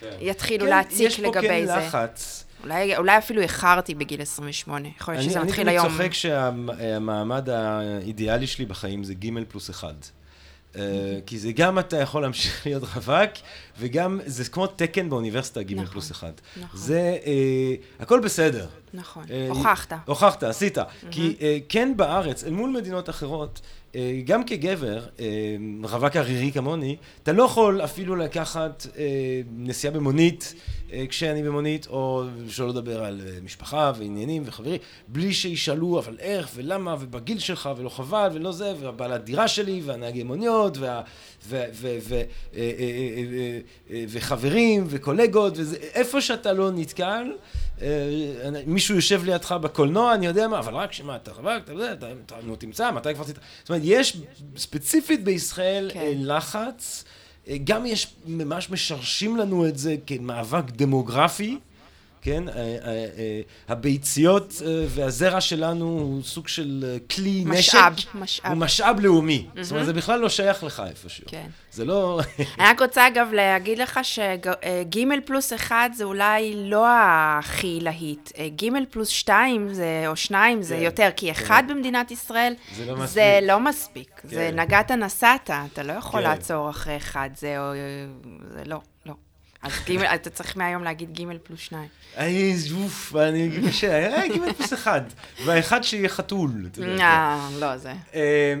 כן. 0.00 0.10
יתחילו 0.20 0.64
כן, 0.64 0.70
להציק 0.70 1.18
לגבי 1.18 1.48
זה. 1.48 1.54
יש 1.54 1.68
פה 1.68 1.74
כן 1.74 1.86
לחץ. 1.86 2.44
אולי, 2.64 2.96
אולי 2.96 3.18
אפילו 3.18 3.42
איחרתי 3.42 3.94
בגיל 3.94 4.22
28, 4.22 4.88
יכול 5.00 5.14
להיות 5.14 5.30
שזה 5.30 5.40
מתחיל 5.40 5.68
היום. 5.68 5.86
אני 5.86 5.92
צוחק 5.94 6.12
שהמעמד 6.12 7.48
האידיאלי 7.48 8.46
שלי 8.46 8.66
בחיים 8.66 9.04
זה 9.04 9.14
ג' 9.14 9.44
פלוס 9.48 9.70
אחד. 9.70 9.94
כי 11.26 11.38
זה 11.38 11.52
גם 11.52 11.78
אתה 11.78 11.96
יכול 11.96 12.22
להמשיך 12.22 12.62
להיות 12.66 12.82
רווק, 12.96 13.30
וגם 13.78 14.20
זה 14.26 14.44
כמו 14.44 14.66
תקן 14.66 15.10
באוניברסיטה 15.10 15.62
ג' 15.62 15.72
נכון, 15.74 15.86
פלוס 15.86 16.10
אחד. 16.10 16.32
נכון. 16.56 16.80
זה, 16.80 17.18
אה, 17.26 17.74
הכל 18.00 18.20
בסדר. 18.20 18.66
נכון, 18.94 19.24
אה, 19.30 19.46
הוכחת. 19.48 19.92
הוכחת, 20.06 20.42
עשית. 20.42 20.78
כי 21.10 21.36
אה, 21.40 21.58
כן 21.68 21.92
בארץ, 21.96 22.44
אל 22.44 22.50
מול 22.50 22.70
מדינות 22.70 23.08
אחרות, 23.08 23.60
אה, 23.94 24.20
גם 24.24 24.44
כגבר, 24.44 25.06
רווק 25.84 26.16
ערירי 26.16 26.52
כמוני, 26.52 26.96
אתה 27.22 27.32
לא 27.32 27.42
יכול 27.42 27.84
אפילו 27.84 28.16
לקחת 28.16 28.86
נסיעה 29.56 29.92
במונית 29.94 30.54
כשאני 31.08 31.42
במונית, 31.42 31.86
או 31.86 32.24
שלא 32.48 32.68
לדבר 32.68 33.04
על 33.04 33.20
משפחה 33.42 33.92
ועניינים 33.98 34.42
וחברים, 34.46 34.76
בלי 35.08 35.32
שישאלו 35.32 35.98
אבל 35.98 36.16
איך? 36.18 36.50
ולמה? 36.54 36.96
ובגיל 37.00 37.38
שלך? 37.38 37.70
ולא 37.76 37.88
חבל? 37.88 38.30
ולא 38.34 38.52
זה, 38.52 38.74
ובעל 38.80 39.12
הדירה 39.12 39.48
שלי? 39.48 39.82
והנהגי 39.84 40.22
מוניות? 40.22 40.78
וה, 40.78 41.02
וחברים 44.08 44.84
וקולגות, 44.88 45.54
ואיפה 45.56 46.20
שאתה 46.20 46.52
לא 46.52 46.70
נתקל, 46.70 47.32
מישהו 48.66 48.94
יושב 48.94 49.24
לידך 49.24 49.52
בקולנוע, 49.52 50.14
אני 50.14 50.26
יודע 50.26 50.48
מה, 50.48 50.58
אבל 50.58 50.74
רק 50.74 50.92
שמה, 50.92 51.16
אתה 51.16 51.30
רווק, 51.32 51.64
אתה 51.64 51.72
יודע, 51.72 51.92
אתה 51.92 52.36
תמצא, 52.58 52.90
מתי 52.90 53.14
כבר 53.14 53.24
תמצא, 53.24 53.40
זאת 53.60 53.68
אומרת, 53.68 53.82
יש 53.84 54.16
ספציפית 54.56 55.24
בישראל 55.24 55.90
כן. 55.94 56.12
לחץ, 56.16 57.04
גם 57.64 57.86
יש, 57.86 58.14
ממש 58.26 58.70
משרשים 58.70 59.36
לנו 59.36 59.68
את 59.68 59.78
זה 59.78 59.96
כמאבק 60.06 60.64
דמוגרפי. 60.70 61.58
כן? 62.24 62.48
אה, 62.48 62.54
אה, 62.54 62.66
אה, 63.18 63.40
הביציות 63.68 64.52
והזרע 64.88 65.40
שלנו 65.40 65.84
הוא 65.84 66.22
סוג 66.22 66.48
של 66.48 66.96
כלי 67.10 67.44
משאב, 67.46 67.92
נשק. 67.92 68.08
משאב, 68.14 68.22
משאב. 68.22 68.50
הוא 68.50 68.56
משאב 68.58 69.00
לאומי. 69.00 69.46
Mm-hmm. 69.46 69.62
זאת 69.62 69.72
אומרת, 69.72 69.86
זה 69.86 69.92
בכלל 69.92 70.20
לא 70.20 70.28
שייך 70.28 70.64
לך 70.64 70.82
איפשהו. 70.88 71.24
כן. 71.26 71.46
זה 71.72 71.84
לא... 71.84 72.20
אני 72.58 72.68
רק 72.68 72.82
רוצה 72.82 73.06
אגב 73.06 73.28
להגיד 73.32 73.78
לך 73.78 74.00
שג' 74.02 75.04
פלוס 75.24 75.52
אחד 75.52 75.90
זה 75.96 76.04
אולי 76.04 76.52
לא 76.56 76.86
הכי 76.88 77.78
להיט. 77.82 78.32
ג' 78.38 78.68
פלוס 78.90 79.08
שתיים 79.08 79.74
זה, 79.74 80.04
או 80.06 80.16
שניים 80.16 80.62
זה 80.62 80.76
כן, 80.76 80.82
יותר, 80.82 81.08
כי 81.16 81.26
כן. 81.26 81.32
אחד 81.32 81.62
כן. 81.68 81.74
במדינת 81.74 82.10
ישראל 82.10 82.54
זה 82.76 82.86
לא 82.86 82.94
מספיק. 82.94 83.08
זה, 83.14 83.38
לא 83.42 83.60
מספיק. 83.60 84.20
כן. 84.22 84.28
זה 84.28 84.50
נגעת 84.54 84.90
נסעת, 84.90 85.50
אתה 85.72 85.82
לא 85.82 85.92
יכול 85.92 86.20
כן. 86.20 86.28
לעצור 86.28 86.70
אחרי 86.70 86.96
אחד, 86.96 87.30
זה, 87.34 87.56
זה 88.50 88.62
לא. 88.66 88.80
אז 89.64 89.72
ג', 89.90 90.02
אתה 90.02 90.30
צריך 90.30 90.56
מהיום 90.56 90.84
להגיד 90.84 91.20
ג' 91.20 91.24
פלוס 91.42 91.60
שניים. 91.60 91.88
איי, 92.16 92.54
אוף, 92.74 93.16
אני 93.16 93.50
קשה, 93.68 94.16
אה, 94.16 94.28
ג' 94.28 94.52
פלוס 94.56 94.72
אחד. 94.72 95.02
והאחד 95.44 95.82
שיהיה 95.82 96.08
חתול. 96.08 96.50
אה, 97.00 97.48
לא, 97.60 97.76
זה. 97.76 97.92
אה, 98.14 98.54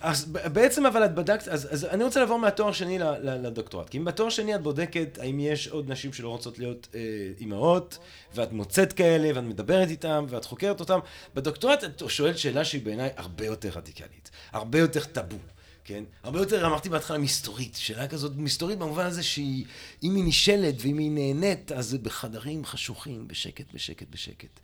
אז 0.00 0.24
בעצם 0.24 0.86
אבל 0.86 1.04
את 1.04 1.14
בדקת, 1.14 1.48
אז, 1.48 1.68
אז 1.70 1.84
אני 1.84 2.04
רוצה 2.04 2.20
לעבור 2.20 2.38
מהתואר 2.38 2.72
שני 2.72 2.98
לדוקטורט. 3.22 3.88
כי 3.88 3.98
אם 3.98 4.04
בתואר 4.04 4.28
שני 4.28 4.54
את 4.54 4.62
בודקת 4.62 5.18
האם 5.20 5.40
יש 5.40 5.68
עוד 5.68 5.90
נשים 5.90 6.12
שלא 6.12 6.28
רוצות 6.28 6.58
להיות 6.58 6.88
אה, 6.94 7.00
אימהות, 7.40 7.98
ואת 8.34 8.52
מוצאת 8.52 8.92
כאלה, 8.92 9.30
ואת 9.34 9.44
מדברת 9.44 9.88
איתן, 9.88 10.24
ואת 10.28 10.44
חוקרת 10.44 10.80
אותן, 10.80 10.98
בדוקטורט 11.34 11.84
את 11.84 12.02
שואלת 12.08 12.38
שאלה 12.38 12.64
שהיא 12.64 12.82
בעיניי 12.84 13.10
הרבה 13.16 13.46
יותר 13.46 13.68
רדיקלית, 13.68 14.30
הרבה 14.52 14.78
יותר 14.78 15.04
טאבו. 15.04 15.38
כן? 15.84 16.04
הרבה 16.22 16.38
יותר, 16.38 16.66
אמרתי 16.66 16.88
בהתחלה, 16.88 17.18
מסתורית. 17.18 17.74
שאלה 17.74 18.08
כזאת 18.08 18.32
מסתורית 18.36 18.78
במובן 18.78 19.06
הזה 19.06 19.22
שהיא, 19.22 19.64
אם 20.02 20.16
היא 20.16 20.24
נשאלת 20.24 20.74
ואם 20.78 20.98
היא 20.98 21.10
נהנית, 21.10 21.72
אז 21.72 21.86
זה 21.88 21.98
בחדרים 21.98 22.64
חשוכים, 22.64 23.28
בשקט, 23.28 23.64
בשקט, 23.74 24.06
בשקט. 24.10 24.60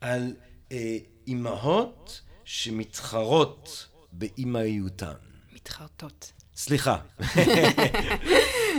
על 0.00 0.32
אה, 0.72 0.96
אימהות 1.26 2.20
שמתחרות 2.44 3.86
באימהיותן. 4.12 5.12
מתחרטות. 5.52 6.32
סליחה. 6.56 6.96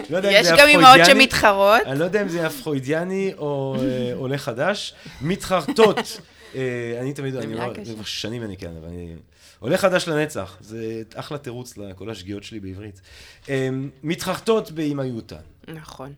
לא 0.10 0.20
יש 0.24 0.48
גם 0.58 0.68
אימהות 0.68 1.00
שמתחרות. 1.06 1.82
אני 1.86 2.00
לא 2.00 2.06
יודע 2.06 2.22
אם 2.22 2.30
זה 2.30 2.40
היה 2.40 2.50
פרוידיאני 2.50 3.34
או 3.38 3.76
אה, 3.80 4.14
עולה 4.14 4.38
חדש. 4.38 4.94
מתחרטות. 5.22 5.98
אה, 6.56 6.98
אני 7.02 7.14
תמיד, 7.14 7.36
אני 7.36 7.54
אומר, 7.54 7.74
כבר 7.74 8.04
שנים 8.04 8.44
אני 8.44 8.58
כן, 8.58 8.72
אבל 8.80 8.88
אני... 8.88 9.16
עולה 9.62 9.78
חדש 9.78 10.08
לנצח, 10.08 10.58
זה 10.60 11.02
אחלה 11.16 11.38
תירוץ 11.38 11.78
לכל 11.78 12.10
השגיאות 12.10 12.44
שלי 12.44 12.60
בעברית. 12.60 13.02
אמ, 13.50 13.90
מתחרטות 14.04 14.72
באימהיותן. 14.72 15.42
נכון. 15.68 16.14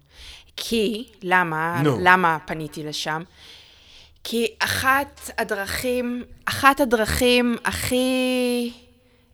כי, 0.55 1.07
למה, 1.21 1.81
no. 1.83 1.87
למה 1.99 2.37
פניתי 2.45 2.83
לשם? 2.83 3.23
כי 4.23 4.47
אחת 4.59 5.29
הדרכים, 5.37 6.23
אחת 6.45 6.79
הדרכים 6.79 7.57
הכי 7.65 8.71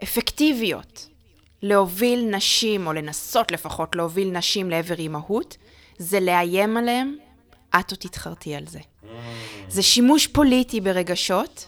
אפקטיביות 0.03 1.07
להוביל 1.61 2.25
נשים, 2.36 2.88
או 2.88 2.93
לנסות 2.93 3.51
לפחות 3.51 3.95
להוביל 3.95 4.31
נשים 4.31 4.69
לעבר 4.69 4.95
אימהות, 4.95 5.57
זה 5.97 6.19
לאיים 6.19 6.77
עליהם, 6.77 7.15
את 7.79 7.91
עוד 7.91 7.99
תתחרטי 7.99 8.55
על 8.55 8.67
זה. 8.67 8.79
Mm. 8.79 9.07
זה 9.67 9.81
שימוש 9.81 10.27
פוליטי 10.27 10.81
ברגשות, 10.81 11.67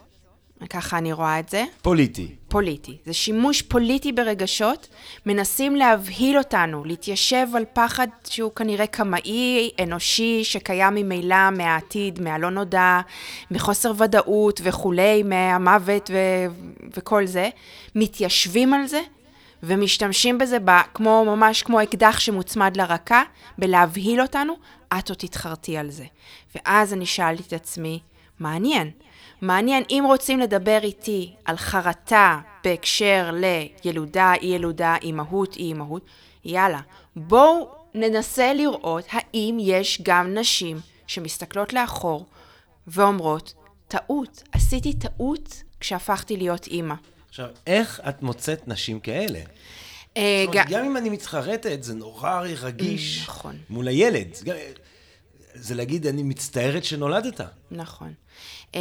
ככה 0.70 0.98
אני 0.98 1.14
רואה 1.14 1.40
את 1.40 1.50
זה. 1.50 1.64
פוליטי. 1.82 2.36
פוליטי. 2.48 2.98
זה 3.06 3.14
שימוש 3.14 3.62
פוליטי 3.62 4.12
ברגשות, 4.12 4.88
מנסים 5.26 5.76
להבהיל 5.76 6.38
אותנו, 6.38 6.86
להתיישב 6.86 7.48
על 7.56 7.66
פחד 7.74 8.08
שהוא 8.30 8.52
כנראה 8.52 8.88
קמאי, 8.88 9.70
אנושי, 9.84 10.44
שקיים 10.44 10.96
ממילא 10.96 11.50
מהעתיד, 11.50 12.22
מהלא 12.22 12.50
נודע, 12.50 13.00
מחוסר 13.52 13.92
ודאות 13.98 14.62
וכולי, 14.64 15.24
מהמוות 15.24 16.10
ו- 16.14 16.46
וכל 16.98 17.26
זה. 17.26 17.50
מתיישבים 17.96 18.74
על 18.74 18.88
זה 18.88 19.02
ומשתמשים 19.64 20.38
בזה 20.38 20.58
ב- 20.66 20.82
כמו, 20.94 21.26
ממש 21.26 21.64
כמו 21.64 21.84
אקדח 21.84 22.20
שמוצמד 22.20 22.78
לרקה, 22.78 23.24
בלהבהיל 23.58 24.22
אותנו, 24.22 24.54
את 25.00 25.10
עוד 25.10 25.18
תתחרטי 25.18 25.78
על 25.78 25.90
זה. 25.92 26.06
ואז 26.56 26.94
אני 26.94 27.06
שאלתי 27.06 27.44
את 27.48 27.54
עצמי, 27.54 28.00
מעניין. 28.40 28.92
מעניין, 29.42 29.84
אם 29.90 30.04
רוצים 30.08 30.40
לדבר 30.40 30.80
איתי 30.84 31.34
על 31.46 31.58
חרטה 31.58 32.40
בהקשר 32.64 33.32
לילודה, 33.34 34.34
אי 34.42 34.48
ילודה, 34.48 34.96
אימהות, 35.02 35.56
אי 35.56 35.64
אימהות, 35.64 36.06
יאללה, 36.46 36.82
בואו 37.16 37.70
ננסה 37.94 38.54
לראות 38.54 39.06
האם 39.10 39.58
יש 39.62 40.02
גם 40.04 40.34
נשים 40.34 40.80
שמסתכלות 41.08 41.74
לאחור 41.74 42.26
ואומרות, 42.88 43.54
טעות, 43.88 44.44
עשיתי 44.52 44.94
טעות 44.94 45.64
כשהפכתי 45.80 46.38
להיות 46.38 46.68
אימא. 46.68 46.96
עכשיו, 47.30 47.50
איך 47.68 48.02
את 48.10 48.24
מוצאת 48.24 48.68
נשים 48.68 49.00
כאלה? 49.00 49.40
אה, 50.18 50.44
זאת 50.46 50.56
אומרת, 50.56 50.70
גם 50.70 50.86
אם 50.86 50.98
אני 50.98 51.10
מתחרטת, 51.10 51.84
זה 51.84 51.94
נורא 51.94 52.42
רגיש 52.42 53.24
נכון. 53.24 53.58
מול 53.70 53.88
הילד. 53.88 54.28
זה 55.54 55.76
להגיד, 55.76 56.08
אני 56.08 56.24
מצטערת 56.24 56.84
שנולדת. 56.84 57.42
נכון. 57.72 58.14
אמ, 58.76 58.80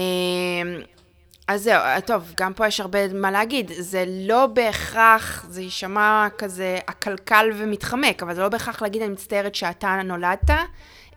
אז 1.49 1.63
זהו, 1.63 1.81
טוב, 2.07 2.33
גם 2.37 2.55
פה 2.55 2.67
יש 2.67 2.81
הרבה 2.81 3.13
מה 3.13 3.31
להגיד. 3.31 3.71
זה 3.79 4.05
לא 4.09 4.47
בהכרח, 4.47 5.47
זה 5.49 5.63
יישמע 5.63 6.29
כזה 6.39 6.79
עקלקל 6.87 7.51
ומתחמק, 7.57 8.23
אבל 8.23 8.35
זה 8.35 8.41
לא 8.41 8.49
בהכרח 8.49 8.83
להגיד, 8.83 9.03
אני 9.03 9.13
מצטערת 9.13 9.55
שאתה 9.55 10.01
נולדת, 10.05 10.51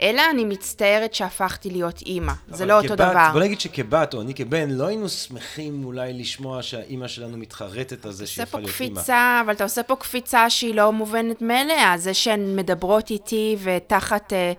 אלא 0.02 0.22
אני 0.32 0.46
מצטערת 0.46 1.14
שהפכתי 1.14 1.70
להיות 1.70 2.02
אימא. 2.02 2.34
זה 2.48 2.64
אבל 2.64 2.68
לא 2.72 2.78
אותו 2.78 2.88
כבת- 2.88 2.98
דבר. 2.98 3.30
בוא 3.34 3.40
נגיד 3.42 3.60
שכבת, 3.60 4.14
או 4.14 4.22
אני 4.22 4.34
כבן, 4.34 4.70
לא 4.70 4.86
היינו 4.88 5.10
שמחים 5.10 5.86
אולי 5.86 6.14
לשמוע 6.14 6.62
שהאימא 6.62 7.08
שלנו 7.08 7.38
מתחרטת 7.38 8.06
על 8.06 8.12
זה 8.12 8.28
שהיא 8.28 8.44
הפכה 8.44 8.58
להיות 8.60 8.82
אימא. 8.82 8.96
קפיצה, 9.00 9.42
אבל 9.46 9.54
אתה 9.54 9.64
עושה 9.64 9.84
פה 9.84 9.96
קפיצה 9.96 10.50
שהיא 10.50 10.76
לא 10.76 10.92
מובנת 10.92 11.42
מאליה. 11.42 11.94
זה 11.98 12.14
שהן 12.14 12.56
מדברות 12.56 13.10
איתי 13.10 13.58
ותחת, 13.64 14.34
אה, 14.34 14.54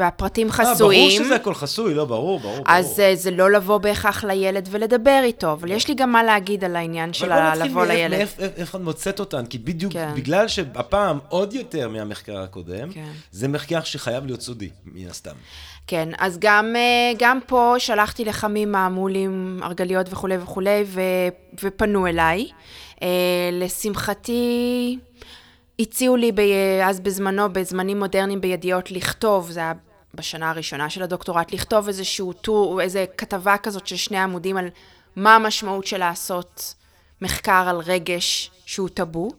והפרטים 0.00 0.46
אה, 0.46 0.52
חסויים. 0.52 1.08
ברור 1.18 1.24
שזה 1.24 1.36
הכל 1.36 1.54
חסוי, 1.54 1.94
לא, 1.94 2.04
ברור, 2.04 2.40
ברור. 2.40 2.64
אז 2.66 2.86
ברור. 2.96 3.00
אה, 3.08 3.16
זה 3.16 3.30
לא 3.30 3.50
לבוא 3.50 3.78
בהכרח 3.78 4.24
לילד 4.24 4.68
ולדבר 4.70 5.20
איתו, 5.24 5.52
אבל 5.52 5.70
יש 5.70 5.88
לי 5.88 5.94
גם 5.94 6.12
מה 6.12 6.22
להגיד 6.22 6.64
על 6.64 6.76
העניין 6.76 7.12
של 7.12 7.32
אבל 7.32 7.40
בוא 7.42 7.50
נתחיל 7.50 7.66
לבוא 7.70 7.84
לילד. 7.86 8.18
מאיך- 8.18 8.34
איך- 8.38 8.52
איך 8.56 8.74
את 8.76 8.80
מוצאת 8.80 9.20
אותן, 9.20 9.46
כי 9.46 9.58
בדיוק 9.58 9.92
כן. 9.92 10.12
בגלל 10.16 10.48
שהפעם 10.48 11.18
עוד 11.28 11.52
יותר 11.52 11.88
מהמחקר 11.88 12.38
הקודם, 12.38 12.92
כן. 12.92 13.04
זה 13.32 13.48
מחקר 13.48 13.80
שחייב 13.82 14.26
להיות 14.26 14.40
סודי, 14.42 14.68
מן 14.84 15.08
הסתם. 15.08 15.34
כן, 15.86 16.08
אז 16.18 16.38
גם, 16.38 16.76
אה, 16.76 17.12
גם 17.18 17.38
פה 17.46 17.74
שלחתי 17.78 18.24
לחמים 18.24 18.72
מעמולים, 18.72 19.60
ארגליות 19.62 20.06
וכולי 20.10 20.36
וכולי, 20.36 20.84
ו, 20.86 21.00
ופנו 21.62 22.06
אליי. 22.06 22.48
אה, 23.02 23.08
לשמחתי, 23.52 24.98
הציעו 25.78 26.16
לי 26.16 26.32
ב, 26.32 26.40
אז 26.84 27.00
בזמנו, 27.00 27.52
בזמנים 27.52 27.98
מודרניים 27.98 28.40
בידיעות, 28.40 28.90
לכתוב, 28.90 29.50
זה 29.50 29.60
היה 29.60 29.72
בשנה 30.14 30.50
הראשונה 30.50 30.90
של 30.90 31.02
הדוקטורט, 31.02 31.52
לכתוב 31.52 31.86
איזשהו 31.88 32.32
טור, 32.32 32.80
איזו 32.80 33.00
כתבה 33.16 33.56
כזאת 33.56 33.86
של 33.86 33.96
שני 33.96 34.18
עמודים 34.18 34.56
על 34.56 34.68
מה 35.16 35.36
המשמעות 35.36 35.86
של 35.86 35.98
לעשות 35.98 36.74
מחקר 37.22 37.64
על 37.68 37.78
רגש 37.78 38.50
שהוא 38.66 38.88
טאבו. 38.88 39.30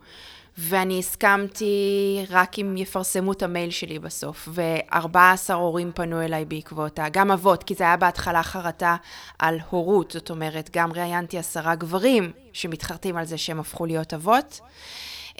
ואני 0.57 0.99
הסכמתי 0.99 2.25
רק 2.29 2.59
אם 2.59 2.77
יפרסמו 2.77 3.31
את 3.31 3.43
המייל 3.43 3.69
שלי 3.69 3.99
בסוף, 3.99 4.49
ו-14 4.51 5.53
הורים 5.53 5.91
פנו 5.95 6.21
אליי 6.21 6.45
בעקבותה, 6.45 7.05
גם 7.11 7.31
אבות, 7.31 7.63
כי 7.63 7.75
זה 7.75 7.83
היה 7.83 7.97
בהתחלה 7.97 8.43
חרטה 8.43 8.95
על 9.39 9.59
הורות, 9.69 10.11
זאת 10.11 10.29
אומרת, 10.29 10.69
גם 10.73 10.93
ראיינתי 10.93 11.37
עשרה 11.37 11.75
גברים 11.75 12.31
שמתחרטים 12.53 13.17
על 13.17 13.25
זה 13.25 13.37
שהם 13.37 13.59
הפכו 13.59 13.85
להיות 13.85 14.13
אבות. 14.13 14.59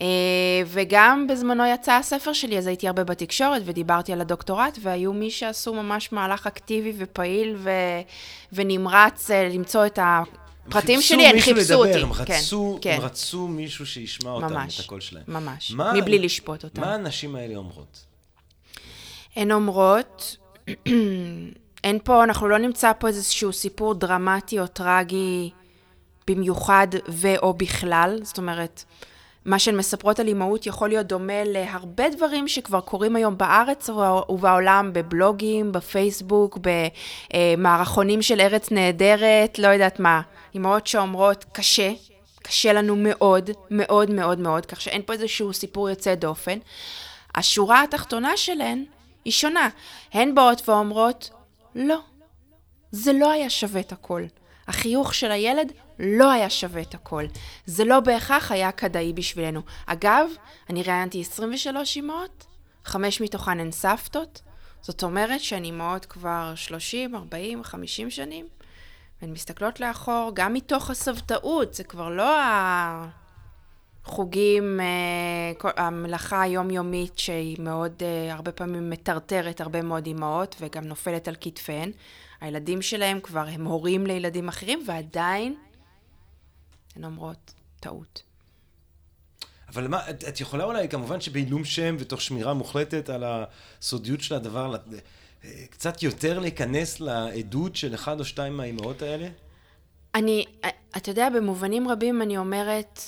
אה, 0.01 0.61
וגם 0.65 1.27
בזמנו 1.27 1.65
יצא 1.65 1.93
הספר 1.93 2.33
שלי, 2.33 2.57
אז 2.57 2.67
הייתי 2.67 2.87
הרבה 2.87 3.03
בתקשורת 3.03 3.61
ודיברתי 3.65 4.13
על 4.13 4.21
הדוקטורט, 4.21 4.77
והיו 4.81 5.13
מי 5.13 5.31
שעשו 5.31 5.73
ממש 5.73 6.11
מהלך 6.11 6.47
אקטיבי 6.47 6.93
ופעיל 6.97 7.55
ו... 7.57 7.69
ונמרץ 8.53 9.31
אה, 9.31 9.49
למצוא 9.49 9.85
את 9.85 9.99
הפרטים 10.67 11.01
שלי, 11.01 11.25
הם 11.27 11.39
חיפשו 11.39 11.61
לדבר, 11.61 11.75
אותי. 11.75 11.99
הם 12.01 12.13
כן, 12.13 12.33
רצו, 12.33 12.79
כן. 12.81 12.95
הם 12.97 13.01
רצו 13.01 13.47
מישהו 13.47 13.85
שישמע 13.85 14.31
אותם, 14.31 14.53
ממש, 14.53 14.79
את 14.79 14.85
הקול 14.85 14.99
שלהם. 15.01 15.23
ממש, 15.27 15.71
מה- 15.71 15.93
מבלי 15.93 16.19
לשפוט 16.19 16.63
אותם. 16.63 16.81
מה 16.81 16.93
הנשים 16.93 17.35
האלה 17.35 17.55
אומרות? 17.55 18.05
הן 19.35 19.51
אומרות, 19.51 20.37
אין 21.83 21.99
פה, 22.03 22.23
אנחנו 22.23 22.47
לא 22.47 22.57
נמצא 22.57 22.91
פה 22.99 23.07
איזשהו 23.07 23.53
סיפור 23.53 23.93
דרמטי 23.93 24.59
או 24.59 24.67
טרגי 24.67 25.49
במיוחד 26.27 26.87
ו/או 27.09 27.53
בכלל, 27.53 28.19
זאת 28.23 28.37
אומרת, 28.37 28.83
מה 29.45 29.59
שהן 29.59 29.77
מספרות 29.77 30.19
על 30.19 30.27
אימהות 30.27 30.65
יכול 30.65 30.89
להיות 30.89 31.05
דומה 31.05 31.43
להרבה 31.45 32.09
דברים 32.09 32.47
שכבר 32.47 32.81
קורים 32.81 33.15
היום 33.15 33.37
בארץ 33.37 33.89
ובעולם, 34.29 34.93
בבלוגים, 34.93 35.71
בפייסבוק, 35.71 36.57
במערכונים 37.33 38.21
של 38.21 38.41
ארץ 38.41 38.71
נהדרת, 38.71 39.59
לא 39.59 39.67
יודעת 39.67 39.99
מה. 39.99 40.21
אימהות 40.53 40.87
שאומרות, 40.87 41.45
קשה, 41.51 41.91
קשה 42.43 42.73
לנו 42.73 42.95
מאוד, 42.95 43.49
מאוד 43.71 44.11
מאוד 44.11 44.39
מאוד, 44.39 44.65
כך 44.65 44.81
שאין 44.81 45.01
פה 45.05 45.13
איזשהו 45.13 45.53
סיפור 45.53 45.89
יוצא 45.89 46.15
דופן. 46.15 46.57
השורה 47.35 47.83
התחתונה 47.83 48.37
שלהן 48.37 48.85
היא 49.25 49.33
שונה. 49.33 49.69
הן 50.13 50.35
באות 50.35 50.69
ואומרות, 50.69 51.29
לא, 51.75 51.97
זה 52.91 53.13
לא 53.13 53.31
היה 53.31 53.49
שווה 53.49 53.81
את 53.81 53.91
הכל. 53.91 54.23
החיוך 54.67 55.13
של 55.13 55.31
הילד 55.31 55.71
לא 56.01 56.31
היה 56.31 56.49
שווה 56.49 56.81
את 56.81 56.93
הכל. 56.93 57.25
זה 57.65 57.85
לא 57.85 57.99
בהכרח 57.99 58.51
היה 58.51 58.71
כדאי 58.71 59.13
בשבילנו. 59.13 59.61
אגב, 59.85 60.29
אני 60.69 60.83
ראיינתי 60.83 61.21
23 61.21 61.97
אמהות, 61.97 62.45
חמש 62.85 63.21
מתוכן 63.21 63.59
הן 63.59 63.71
סבתות, 63.71 64.41
זאת 64.81 65.03
אומרת 65.03 65.41
שהן 65.41 65.63
אימהות 65.63 66.05
כבר 66.05 66.53
30, 66.55 67.15
40, 67.15 67.63
50 67.63 68.09
שנים, 68.09 68.47
והן 69.21 69.31
מסתכלות 69.31 69.79
לאחור, 69.79 70.31
גם 70.33 70.53
מתוך 70.53 70.89
הסבתאות, 70.89 71.73
זה 71.73 71.83
כבר 71.83 72.09
לא 72.09 72.37
החוגים, 74.05 74.79
אה, 74.79 75.71
המלאכה 75.85 76.41
היומיומית 76.41 77.19
שהיא 77.19 77.57
מאוד, 77.59 78.03
אה, 78.03 78.33
הרבה 78.33 78.51
פעמים 78.51 78.89
מטרטרת 78.89 79.61
הרבה 79.61 79.81
מאוד 79.81 80.05
אימהות 80.05 80.55
וגם 80.59 80.83
נופלת 80.83 81.27
על 81.27 81.35
כתפיהן. 81.41 81.91
הילדים 82.41 82.81
שלהם 82.81 83.19
כבר 83.19 83.45
הם 83.47 83.65
הורים 83.65 84.07
לילדים 84.07 84.47
אחרים, 84.47 84.83
ועדיין 84.85 85.55
הן 86.95 87.05
אומרות, 87.05 87.53
טעות. 87.79 88.23
אבל 89.67 89.87
מה, 89.87 90.09
את, 90.09 90.23
את 90.23 90.41
יכולה 90.41 90.63
אולי, 90.63 90.89
כמובן 90.89 91.21
שבעילום 91.21 91.65
שם 91.65 91.95
ותוך 91.99 92.21
שמירה 92.21 92.53
מוחלטת 92.53 93.09
על 93.09 93.23
הסודיות 93.25 94.21
של 94.21 94.35
הדבר, 94.35 94.75
אה, 95.43 95.49
קצת 95.69 96.03
יותר 96.03 96.39
להיכנס 96.39 96.99
לעדות 96.99 97.75
של 97.75 97.95
אחד 97.95 98.19
או 98.19 98.25
שתיים 98.25 98.57
מהאימהות 98.57 99.01
האלה? 99.01 99.27
אני, 100.15 100.45
אתה 100.97 101.11
יודע, 101.11 101.29
במובנים 101.29 101.87
רבים 101.87 102.21
אני 102.21 102.37
אומרת, 102.37 103.01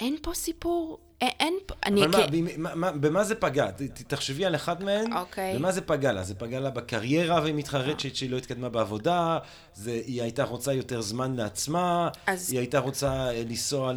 אין 0.00 0.16
פה 0.22 0.34
סיפור, 0.34 1.00
אין, 1.20 1.54
פה, 1.66 1.74
אני... 1.86 2.04
אבל 2.04 2.10
מה, 2.10 2.26
כ- 2.26 2.30
ב- 2.30 2.58
מה, 2.60 2.74
מה, 2.74 2.92
במה 2.92 3.24
זה 3.24 3.34
פגע? 3.34 3.66
תחשבי 4.08 4.44
על 4.46 4.54
אחד 4.54 4.82
מהן, 4.82 5.12
אוקיי. 5.16 5.54
במה 5.58 5.72
זה 5.72 5.80
פגע 5.80 6.12
לה? 6.12 6.22
זה 6.22 6.34
פגע 6.34 6.60
לה 6.60 6.70
בקריירה 6.70 7.40
והיא 7.42 7.54
מתחרטת 7.54 8.14
שהיא 8.16 8.30
לא 8.30 8.36
התקדמה 8.36 8.68
בעבודה, 8.68 9.38
זה, 9.74 9.90
היא 10.06 10.22
הייתה 10.22 10.44
רוצה 10.44 10.72
יותר 10.72 11.00
זמן 11.00 11.36
לעצמה, 11.36 12.08
אז- 12.26 12.50
היא 12.52 12.58
הייתה 12.58 12.78
רוצה 12.78 13.12
אה, 13.28 13.42
לנסוע, 13.48 13.92
אה, 13.92 13.94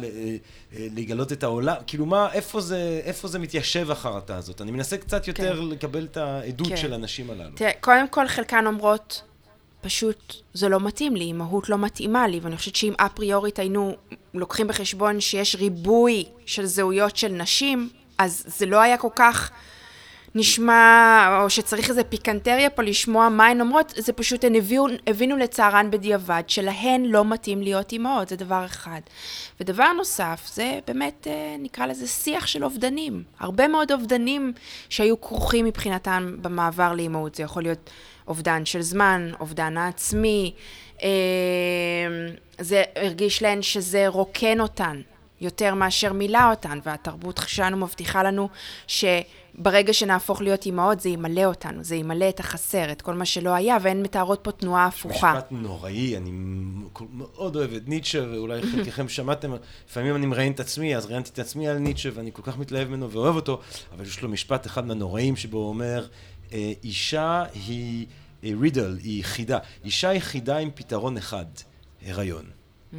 אה, 0.76 0.86
לגלות 0.96 1.32
את 1.32 1.42
העולם, 1.42 1.76
כאילו 1.86 2.06
מה, 2.06 2.28
איפה 2.32 2.60
זה, 2.60 3.00
איפה 3.04 3.28
זה 3.28 3.38
מתיישב 3.38 3.90
החרטה 3.90 4.36
הזאת? 4.36 4.60
אני 4.60 4.70
מנסה 4.70 4.96
קצת 4.96 5.28
יותר 5.28 5.60
לקבל 5.60 6.04
את 6.04 6.16
העדות 6.16 6.68
כן. 6.68 6.76
של 6.76 6.92
הנשים 6.92 7.30
הללו. 7.30 7.56
תראה, 7.56 7.72
קודם 7.80 8.08
כל 8.08 8.28
חלקן 8.28 8.66
אומרות, 8.66 9.22
פשוט 9.80 10.34
זה 10.54 10.68
לא 10.68 10.80
מתאים 10.80 11.16
לי, 11.16 11.24
אימהות 11.24 11.68
לא 11.68 11.78
מתאימה 11.78 12.28
לי, 12.28 12.40
ואני 12.42 12.56
חושבת 12.56 12.76
שאם 12.76 12.92
אפריורית 12.96 13.58
היינו 13.58 13.96
לוקחים 14.34 14.68
בחשבון 14.68 15.20
שיש 15.20 15.56
ריבוי 15.56 16.24
של 16.46 16.66
זהויות 16.66 17.16
של 17.16 17.28
נשים, 17.28 17.88
אז 18.18 18.44
זה 18.46 18.66
לא 18.66 18.80
היה 18.80 18.96
כל 18.96 19.08
כך 19.16 19.50
נשמע, 20.34 21.40
או 21.42 21.50
שצריך 21.50 21.88
איזה 21.90 22.04
פיקנטריה 22.04 22.70
פה 22.70 22.82
לשמוע 22.82 23.28
מה 23.28 23.46
הן 23.46 23.60
אומרות, 23.60 23.92
זה 23.96 24.12
פשוט 24.12 24.44
הן 24.44 24.54
הביאו, 24.54 24.86
הבינו 25.06 25.36
לצערן 25.36 25.90
בדיעבד 25.90 26.42
שלהן 26.46 27.04
לא 27.04 27.24
מתאים 27.24 27.62
להיות 27.62 27.92
אימהות, 27.92 28.28
זה 28.28 28.36
דבר 28.36 28.64
אחד. 28.64 29.00
ודבר 29.60 29.92
נוסף, 29.92 30.50
זה 30.52 30.78
באמת, 30.86 31.26
אה, 31.30 31.56
נקרא 31.58 31.86
לזה 31.86 32.06
שיח 32.06 32.46
של 32.46 32.64
אובדנים. 32.64 33.22
הרבה 33.38 33.68
מאוד 33.68 33.92
אובדנים 33.92 34.52
שהיו 34.88 35.20
כרוכים 35.20 35.64
מבחינתן 35.64 36.36
במעבר 36.42 36.92
לאימהות. 36.92 37.34
זה 37.34 37.42
יכול 37.42 37.62
להיות 37.62 37.90
אובדן 38.30 38.64
של 38.64 38.82
זמן, 38.82 39.30
אובדן 39.40 39.76
העצמי. 39.76 40.54
אה, 41.02 41.08
זה 42.58 42.82
הרגיש 42.96 43.42
להן 43.42 43.62
שזה 43.62 44.08
רוקן 44.08 44.60
אותן 44.60 45.00
יותר 45.40 45.74
מאשר 45.74 46.12
מילא 46.12 46.50
אותן, 46.50 46.78
והתרבות 46.84 47.40
שלנו 47.46 47.76
מבטיחה 47.76 48.22
לנו 48.22 48.48
שברגע 48.86 49.92
שנהפוך 49.92 50.40
להיות 50.40 50.66
אימהות 50.66 51.00
זה 51.00 51.08
ימלא 51.08 51.44
אותנו, 51.44 51.84
זה 51.84 51.96
ימלא 51.96 52.28
את 52.28 52.40
החסר, 52.40 52.92
את 52.92 53.02
כל 53.02 53.14
מה 53.14 53.24
שלא 53.24 53.50
היה, 53.50 53.76
והן 53.82 54.02
מתארות 54.02 54.40
פה 54.42 54.52
תנועה 54.52 54.86
הפוכה. 54.86 55.34
משפט 55.34 55.46
נוראי, 55.50 56.16
אני 56.16 56.30
מאוד 57.12 57.56
אוהב 57.56 57.72
את 57.72 57.88
ניטשה, 57.88 58.24
ואולי 58.32 58.62
חלקכם 58.62 59.08
שמעתם, 59.08 59.52
לפעמים 59.88 60.16
אני 60.16 60.26
מראיין 60.26 60.52
את 60.52 60.60
עצמי, 60.60 60.96
אז 60.96 61.06
ראיינתי 61.06 61.30
את 61.30 61.38
עצמי 61.38 61.68
על 61.68 61.78
ניטשה, 61.78 62.08
ואני 62.14 62.30
כל 62.32 62.42
כך 62.42 62.58
מתלהב 62.58 62.88
ממנו 62.88 63.10
ואוהב 63.10 63.36
אותו, 63.36 63.60
אבל 63.92 64.06
יש 64.06 64.22
לו 64.22 64.28
משפט 64.28 64.66
אחד 64.66 64.86
מהנוראים 64.86 65.36
שבו 65.36 65.58
הוא 65.58 65.68
אומר, 65.68 66.06
אה, 66.52 66.72
אישה 66.84 67.44
היא 67.54 68.06
רידל, 68.44 68.98
היא 69.02 69.24
חידה. 69.24 69.58
אישה 69.84 70.08
היא 70.08 70.20
חידה 70.20 70.58
עם 70.58 70.70
פתרון 70.74 71.16
אחד, 71.16 71.44
הריון. 72.06 72.44
Mm. 72.92 72.96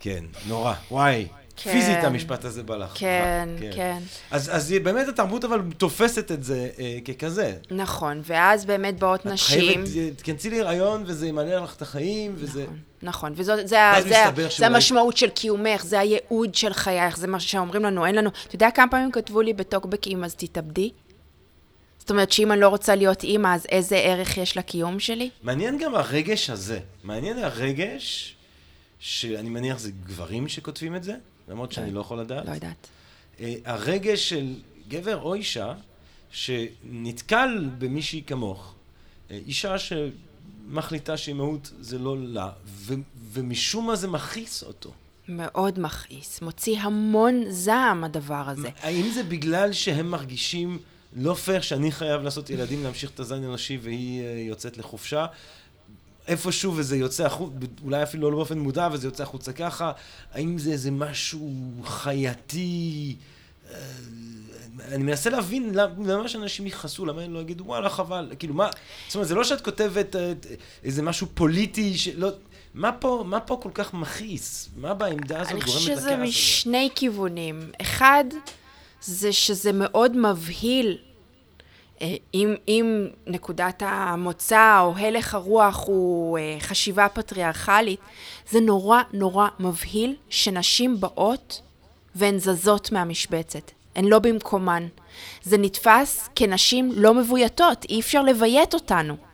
כן, 0.00 0.24
נורא, 0.46 0.74
וואי. 0.90 1.26
כן. 1.56 1.72
פיזית 1.72 2.04
המשפט 2.04 2.44
הזה 2.44 2.62
בא 2.62 2.76
לך. 2.76 2.92
כן, 2.94 3.48
כן. 3.60 3.70
כן. 3.74 3.98
אז, 4.30 4.50
אז 4.56 4.74
באמת 4.82 5.08
התרבות 5.08 5.44
אבל 5.44 5.60
תופסת 5.76 6.32
את 6.32 6.44
זה 6.44 6.68
אה, 6.78 6.98
ככזה. 7.04 7.56
נכון, 7.70 8.20
ואז 8.24 8.64
באמת 8.64 8.98
באות 8.98 9.26
נשים. 9.26 9.82
את 9.82 9.88
חייבת, 9.88 10.16
תכנסי 10.16 10.50
להיריון 10.50 11.04
וזה 11.06 11.26
ימלא 11.26 11.54
לך 11.54 11.76
את 11.76 11.82
החיים, 11.82 12.32
וזה... 12.36 12.62
נכון, 12.62 12.78
נכון, 13.02 13.32
וזה 13.36 13.56
זה, 13.56 13.78
זה, 14.02 14.24
זה 14.58 14.66
המשמעות 14.66 15.16
של 15.16 15.30
קיומך, 15.30 15.84
זה 15.84 16.00
הייעוד 16.00 16.54
של 16.54 16.72
חייך, 16.72 17.16
זה 17.16 17.26
מה 17.26 17.40
שאומרים 17.40 17.82
לנו, 17.82 18.06
אין 18.06 18.14
לנו... 18.14 18.30
אתה 18.46 18.54
יודע 18.54 18.70
כמה 18.70 18.90
פעמים 18.90 19.12
כתבו 19.12 19.42
לי 19.42 19.52
בטוקבק, 19.52 20.06
אם 20.06 20.24
אז 20.24 20.34
תתאבדי? 20.34 20.90
זאת 22.02 22.10
אומרת 22.10 22.32
שאם 22.32 22.52
אני 22.52 22.60
לא 22.60 22.68
רוצה 22.68 22.94
להיות 22.94 23.24
אימא, 23.24 23.54
אז 23.54 23.66
איזה 23.68 23.96
ערך 23.96 24.38
יש 24.38 24.56
לקיום 24.56 25.00
שלי? 25.00 25.30
מעניין 25.42 25.78
גם 25.78 25.94
הרגש 25.94 26.50
הזה. 26.50 26.80
מעניין 27.04 27.38
הרגש, 27.38 28.36
שאני 28.98 29.48
מניח 29.48 29.78
זה 29.78 29.90
גברים 30.06 30.48
שכותבים 30.48 30.96
את 30.96 31.02
זה, 31.02 31.14
למרות 31.48 31.72
שאני 31.72 31.90
לא 31.90 32.00
יכול 32.00 32.20
לדעת. 32.20 32.46
לא 32.46 32.52
יודעת. 32.52 32.86
אה, 33.40 33.54
הרגש 33.64 34.28
של 34.28 34.54
גבר 34.88 35.22
או 35.22 35.34
אישה, 35.34 35.74
שנתקל 36.30 37.68
במישהי 37.78 38.22
כמוך, 38.26 38.74
אה, 39.30 39.38
אישה 39.46 39.74
שמחליטה 39.78 41.16
שאימהות 41.16 41.70
זה 41.80 41.98
לא 41.98 42.16
לה, 42.18 42.50
ו- 42.66 42.94
ומשום 43.32 43.86
מה 43.86 43.96
זה 43.96 44.08
מכעיס 44.08 44.62
אותו. 44.62 44.92
מאוד 45.28 45.80
מכעיס, 45.80 46.42
מוציא 46.42 46.78
המון 46.78 47.44
זעם 47.48 48.04
הדבר 48.04 48.44
הזה. 48.48 48.68
האם 48.80 49.10
זה 49.14 49.22
בגלל 49.22 49.72
שהם 49.72 50.10
מרגישים 50.10 50.78
לא 51.16 51.34
פייר 51.34 51.60
שאני 51.60 51.92
חייב 51.92 52.22
לעשות 52.22 52.50
ילדים 52.50 52.84
להמשיך 52.84 53.10
את 53.10 53.20
הזין 53.20 53.44
האנושי 53.44 53.78
והיא 53.82 54.22
אה, 54.22 54.40
יוצאת 54.40 54.78
לחופשה. 54.78 55.26
איפשהו 56.28 56.76
וזה 56.76 56.96
יוצא 56.96 57.26
החוצה, 57.26 57.56
אולי 57.84 58.02
אפילו 58.02 58.30
לא 58.30 58.36
באופן 58.36 58.58
מודע 58.58 58.88
וזה 58.92 59.06
יוצא 59.06 59.22
החוצה 59.22 59.52
ככה, 59.52 59.92
האם 60.32 60.58
זה 60.58 60.70
איזה 60.72 60.90
משהו 60.90 61.52
חייתי? 61.84 63.16
אה, 63.70 63.76
אני 64.88 65.02
מנסה 65.02 65.30
להבין 65.30 65.74
למה 66.04 66.28
שאנשים 66.28 66.66
יכעסו, 66.66 67.06
למה 67.06 67.22
הם 67.22 67.34
לא 67.34 67.38
יגידו 67.38 67.64
וואלה 67.64 67.90
חבל, 67.90 68.30
כאילו 68.38 68.54
מה, 68.54 68.70
זאת 69.06 69.14
אומרת 69.14 69.28
זה 69.28 69.34
לא 69.34 69.44
שאת 69.44 69.60
כותבת 69.60 70.16
אה, 70.16 70.32
איזה 70.84 71.02
משהו 71.02 71.26
פוליטי 71.34 71.98
שלא, 71.98 72.28
מה 72.74 72.92
פה, 72.92 73.24
מה 73.26 73.40
פה 73.40 73.58
כל 73.62 73.70
כך 73.74 73.94
מכעיס? 73.94 74.68
מה 74.76 74.94
בעמדה 74.94 75.40
הזאת 75.40 75.52
גורמת 75.52 75.68
לכעס 75.68 75.76
הזה? 75.76 75.84
אני 75.84 75.96
חושבת 75.96 75.98
שזה 75.98 76.16
משני 76.16 76.88
כיוונים. 76.94 77.70
אחד, 77.80 78.24
זה 79.02 79.32
שזה 79.32 79.70
מאוד 79.72 80.16
מבהיל 80.16 80.98
אה, 82.02 82.14
אם, 82.34 82.54
אם 82.68 83.08
נקודת 83.26 83.82
המוצא 83.86 84.80
או 84.80 84.96
הלך 84.96 85.34
הרוח 85.34 85.84
הוא 85.86 86.38
אה, 86.38 86.56
חשיבה 86.60 87.08
פטריארכלית, 87.08 88.00
זה 88.50 88.60
נורא 88.60 89.02
נורא 89.12 89.48
מבהיל 89.60 90.16
שנשים 90.28 91.00
באות 91.00 91.62
והן 92.14 92.38
זזות 92.38 92.92
מהמשבצת, 92.92 93.70
הן 93.96 94.04
לא 94.04 94.18
במקומן. 94.18 94.86
זה 95.42 95.58
נתפס 95.58 96.28
כנשים 96.34 96.92
לא 96.94 97.14
מבויתות, 97.14 97.84
אי 97.88 98.00
אפשר 98.00 98.22
לביית 98.22 98.74
אותנו. 98.74 99.31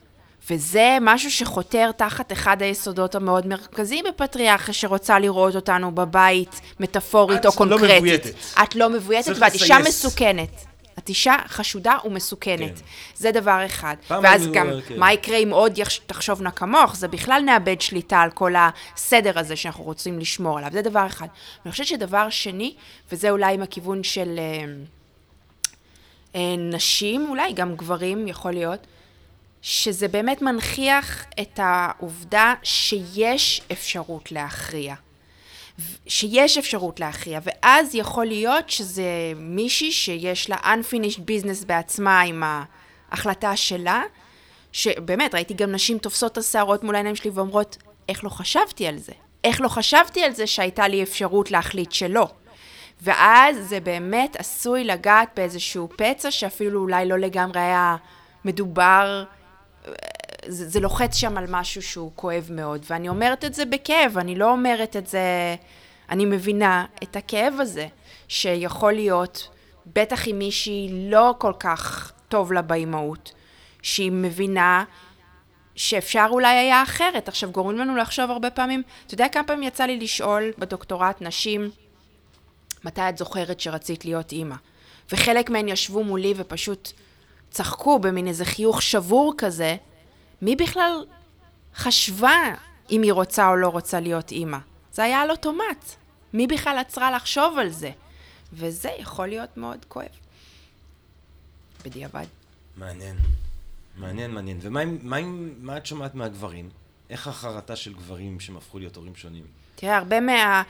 וזה 0.51 0.99
משהו 1.01 1.31
שחותר 1.31 1.91
תחת 1.93 2.33
אחד 2.33 2.63
היסודות 2.63 3.15
המאוד 3.15 3.47
מרכזיים 3.47 4.05
בפטריארכיה 4.09 4.75
שרוצה 4.75 5.19
לראות 5.19 5.57
אותנו 5.57 5.95
בבית, 5.95 6.61
מטאפורית 6.81 7.47
או 7.47 7.53
קונקרטית. 7.53 7.85
את 7.85 7.91
לא 7.91 7.99
מבויתת. 7.99 8.35
את 8.63 8.77
לא 8.77 8.91
מבויתת 8.91 9.33
ואת 9.39 9.55
אישה 9.55 9.79
מסוכנת. 9.79 10.65
את 10.99 11.09
אישה 11.09 11.35
חשודה 11.49 11.97
ומסוכנת. 12.05 12.79
כן. 12.79 12.85
זה 13.15 13.33
דבר 13.33 13.67
אחד. 13.67 13.97
ואז 14.11 14.49
גם, 14.53 14.71
לא, 14.71 14.81
כן. 14.81 14.99
מה 14.99 15.13
יקרה 15.13 15.37
אם 15.37 15.51
עוד 15.51 15.79
יחש... 15.79 16.01
תחשובנה 16.07 16.51
כמוך? 16.51 16.97
זה 16.97 17.09
בכלל 17.09 17.43
נאבד 17.47 17.81
שליטה 17.81 18.21
על 18.21 18.31
כל 18.31 18.53
הסדר 18.57 19.39
הזה 19.39 19.57
שאנחנו 19.57 19.85
רוצים 19.85 20.19
לשמור 20.19 20.59
עליו. 20.59 20.71
זה 20.73 20.83
דבר 20.83 21.07
אחד. 21.07 21.27
ואני 21.65 21.73
חושבת 21.73 21.87
שדבר 21.87 22.31
שני, 22.31 22.75
וזה 23.13 23.31
אולי 23.31 23.55
עם 23.55 23.63
הכיוון 23.63 24.03
של 24.03 24.39
אה, 24.39 24.65
אה, 26.35 26.57
נשים, 26.59 27.27
אולי 27.29 27.53
גם 27.53 27.77
גברים, 27.77 28.29
יכול 28.29 28.53
להיות, 28.53 28.87
שזה 29.63 30.09
באמת 30.09 30.43
מנכיח 30.43 31.25
את 31.41 31.61
העובדה 31.63 32.55
שיש 32.63 33.63
אפשרות 33.73 34.33
להכריע. 34.33 34.95
שיש 36.07 36.59
אפשרות 36.59 37.01
להכריע, 37.01 37.41
ואז 37.43 37.95
יכול 37.95 38.27
להיות 38.27 38.71
שזה 38.71 39.33
מישהי 39.37 39.93
שיש 39.93 40.51
לה 40.51 40.57
unfinished 40.57 41.19
business 41.19 41.67
בעצמה 41.67 42.21
עם 42.21 42.43
ההחלטה 43.11 43.57
שלה, 43.57 44.03
שבאמת, 44.73 45.35
ראיתי 45.35 45.55
גם 45.55 45.73
נשים 45.73 45.99
תופסות 45.99 46.33
את 46.33 46.39
השערות 46.39 46.85
מול 46.85 46.95
העיניים 46.95 47.17
שלי 47.17 47.31
ואומרות, 47.31 47.77
איך 48.09 48.25
לא 48.25 48.29
חשבתי 48.29 48.87
על 48.87 48.99
זה? 48.99 49.13
איך 49.45 49.61
לא 49.61 49.69
חשבתי 49.69 50.23
על 50.23 50.33
זה 50.33 50.47
שהייתה 50.47 50.89
לי 50.89 51.03
אפשרות 51.03 51.51
להחליט 51.51 51.93
שלא? 51.93 52.29
ואז 53.03 53.69
זה 53.69 53.81
באמת 53.81 54.37
עשוי 54.37 54.85
לגעת 54.85 55.29
באיזשהו 55.37 55.89
פצע 55.97 56.31
שאפילו 56.31 56.81
אולי 56.81 57.09
לא 57.09 57.19
לגמרי 57.19 57.61
היה 57.61 57.97
מדובר 58.45 59.25
זה, 60.47 60.69
זה 60.69 60.81
לוחץ 60.81 61.17
שם 61.17 61.39
על 61.39 61.45
משהו 61.49 61.83
שהוא 61.83 62.13
כואב 62.15 62.49
מאוד, 62.51 62.85
ואני 62.91 63.09
אומרת 63.09 63.45
את 63.45 63.55
זה 63.55 63.65
בכאב, 63.65 64.19
אני 64.19 64.35
לא 64.35 64.51
אומרת 64.51 64.97
את 64.97 65.07
זה, 65.07 65.57
אני 66.11 66.25
מבינה 66.25 66.85
את 67.03 67.17
הכאב 67.17 67.55
הזה, 67.61 67.87
שיכול 68.29 68.93
להיות, 68.93 69.49
בטח 69.87 70.29
אם 70.29 70.39
מישהי 70.39 71.09
לא 71.11 71.35
כל 71.39 71.53
כך 71.61 72.13
טוב 72.29 72.53
לה 72.53 72.63
באימהות, 72.63 73.33
שהיא 73.83 74.13
מבינה 74.13 74.85
שאפשר 75.77 76.27
אולי 76.31 76.57
היה 76.57 76.83
אחרת. 76.83 77.29
עכשיו, 77.29 77.51
גורמים 77.53 77.79
לנו 77.79 77.97
לחשוב 77.97 78.31
הרבה 78.31 78.51
פעמים, 78.51 78.83
אתה 79.07 79.15
יודע 79.15 79.29
כמה 79.29 79.45
פעמים 79.45 79.63
יצא 79.63 79.85
לי 79.85 79.97
לשאול 79.97 80.53
בדוקטורט 80.59 81.23
נשים, 81.23 81.71
מתי 82.85 83.09
את 83.09 83.19
זוכרת 83.19 83.61
שרצית 83.61 84.05
להיות 84.05 84.33
אימא? 84.33 84.55
וחלק 85.13 85.51
מהן 85.51 85.69
ישבו 85.69 86.05
מולי 86.05 86.35
ופשוט 86.37 86.93
צחקו 87.51 87.99
במין 87.99 88.27
איזה 88.27 88.45
חיוך 88.45 88.83
שבור 88.83 89.35
כזה, 89.39 89.77
מי 90.43 90.57
בכלל 90.57 91.05
חשבה 91.75 92.55
אם 92.91 93.03
היא 93.03 93.13
רוצה 93.13 93.49
או 93.49 93.57
לא 93.57 93.69
רוצה 93.69 94.01
להיות 94.01 94.31
אימא? 94.31 94.59
זה 94.93 95.05
היה 95.05 95.21
על 95.21 95.31
אוטומט. 95.31 95.95
מי 96.33 96.47
בכלל 96.47 96.79
עצרה 96.79 97.11
לחשוב 97.11 97.59
על 97.59 97.71
זה? 97.71 97.91
וזה 98.53 98.91
יכול 98.99 99.29
להיות 99.29 99.57
מאוד 99.57 99.85
כואב. 99.89 100.07
בדיעבד. 101.85 102.27
מעניין. 102.77 103.17
מעניין, 103.97 104.31
מעניין. 104.31 104.59
ומה 104.63 104.85
מה, 104.85 105.17
מה 105.61 105.77
את 105.77 105.87
שומעת 105.87 106.15
מהגברים? 106.15 106.71
איך 107.11 107.27
החרטה 107.27 107.77
של 107.77 107.95
גברים 107.95 108.41
שהם 108.41 108.57
הפכו 108.57 108.79
להיות 108.79 108.97
הורים 108.97 109.15
שונים? 109.15 109.45
תראה, 109.81 109.97
הרבה 109.97 110.21
מה... 110.21 110.63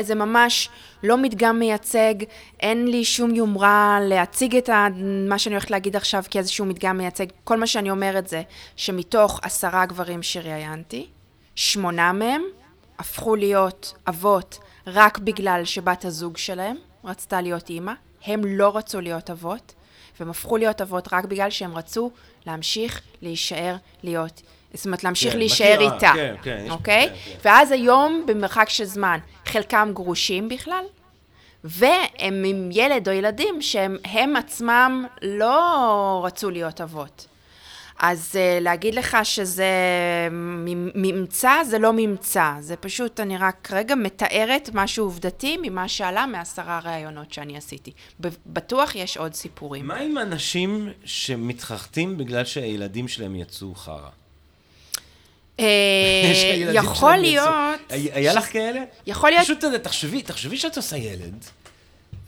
זה 0.00 0.14
ממש 0.14 0.68
לא 1.02 1.16
מדגם 1.16 1.58
מייצג, 1.58 2.14
אין 2.60 2.88
לי 2.88 3.04
שום 3.04 3.34
יומרה 3.34 3.98
להציג 4.02 4.56
את 4.56 4.68
ה... 4.68 4.86
מה 5.28 5.38
שאני 5.38 5.54
הולכת 5.54 5.70
להגיד 5.70 5.96
עכשיו 5.96 6.24
כאיזשהו 6.30 6.66
מדגם 6.66 6.98
מייצג. 6.98 7.26
כל 7.44 7.56
מה 7.56 7.66
שאני 7.66 7.90
אומרת 7.90 8.28
זה 8.28 8.42
שמתוך 8.76 9.40
עשרה 9.42 9.86
גברים 9.86 10.22
שראיינתי, 10.22 11.06
שמונה 11.54 12.12
מהם 12.12 12.42
הפכו 12.98 13.36
להיות 13.36 13.94
אבות 14.08 14.58
רק 14.86 15.18
בגלל 15.18 15.64
שבת 15.64 16.04
הזוג 16.04 16.36
שלהם 16.36 16.76
רצתה 17.04 17.40
להיות 17.40 17.70
אימא. 17.70 17.92
הם 18.24 18.44
לא 18.44 18.76
רצו 18.76 19.00
להיות 19.00 19.30
אבות, 19.30 19.74
והם 20.20 20.30
הפכו 20.30 20.56
להיות 20.56 20.80
אבות 20.80 21.08
רק 21.12 21.24
בגלל 21.24 21.50
שהם 21.50 21.76
רצו 21.76 22.10
להמשיך 22.46 23.00
להישאר 23.22 23.76
להיות 24.02 24.42
זאת 24.74 24.86
אומרת, 24.86 25.04
להמשיך 25.04 25.32
כן, 25.32 25.38
להישאר 25.38 25.74
מכירה, 25.76 25.94
איתה, 25.94 26.12
כן, 26.14 26.34
כן, 26.42 26.66
אוקיי? 26.70 27.08
כן, 27.08 27.14
כן. 27.24 27.38
ואז 27.44 27.72
היום, 27.72 28.24
במרחק 28.26 28.68
של 28.68 28.84
זמן, 28.84 29.18
חלקם 29.46 29.90
גרושים 29.94 30.48
בכלל, 30.48 30.84
והם 31.64 32.44
עם 32.46 32.68
ילד 32.72 33.08
או 33.08 33.12
ילדים 33.12 33.62
שהם 33.62 34.36
עצמם 34.36 35.04
לא 35.22 36.22
רצו 36.24 36.50
להיות 36.50 36.80
אבות. 36.80 37.26
אז 37.98 38.30
uh, 38.32 38.62
להגיד 38.62 38.94
לך 38.94 39.16
שזה 39.22 39.68
ממצא, 40.94 41.64
זה 41.64 41.78
לא 41.78 41.92
ממצא. 41.92 42.52
זה 42.60 42.76
פשוט, 42.76 43.20
אני 43.20 43.36
רק 43.36 43.68
רגע 43.72 43.94
מתארת 43.94 44.70
משהו 44.74 45.04
עובדתי 45.04 45.56
ממה 45.62 45.88
שעלה 45.88 46.26
מעשרה 46.26 46.80
ראיונות 46.84 47.32
שאני 47.32 47.56
עשיתי. 47.56 47.92
בטוח 48.46 48.94
יש 48.94 49.16
עוד 49.16 49.34
סיפורים. 49.34 49.86
מה 49.86 49.96
עם 49.96 50.18
אנשים 50.18 50.88
שמתרחטים 51.04 52.18
בגלל 52.18 52.44
שהילדים 52.44 53.08
שלהם 53.08 53.36
יצאו 53.36 53.74
חרא? 53.74 54.08
אה, 55.60 55.64
יכול 56.72 57.16
להיות... 57.16 57.48
היה 57.90 58.34
לך 58.34 58.52
כאלה? 58.52 58.80
יכול 59.06 59.30
להיות... 59.30 59.44
פשוט 59.44 59.64
תחשבי, 59.82 60.22
תחשבי 60.22 60.56
שאת 60.56 60.76
עושה 60.76 60.96
ילד, 60.96 61.44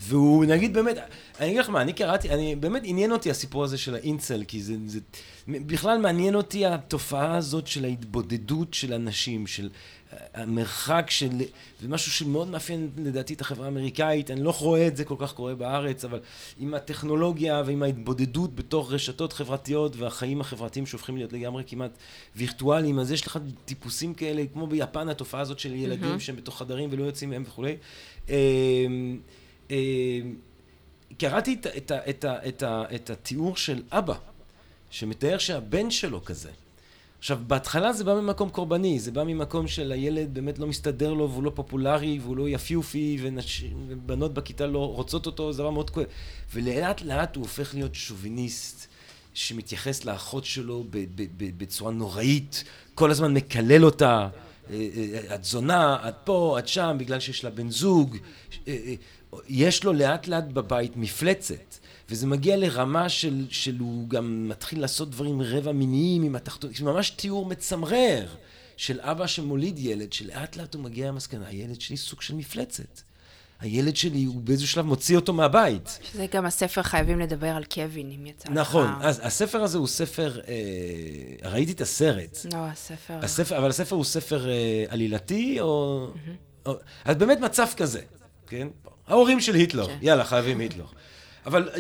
והוא 0.07 0.45
נגיד 0.45 0.75
באמת, 0.75 0.97
אני 1.41 1.47
אגיד 1.47 1.59
לך 1.59 1.69
מה, 1.69 1.83
אני 1.83 1.93
קראתי, 1.93 2.31
אני, 2.31 2.57
באמת 2.57 2.83
עניין 2.85 3.13
אותי 3.13 3.31
הסיפור 3.31 3.65
הזה 3.65 3.79
של 3.79 3.95
האינצל, 3.95 4.45
כי 4.49 4.63
זה, 4.63 4.75
זה, 4.87 5.01
בכלל 5.49 5.99
מעניין 5.99 6.35
אותי 6.35 6.67
התופעה 6.67 7.37
הזאת 7.37 7.67
של 7.67 7.85
ההתבודדות 7.85 8.75
של 8.75 8.93
אנשים, 8.93 9.47
של 9.47 9.69
המרחק 10.35 11.07
של, 11.11 11.29
זה 11.81 11.89
משהו 11.89 12.13
שמאוד 12.13 12.49
מאפיין 12.49 12.91
לדעתי 12.97 13.35
את 13.35 13.41
החברה 13.41 13.65
האמריקאית, 13.67 14.31
אני 14.31 14.43
לא 14.43 14.55
רואה 14.59 14.87
את 14.87 14.97
זה 14.97 15.05
כל 15.05 15.15
כך 15.19 15.33
קורה 15.33 15.55
בארץ, 15.55 16.05
אבל 16.05 16.21
עם 16.59 16.75
הטכנולוגיה 16.75 17.63
ועם 17.67 17.83
ההתבודדות 17.83 18.55
בתוך 18.55 18.93
רשתות 18.93 19.33
חברתיות 19.33 19.97
והחיים 19.97 20.41
החברתיים 20.41 20.87
שהופכים 20.87 21.17
להיות 21.17 21.33
לגמרי 21.33 21.63
כמעט 21.67 21.91
וירטואליים, 22.37 22.99
אז 22.99 23.13
יש 23.13 23.27
לך 23.27 23.39
טיפוסים 23.65 24.15
כאלה, 24.15 24.43
כמו 24.53 24.67
ביפן 24.67 25.09
התופעה 25.09 25.41
הזאת 25.41 25.59
של 25.59 25.75
ילדים 25.75 26.17
mm-hmm. 26.17 26.21
שהם 26.21 26.37
בתוך 26.37 26.59
חדרים 26.59 26.89
ולא 26.93 27.05
יוצאים 27.05 27.31
מהם 27.31 27.45
וכולי. 27.47 27.77
אמ, 29.71 29.77
אמ, 29.77 30.35
קראתי 31.19 31.55
את, 31.61 31.67
את, 31.67 31.93
את, 31.93 32.25
את, 32.49 32.63
את 32.95 33.11
התיאור 33.11 33.57
של 33.57 33.83
אבא, 33.93 34.15
שמתאר 34.91 35.39
שהבן 35.39 35.91
שלו 35.91 36.25
כזה. 36.25 36.51
עכשיו, 37.19 37.39
בהתחלה 37.47 37.93
זה 37.93 38.05
בא 38.05 38.15
ממקום 38.15 38.51
קורבני, 38.51 38.99
זה 38.99 39.11
בא 39.11 39.25
ממקום 39.25 39.69
של 39.69 39.93
הילד 39.93 40.35
באמת 40.35 40.59
לא 40.59 40.67
מסתדר 40.67 41.13
לו 41.13 41.31
והוא 41.31 41.43
לא 41.43 41.53
פופולרי 41.55 42.19
והוא 42.23 42.37
לא 42.37 42.49
יפיופי 42.49 43.19
ונשים, 43.23 43.87
ובנות 43.89 44.35
בכיתה 44.35 44.67
לא 44.67 44.93
רוצות 44.95 45.27
אותו, 45.27 45.53
זה 45.53 45.59
דבר 45.59 45.71
מאוד 45.71 45.91
כואב. 45.91 46.07
ולאט 46.55 47.03
לאט 47.03 47.37
הוא 47.37 47.43
הופך 47.43 47.75
להיות 47.75 47.95
שוביניסט 47.95 48.87
שמתייחס 49.35 50.05
לאחות 50.05 50.45
שלו 50.45 50.85
בצורה 51.37 51.93
נוראית, 51.93 52.65
כל 52.95 53.11
הזמן 53.11 53.35
מקלל 53.35 53.85
אותה, 53.85 54.29
אה, 54.71 54.89
אה, 54.97 55.35
את 55.35 55.45
זונה, 55.45 56.09
את 56.09 56.15
פה, 56.25 56.57
את 56.59 56.69
שם, 56.69 56.97
בגלל 56.99 57.21
שיש 57.21 57.45
לה 57.45 57.51
בן 57.51 57.71
זוג. 57.71 58.17
יש 59.49 59.85
לו 59.85 59.93
לאט 59.93 60.29
לאט 60.29 60.45
בבית 60.45 60.97
מפלצת. 60.97 61.75
וזה 62.09 62.27
מגיע 62.27 62.57
לרמה 62.57 63.09
של, 63.09 63.47
של 63.51 63.79
הוא 63.79 64.09
גם 64.09 64.49
מתחיל 64.49 64.81
לעשות 64.81 65.11
דברים 65.11 65.43
רבע 65.43 65.73
מיניים 65.73 66.23
עם 66.23 66.37
התחתון, 66.37 66.71
זה 66.75 66.85
ממש 66.85 67.11
תיאור 67.11 67.47
מצמרר 67.47 68.27
של 68.77 69.01
אבא 69.01 69.27
שמוליד 69.27 69.79
ילד, 69.79 70.13
שלאט 70.13 70.57
לאט 70.57 70.75
הוא 70.75 70.83
מגיע 70.83 71.09
למסקנה, 71.09 71.47
הילד 71.47 71.81
שלי 71.81 71.97
סוג 71.97 72.23
של 72.23 72.35
מפלצת. 72.35 73.01
הילד 73.61 73.97
שלי, 73.97 74.25
הוא 74.25 74.41
באיזשהו 74.41 74.69
שלב 74.69 74.87
מוציא 74.87 75.17
אותו 75.17 75.33
מהבית. 75.33 75.99
שזה 76.03 76.27
גם 76.33 76.47
הספר 76.47 76.83
חייבים 76.83 77.21
לדבר 77.21 77.49
על 77.49 77.65
קווין, 77.65 78.11
אם 78.11 78.27
יצא 78.27 78.49
לך. 78.49 78.55
נכון, 78.55 78.89
אז 79.01 79.21
הספר 79.23 79.63
הזה 79.63 79.79
הוא 79.79 79.87
ספר, 79.87 80.41
אה, 80.49 81.51
ראיתי 81.51 81.73
את 81.73 81.81
הסרט. 81.81 82.39
לא, 82.53 82.59
הספר... 82.59 83.15
הספר 83.23 83.59
אבל 83.59 83.69
הספר 83.69 83.97
הוא 83.97 84.05
ספר 84.05 84.49
אה, 84.49 84.85
עלילתי, 84.89 85.61
או... 85.61 86.09
Mm-hmm. 86.15 86.67
או... 86.67 86.75
אז 87.05 87.17
באמת 87.17 87.41
מצב 87.41 87.67
כזה, 87.77 88.01
כן? 88.47 88.69
ההורים 89.07 89.41
של 89.41 89.55
היטלר, 89.55 89.87
כן. 89.87 89.99
יאללה, 90.03 90.25
חייבים 90.25 90.61
היטלר. 90.61 90.87
אבל 91.47 91.71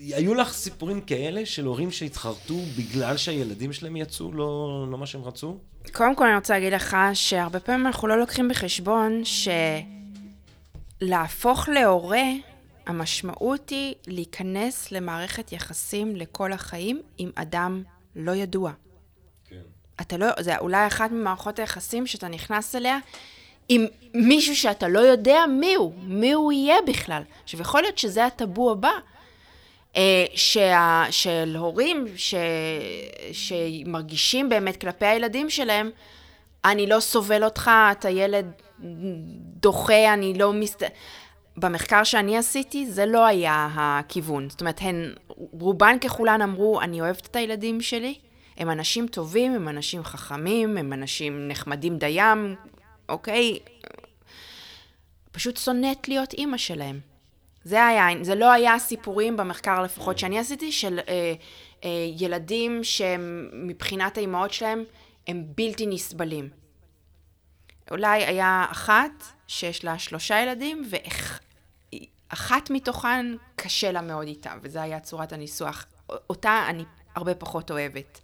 היו 0.00 0.34
לך 0.34 0.52
סיפורים 0.52 1.00
כאלה 1.00 1.46
של 1.46 1.64
הורים 1.64 1.90
שהתחרטו 1.90 2.58
בגלל 2.76 3.16
שהילדים 3.16 3.72
שלהם 3.72 3.96
יצאו 3.96 4.32
לא, 4.32 4.86
לא 4.90 4.98
מה 4.98 5.06
שהם 5.06 5.24
רצו? 5.24 5.58
קודם 5.92 6.16
כל 6.16 6.26
אני 6.26 6.34
רוצה 6.36 6.54
להגיד 6.54 6.72
לך 6.72 6.96
שהרבה 7.14 7.60
פעמים 7.60 7.86
אנחנו 7.86 8.08
לא 8.08 8.18
לוקחים 8.18 8.48
בחשבון 8.48 9.22
שלהפוך 11.00 11.68
להורה, 11.68 12.24
המשמעות 12.86 13.70
היא 13.70 13.94
להיכנס 14.06 14.92
למערכת 14.92 15.52
יחסים 15.52 16.16
לכל 16.16 16.52
החיים 16.52 17.00
עם 17.18 17.30
אדם 17.34 17.82
לא 18.16 18.32
ידוע. 18.32 18.72
כן. 19.48 19.56
אתה 20.00 20.16
לא, 20.16 20.26
זה 20.40 20.58
אולי 20.58 20.86
אחת 20.86 21.10
ממערכות 21.10 21.58
היחסים 21.58 22.06
שאתה 22.06 22.28
נכנס 22.28 22.74
אליה 22.74 22.98
עם 23.72 23.86
מישהו 24.14 24.56
שאתה 24.56 24.88
לא 24.88 24.98
יודע 24.98 25.38
מי 25.48 25.74
הוא, 25.74 25.92
מי 26.02 26.32
הוא 26.32 26.52
יהיה 26.52 26.76
בכלל. 26.86 27.22
עכשיו, 27.44 27.60
יכול 27.60 27.82
להיות 27.82 27.98
שזה 27.98 28.26
הטאבו 28.26 28.70
הבא, 28.70 28.90
אה, 29.96 30.24
שה, 30.34 31.04
של 31.10 31.56
הורים 31.58 32.06
ש, 32.16 32.34
שמרגישים 33.32 34.48
באמת 34.48 34.80
כלפי 34.80 35.06
הילדים 35.06 35.50
שלהם, 35.50 35.90
אני 36.64 36.86
לא 36.86 37.00
סובל 37.00 37.44
אותך, 37.44 37.70
אתה 37.92 38.10
ילד 38.10 38.46
דוחה, 39.60 40.14
אני 40.14 40.34
לא 40.34 40.52
מסת... 40.52 40.82
במחקר 41.56 42.04
שאני 42.04 42.36
עשיתי, 42.36 42.86
זה 42.86 43.06
לא 43.06 43.26
היה 43.26 43.68
הכיוון. 43.74 44.50
זאת 44.50 44.60
אומרת, 44.60 44.78
הן, 44.80 45.12
רובן 45.36 45.98
ככולן 45.98 46.42
אמרו, 46.42 46.80
אני 46.80 47.00
אוהבת 47.00 47.26
את 47.26 47.36
הילדים 47.36 47.80
שלי, 47.80 48.14
הם 48.56 48.70
אנשים 48.70 49.06
טובים, 49.06 49.54
הם 49.54 49.68
אנשים 49.68 50.04
חכמים, 50.04 50.76
הם 50.76 50.92
אנשים 50.92 51.48
נחמדים 51.48 51.98
דיים, 51.98 52.56
אוקיי? 53.10 53.58
פשוט 55.32 55.56
שונאת 55.56 56.08
להיות 56.08 56.32
אימא 56.32 56.56
שלהם. 56.56 57.00
זה 57.64 57.86
היה, 57.86 58.06
זה 58.22 58.34
לא 58.34 58.52
היה 58.52 58.78
סיפורים 58.78 59.36
במחקר 59.36 59.82
לפחות 59.82 60.18
שאני 60.18 60.38
עשיתי, 60.38 60.72
של 60.72 61.00
אה, 61.08 61.34
אה, 61.84 61.90
ילדים 62.18 62.84
שהם 62.84 63.50
מבחינת 63.52 64.16
האימהות 64.16 64.52
שלהם 64.52 64.84
הם 65.26 65.44
בלתי 65.54 65.86
נסבלים. 65.86 66.48
אולי 67.90 68.24
היה 68.24 68.66
אחת 68.70 69.24
שיש 69.46 69.84
לה 69.84 69.98
שלושה 69.98 70.40
ילדים, 70.40 70.88
ואחת 72.30 72.70
מתוכן 72.70 73.26
קשה 73.56 73.92
לה 73.92 74.00
מאוד 74.00 74.26
איתה, 74.26 74.52
וזה 74.62 74.82
היה 74.82 75.00
צורת 75.00 75.32
הניסוח. 75.32 75.86
אותה 76.30 76.64
אני 76.68 76.84
הרבה 77.14 77.34
פחות 77.34 77.70
אוהבת. 77.70 78.20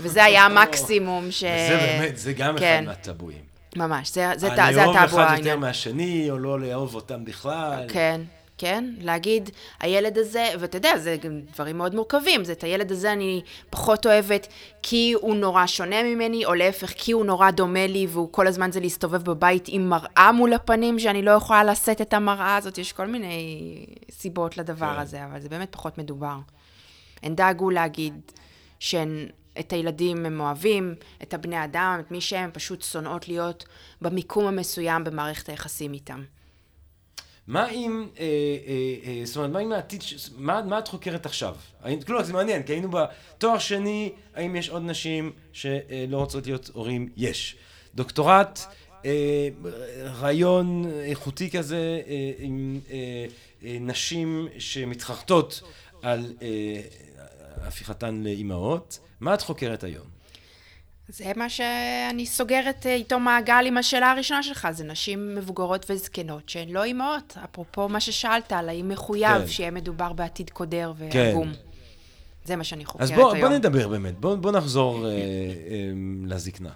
וזה 0.00 0.24
היה 0.24 0.44
המקסימום 0.44 1.30
ש... 1.30 1.44
וזה 1.44 1.76
באמת, 1.76 2.18
זה 2.18 2.32
גם 2.32 2.58
כן. 2.58 2.84
אחד 2.84 2.86
מהטבואים. 2.86 3.47
ממש, 3.76 4.14
זה, 4.14 4.30
זה, 4.34 4.38
זה 4.38 4.52
הטאבו 4.52 4.62
העניין. 4.62 4.88
לאהוב 4.94 5.18
אחד 5.18 5.36
יותר 5.38 5.56
מהשני, 5.56 6.30
או 6.30 6.38
לא 6.38 6.60
לאהוב 6.60 6.94
אותם 6.94 7.24
בכלל. 7.24 7.84
כן, 7.88 8.20
כן? 8.58 8.84
להגיד, 9.00 9.50
הילד 9.80 10.18
הזה, 10.18 10.48
ואתה 10.58 10.76
יודע, 10.76 10.98
זה 10.98 11.16
גם 11.22 11.40
דברים 11.54 11.78
מאוד 11.78 11.94
מורכבים, 11.94 12.44
זה 12.44 12.52
את 12.52 12.64
הילד 12.64 12.92
הזה 12.92 13.12
אני 13.12 13.42
פחות 13.70 14.06
אוהבת 14.06 14.46
כי 14.82 15.14
הוא 15.20 15.36
נורא 15.36 15.66
שונה 15.66 16.02
ממני, 16.02 16.44
או 16.44 16.54
להפך, 16.54 16.92
כי 16.96 17.12
הוא 17.12 17.24
נורא 17.24 17.50
דומה 17.50 17.86
לי, 17.86 18.06
והוא 18.10 18.28
כל 18.32 18.46
הזמן 18.46 18.72
זה 18.72 18.80
להסתובב 18.80 19.22
בבית 19.22 19.64
עם 19.68 19.88
מראה 19.88 20.32
מול 20.32 20.52
הפנים, 20.52 20.98
שאני 20.98 21.22
לא 21.22 21.30
יכולה 21.30 21.64
לשאת 21.64 22.00
את 22.00 22.14
המראה 22.14 22.56
הזאת, 22.56 22.78
יש 22.78 22.92
כל 22.92 23.06
מיני 23.06 23.86
סיבות 24.10 24.56
לדבר 24.56 24.94
כן. 24.94 25.00
הזה, 25.00 25.24
אבל 25.24 25.40
זה 25.40 25.48
באמת 25.48 25.68
פחות 25.70 25.98
מדובר. 25.98 26.36
הן 27.22 27.34
דאגו 27.34 27.70
להגיד 27.70 28.14
שהן... 28.78 29.26
את 29.60 29.72
הילדים 29.72 30.26
הם 30.26 30.40
אוהבים, 30.40 30.94
את 31.22 31.34
הבני 31.34 31.64
אדם, 31.64 32.00
את 32.06 32.10
מי 32.10 32.20
שהם, 32.20 32.50
פשוט 32.52 32.82
שונאות 32.82 33.28
להיות 33.28 33.64
במיקום 34.02 34.46
המסוים 34.46 35.04
במערכת 35.04 35.48
היחסים 35.48 35.92
איתם. 35.92 36.24
מה 37.46 37.70
אם, 37.70 38.06
אה, 38.18 38.24
אה, 38.24 39.10
אה, 39.10 39.20
זאת 39.24 39.36
אומרת, 39.36 39.50
מה 39.50 39.58
אם 39.58 39.72
העתיד, 39.72 40.02
מה, 40.36 40.62
מה 40.62 40.78
את 40.78 40.88
חוקרת 40.88 41.26
עכשיו? 41.26 41.56
כלומר, 42.06 42.24
זה 42.24 42.32
מעניין, 42.32 42.62
כי 42.62 42.72
היינו 42.72 42.88
בתואר 42.90 43.58
שני, 43.58 44.12
האם 44.34 44.56
יש 44.56 44.68
עוד 44.68 44.82
נשים 44.82 45.32
שלא 45.52 46.16
רוצות 46.16 46.46
להיות 46.46 46.70
הורים? 46.72 47.08
יש. 47.16 47.56
דוקטורט, 47.94 48.60
אה, 49.04 49.48
רעיון 50.04 50.84
איכותי 51.04 51.50
כזה 51.50 52.00
אה, 52.08 52.32
עם 52.38 52.80
אה, 52.90 53.26
אה, 53.64 53.76
נשים 53.80 54.48
שמתחרטות 54.58 55.62
על 56.02 56.32
אה, 56.42 56.80
הפיכתן 57.66 58.22
לאימהות. 58.22 58.98
מה 59.20 59.34
את 59.34 59.42
חוקרת 59.42 59.84
היום? 59.84 60.06
זה 61.08 61.32
מה 61.36 61.48
שאני 61.48 62.26
סוגרת 62.26 62.86
אה, 62.86 62.94
איתו 62.94 63.20
מעגל 63.20 63.64
עם 63.66 63.78
השאלה 63.78 64.10
הראשונה 64.10 64.42
שלך, 64.42 64.68
זה 64.70 64.84
נשים 64.84 65.34
מבוגרות 65.34 65.86
וזקנות 65.90 66.48
שהן 66.48 66.68
לא 66.68 66.84
אימהות. 66.84 67.36
אפרופו 67.44 67.88
מה 67.88 68.00
ששאלת 68.00 68.52
על 68.52 68.68
האם 68.68 68.88
מחויב 68.88 69.38
כן. 69.38 69.46
שיהיה 69.46 69.70
מדובר 69.70 70.12
בעתיד 70.12 70.50
קודר 70.50 70.92
ועגום. 70.96 71.52
כן. 71.52 71.60
זה 72.44 72.56
מה 72.56 72.64
שאני 72.64 72.84
חוקרת 72.84 73.02
אז 73.02 73.10
בוא, 73.10 73.32
היום. 73.32 73.44
אז 73.44 73.50
בוא 73.50 73.58
נדבר 73.58 73.88
באמת, 73.88 74.18
בוא, 74.18 74.34
בוא 74.34 74.52
נחזור 74.52 75.06
אה, 75.06 75.10
אה, 75.10 75.16
לזקנה. 76.26 76.70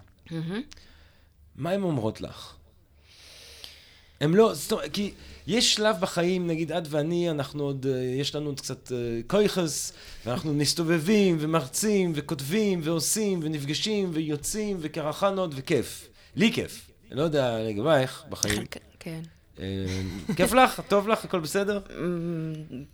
מה 1.57 1.71
הן 1.71 1.83
אומרות 1.83 2.21
לך? 2.21 2.55
הם 4.21 4.35
לא, 4.35 4.55
זאת 4.55 4.73
אומרת, 4.73 4.93
כי 4.93 5.13
יש 5.47 5.75
שלב 5.75 5.97
בחיים, 6.01 6.47
נגיד 6.47 6.73
את 6.73 6.83
ואני, 6.89 7.31
אנחנו 7.31 7.65
עוד, 7.65 7.87
אה, 7.87 8.01
יש 8.21 8.35
לנו 8.35 8.47
עוד 8.47 8.61
קצת 8.61 8.93
קויכס, 9.27 9.93
אה, 9.93 9.97
ואנחנו 10.31 10.55
מסתובבים 10.55 11.37
ומרצים 11.41 12.13
וכותבים 12.15 12.81
ועושים 12.83 13.41
ונפגשים 13.43 14.11
ויוצאים 14.13 14.77
וקרחנות 14.81 15.51
וכיף. 15.55 16.09
לי 16.37 16.53
כיף. 16.53 16.91
אני 17.11 17.19
לא 17.19 17.23
יודע 17.23 17.59
לגבייך 17.69 18.25
בחיים. 18.31 18.65
כן. 19.01 19.21
אה, 19.61 19.65
כיף 20.37 20.53
לך? 20.53 20.81
טוב 20.89 21.09
לך? 21.09 21.25
הכל 21.25 21.41
בסדר? 21.41 21.81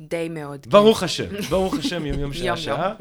די 0.01 0.29
מאוד. 0.29 0.61
כן. 0.65 0.71
ברוך 0.71 1.03
השם, 1.03 1.41
ברוך 1.51 1.75
השם, 1.75 2.07
יום 2.07 2.21
יום 2.21 2.33
שעה 2.33 2.57
שעה. 2.57 2.95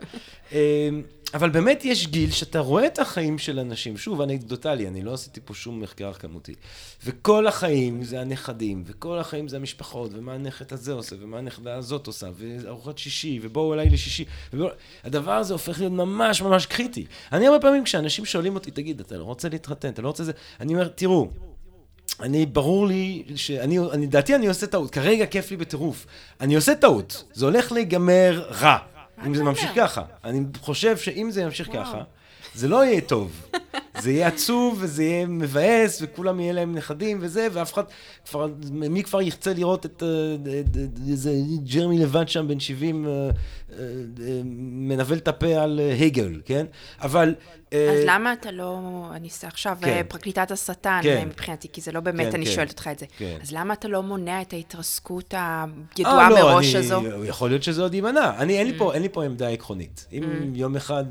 אה, 0.53 0.89
אבל 1.33 1.49
באמת 1.49 1.85
יש 1.85 2.07
גיל 2.07 2.31
שאתה 2.31 2.59
רואה 2.59 2.85
את 2.85 2.99
החיים 2.99 3.37
של 3.37 3.59
אנשים, 3.59 3.97
שוב, 3.97 4.21
אנקדוטלי, 4.21 4.87
אני 4.87 5.01
לא 5.01 5.13
עשיתי 5.13 5.39
פה 5.45 5.53
שום 5.53 5.79
מחקר 5.79 6.13
כמותי. 6.13 6.53
וכל 7.05 7.47
החיים 7.47 8.03
זה 8.03 8.21
הנכדים, 8.21 8.83
וכל 8.85 9.19
החיים 9.19 9.47
זה 9.47 9.57
המשפחות, 9.57 10.11
ומה 10.13 10.33
הנכד 10.33 10.73
הזה 10.73 10.93
עושה, 10.93 11.15
ומה 11.19 11.37
הנכדה 11.37 11.75
הזאת 11.75 12.07
עושה, 12.07 12.27
וארוחת 12.37 12.97
שישי, 12.97 13.39
ובואו 13.41 13.73
אליי 13.73 13.89
לשישי. 13.89 14.25
ובואו... 14.53 14.69
הדבר 15.03 15.31
הזה 15.31 15.53
הופך 15.53 15.79
להיות 15.79 15.93
ממש 15.93 16.41
ממש 16.41 16.65
קריטי. 16.65 17.05
אני 17.31 17.47
הרבה 17.47 17.59
פעמים 17.59 17.83
כשאנשים 17.83 18.25
שואלים 18.25 18.55
אותי, 18.55 18.71
תגיד, 18.71 18.99
אתה 18.99 19.17
לא 19.17 19.23
רוצה 19.23 19.49
להתחתן, 19.49 19.89
אתה 19.89 20.01
לא 20.01 20.07
רוצה 20.07 20.23
זה, 20.23 20.31
אני 20.59 20.73
אומר, 20.73 20.87
תראו, 20.87 21.29
אני, 22.21 22.45
ברור 22.45 22.87
לי 22.87 23.23
שאני, 23.35 23.79
אני, 23.79 24.07
דעתי 24.07 24.35
אני 24.35 24.47
עושה 24.47 24.67
טעות, 24.67 24.91
כרגע 24.91 25.25
כיף 25.25 25.51
לי 25.51 25.57
בטירוף. 25.57 26.05
אני 26.41 26.55
עושה 26.55 26.75
טעות, 26.75 27.23
זה 27.33 27.45
הולך 27.45 27.71
להיגמר 27.71 28.49
רע, 28.61 28.77
אם 29.25 29.35
זה 29.35 29.43
ממשיך? 29.43 29.71
ככה. 29.75 30.01
אני 30.23 30.41
חושב 30.61 30.97
שאם 30.97 31.31
זה 31.31 31.41
ימשיך. 31.41 31.69
ככה, 31.73 32.01
זה 32.55 32.67
לא 32.67 32.85
יהיה 32.85 33.01
טוב. 33.01 33.49
זה 34.01 34.11
יהיה 34.11 34.27
עצוב, 34.27 34.77
וזה 34.81 35.03
יהיה 35.03 35.25
מבאס, 35.25 35.99
וכולם 36.01 36.39
יהיה 36.39 36.53
להם 36.53 36.75
נכדים 36.75 37.17
וזה, 37.21 37.47
ואף 37.51 37.73
אחד, 37.73 37.83
כבר, 38.29 38.47
מי 38.71 39.03
כבר 39.03 39.21
ירצה 39.21 39.53
לראות 39.53 39.85
את 39.85 40.03
אה, 40.03 40.35
איזה 41.09 41.31
ג'רמי 41.73 41.99
לבד 41.99 42.29
שם, 42.29 42.47
בן 42.47 42.59
70, 42.59 43.07
אה, 43.07 43.11
אה, 43.11 43.29
מנבל 44.45 45.17
את 45.17 45.27
הפה 45.27 45.47
על 45.63 45.79
הגל, 45.99 46.41
כן? 46.45 46.65
אבל... 47.01 47.35
אז 47.71 47.77
למה 48.05 48.33
אתה 48.33 48.51
לא, 48.51 48.79
אני 49.11 49.27
עושה 49.27 49.47
עכשיו 49.47 49.77
כן. 49.81 50.01
פרקליטת 50.07 50.51
השטן 50.51 50.99
כן. 51.03 51.27
מבחינתי, 51.27 51.67
כי 51.73 51.81
זה 51.81 51.91
לא 51.91 51.99
באמת, 51.99 52.27
כן, 52.27 52.33
אני 52.35 52.45
כן. 52.45 52.51
שואלת 52.51 52.69
אותך 52.71 52.87
את 52.91 52.99
זה. 52.99 53.05
כן. 53.17 53.37
אז 53.41 53.51
למה 53.51 53.73
אתה 53.73 53.87
לא 53.87 54.03
מונע 54.03 54.41
את 54.41 54.53
ההתרסקות 54.53 55.33
הידועה 55.97 56.29
לא, 56.29 56.35
מראש 56.35 56.75
אני- 56.75 56.85
הזו? 56.85 57.01
יכול 57.25 57.49
להיות 57.49 57.63
שזה 57.63 57.81
עוד 57.81 57.93
יימנע. 57.93 58.31
אני, 58.37 58.57
אין 58.59 58.67
לי 58.67 58.73
Mm. 58.73 58.79
פה, 58.79 58.93
אין 58.93 59.01
לי 59.01 59.09
פה 59.09 59.23
עמדה 59.23 59.49
עקרונית. 59.49 60.07
אם 60.11 60.23
יום 60.55 60.75
אחד 60.75 61.05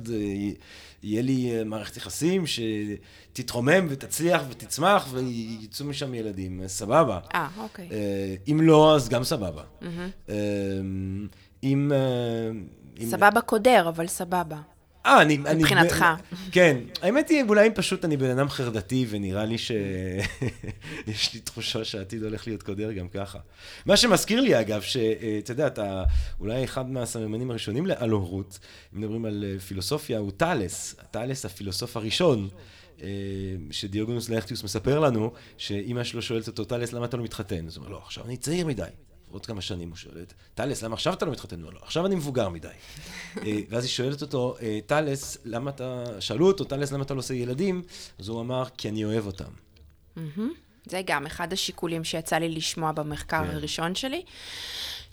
יהיה 1.02 1.22
לי 1.22 1.64
מערכת 1.64 1.96
יחסים 1.96 2.46
שתתרומם 2.56 3.86
ותצליח 3.88 4.42
ותצמח 4.50 5.06
ויצאו 5.12 5.86
משם 5.86 6.14
ילדים, 6.14 6.60
סבבה. 6.66 7.18
אה, 7.34 7.48
אוקיי. 7.58 7.88
אה, 7.92 8.34
אם 8.48 8.60
לא, 8.62 8.94
אז 8.96 9.08
גם 9.08 9.24
סבבה. 9.24 9.62
אה. 9.82 9.88
אה, 10.28 10.34
אם- 11.62 11.92
סבבה 13.10 13.40
קודר, 13.40 13.88
אבל 13.88 14.06
סבבה. 14.06 14.56
אה, 15.06 15.22
אני... 15.22 15.38
מבחינתך. 15.38 16.04
כן. 16.52 16.76
האמת 17.02 17.28
היא, 17.28 17.44
אולי 17.48 17.70
פשוט 17.70 18.04
אני 18.04 18.16
בן 18.16 18.30
אדם 18.30 18.48
חרדתי, 18.48 19.06
ונראה 19.08 19.44
לי 19.44 19.58
ש... 19.58 19.72
יש 21.06 21.34
לי 21.34 21.40
תחושה 21.40 21.84
שהעתיד 21.84 22.22
הולך 22.22 22.46
להיות 22.46 22.62
קודר 22.62 22.92
גם 22.92 23.08
ככה. 23.08 23.38
מה 23.86 23.96
שמזכיר 23.96 24.40
לי, 24.40 24.60
אגב, 24.60 24.82
שאתה 24.82 25.52
יודע, 25.52 25.66
אתה 25.66 26.04
אולי 26.40 26.64
אחד 26.64 26.90
מהסממנים 26.90 27.50
הראשונים 27.50 27.86
על 27.96 28.10
הורות, 28.10 28.58
אם 28.94 29.00
מדברים 29.00 29.24
על 29.24 29.44
אה, 29.46 29.60
פילוסופיה, 29.60 30.18
הוא 30.18 30.30
טאלס. 30.36 30.96
טאלס, 31.10 31.44
הפילוסוף 31.44 31.96
הראשון. 31.96 32.48
אה, 33.02 33.08
שדיוגונוס 33.70 34.28
לאכטיוס 34.28 34.64
מספר 34.64 35.00
לנו, 35.00 35.32
שאימא 35.58 36.04
שלו 36.04 36.22
שואלת 36.22 36.46
אותו, 36.48 36.64
טאלס, 36.64 36.92
למה 36.92 37.04
אתה 37.04 37.16
לא 37.16 37.24
מתחתן? 37.24 37.66
אז 37.66 37.76
הוא 37.76 37.84
אומר, 37.84 37.96
לא, 37.96 38.02
עכשיו 38.04 38.24
אני 38.24 38.36
צעיר 38.36 38.66
מדי. 38.66 38.82
עוד 39.36 39.46
כמה 39.46 39.60
שנים 39.60 39.88
הוא 39.88 39.96
שואל 39.96 40.22
את, 40.22 40.32
טלס, 40.54 40.82
למה 40.82 40.94
עכשיו 40.94 41.12
אתה 41.12 41.24
לא 41.24 41.32
מתחתן? 41.32 41.56
הוא 41.56 41.68
אומר, 41.68 41.78
לא, 41.78 41.84
עכשיו 41.84 42.06
אני 42.06 42.14
מבוגר 42.14 42.48
מדי. 42.48 42.68
אה, 43.36 43.52
ואז 43.68 43.84
היא 43.84 43.90
שואלת 43.90 44.22
אותו, 44.22 44.56
אה, 44.62 44.78
טלס, 44.86 45.38
למה 45.44 45.70
אתה, 45.70 46.04
שאלו 46.20 46.46
אותו, 46.46 46.64
טלס, 46.64 46.92
למה 46.92 47.02
אתה 47.02 47.14
לא 47.14 47.18
עושה 47.18 47.34
ילדים? 47.34 47.82
אז 48.18 48.28
הוא 48.28 48.40
אמר, 48.40 48.64
כי 48.78 48.88
אני 48.88 49.04
אוהב 49.04 49.26
אותם. 49.26 49.50
זה 50.86 51.02
גם 51.06 51.26
אחד 51.26 51.52
השיקולים 51.52 52.04
שיצא 52.04 52.36
לי 52.36 52.48
לשמוע 52.48 52.92
במחקר 52.92 53.44
כן. 53.44 53.50
הראשון 53.50 53.94
שלי, 53.94 54.22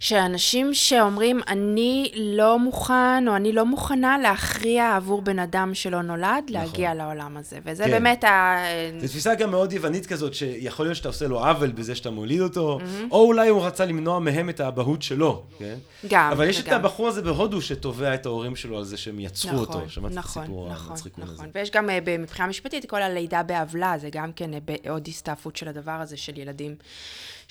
שאנשים 0.03 0.73
שאומרים, 0.73 1.39
אני 1.47 2.11
לא 2.15 2.59
מוכן, 2.59 3.27
או 3.27 3.35
אני 3.35 3.53
לא 3.53 3.65
מוכנה 3.65 4.17
להכריע 4.17 4.95
עבור 4.95 5.21
בן 5.21 5.39
אדם 5.39 5.73
שלא 5.73 6.01
נולד, 6.01 6.49
להגיע 6.49 6.93
לעולם 6.93 7.37
הזה. 7.37 7.59
וזה 7.65 7.83
כן. 7.83 7.91
באמת 7.91 8.23
ה... 8.23 8.57
זו 8.99 9.07
תפיסה 9.07 9.35
גם 9.35 9.51
מאוד 9.51 9.73
יוונית 9.73 10.05
כזאת, 10.05 10.33
שיכול 10.33 10.85
להיות 10.85 10.95
שאתה 10.95 11.07
עושה 11.07 11.27
לו 11.27 11.39
עוול 11.39 11.71
בזה 11.71 11.95
שאתה 11.95 12.09
מוליד 12.09 12.41
אותו, 12.41 12.79
או 13.11 13.25
אולי 13.25 13.49
הוא 13.49 13.65
רצה 13.65 13.85
למנוע 13.85 14.19
מהם 14.19 14.49
את 14.49 14.59
האבהות 14.59 15.01
שלו, 15.01 15.43
כן? 15.59 15.75
גם, 16.07 16.31
אבל 16.31 16.47
יש 16.47 16.59
את 16.59 16.67
וגם. 16.67 16.79
הבחור 16.79 17.07
הזה 17.07 17.21
בהודו 17.21 17.61
שתובע 17.61 18.13
את 18.13 18.25
ההורים 18.25 18.55
שלו 18.55 18.77
על 18.77 18.83
זה 18.83 18.97
שהם 18.97 19.19
יצרו 19.19 19.59
אותו. 19.59 19.81
שמעת 19.87 20.11
את 20.11 20.17
נכון, 20.17 20.43
הסיפור 20.43 20.69
נכון, 20.69 20.89
המצחיקון 20.89 21.23
הזה. 21.23 21.33
נכון. 21.33 21.49
ויש 21.55 21.71
גם 21.71 21.89
אה, 21.89 21.99
מבחינה 22.19 22.47
משפטית 22.47 22.89
כל 22.89 23.01
הלידה 23.01 23.43
בעוולה, 23.43 23.95
זה 23.97 24.09
גם 24.11 24.31
כן 24.33 24.53
אה, 24.53 24.59
עוד 24.89 25.07
הסתעפות 25.07 25.55
של 25.55 25.67
הדבר 25.67 25.91
הזה, 25.91 26.17
של 26.17 26.37
ילדים 26.37 26.75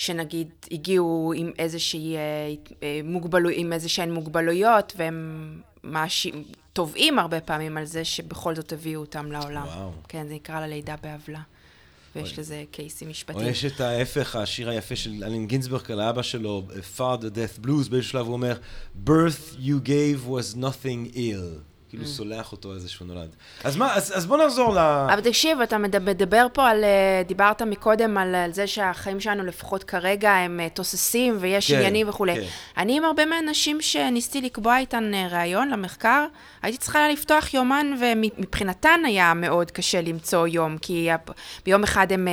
שנגיד 0.02 0.48
הגיעו 0.70 1.32
עם 1.36 1.52
איזושהי, 1.58 2.16
אה, 2.16 2.20
אה, 2.82 3.00
מוגבלו, 3.04 3.48
עם 3.48 3.72
איזשהן 3.72 4.10
מוגבלויות, 4.10 4.92
והם 4.96 5.60
מאשים, 5.84 6.44
תובעים 6.72 7.18
הרבה 7.18 7.40
פעמים 7.40 7.76
על 7.76 7.84
זה 7.84 8.04
שבכל 8.04 8.54
זאת 8.54 8.72
הביאו 8.72 9.00
אותם 9.00 9.32
לעולם. 9.32 9.66
וואו. 9.66 9.92
כן, 10.08 10.26
זה 10.28 10.34
נקרא 10.34 10.60
ללידה 10.60 10.94
בעוולה. 11.02 11.40
ויש 12.16 12.38
לזה 12.38 12.64
קייסים 12.70 13.08
או 13.08 13.10
משפטיים. 13.10 13.48
יש 13.48 13.64
את 13.64 13.80
ההפך, 13.80 14.36
השיר 14.36 14.70
היפה 14.70 14.96
של 14.96 15.24
אלן 15.24 15.46
גינזברג 15.46 15.92
על 15.92 16.00
האבא 16.00 16.22
שלו, 16.22 16.62
Father 16.96 17.00
Death 17.34 17.66
Blues, 17.66 17.90
באיזשהו 17.90 18.02
שלב 18.02 18.26
הוא 18.26 18.32
אומר, 18.32 18.56
birth 19.06 19.56
you 19.58 19.86
gave 19.86 20.28
was 20.28 20.56
nothing 20.56 21.16
ill. 21.16 21.71
כאילו 21.92 22.06
סולח 22.06 22.52
אותו 22.52 22.70
על 22.70 22.78
זה 22.78 22.88
שהוא 22.88 23.08
נולד. 23.08 23.28
אז 23.64 23.76
מה, 23.76 23.94
אז, 23.94 24.12
אז 24.16 24.26
בוא 24.26 24.44
נחזור 24.44 24.74
ל... 24.74 24.78
אבל 24.78 25.20
תקשיב, 25.20 25.60
אתה 25.60 25.78
מדבר, 25.78 26.46
פה 26.52 26.68
על, 26.68 26.84
אה, 26.84 27.22
דיברת 27.26 27.62
מקודם 27.62 28.18
על, 28.18 28.34
על 28.34 28.52
זה 28.52 28.66
שהחיים 28.66 29.20
שלנו, 29.20 29.42
לפחות 29.44 29.84
כרגע, 29.84 30.30
הם 30.30 30.60
אה, 30.60 30.68
תוססים 30.68 31.36
ויש 31.40 31.70
כן, 31.70 31.76
עניינים 31.76 32.08
וכולי. 32.08 32.34
כן. 32.34 32.46
אני 32.76 32.96
עם 32.96 33.04
הרבה 33.04 33.26
מהנשים 33.26 33.80
שניסיתי 33.80 34.40
לקבוע 34.40 34.78
איתן 34.78 35.14
אה, 35.14 35.28
ראיון 35.30 35.70
למחקר, 35.70 36.26
הייתי 36.62 36.78
צריכה 36.78 37.08
לפתוח 37.08 37.54
יומן, 37.54 37.94
ומבחינתן 38.00 39.00
היה 39.06 39.34
מאוד 39.34 39.70
קשה 39.70 40.00
למצוא 40.00 40.46
יום, 40.46 40.78
כי 40.78 41.08
ביום 41.64 41.82
אחד 41.82 42.12
הם 42.12 42.28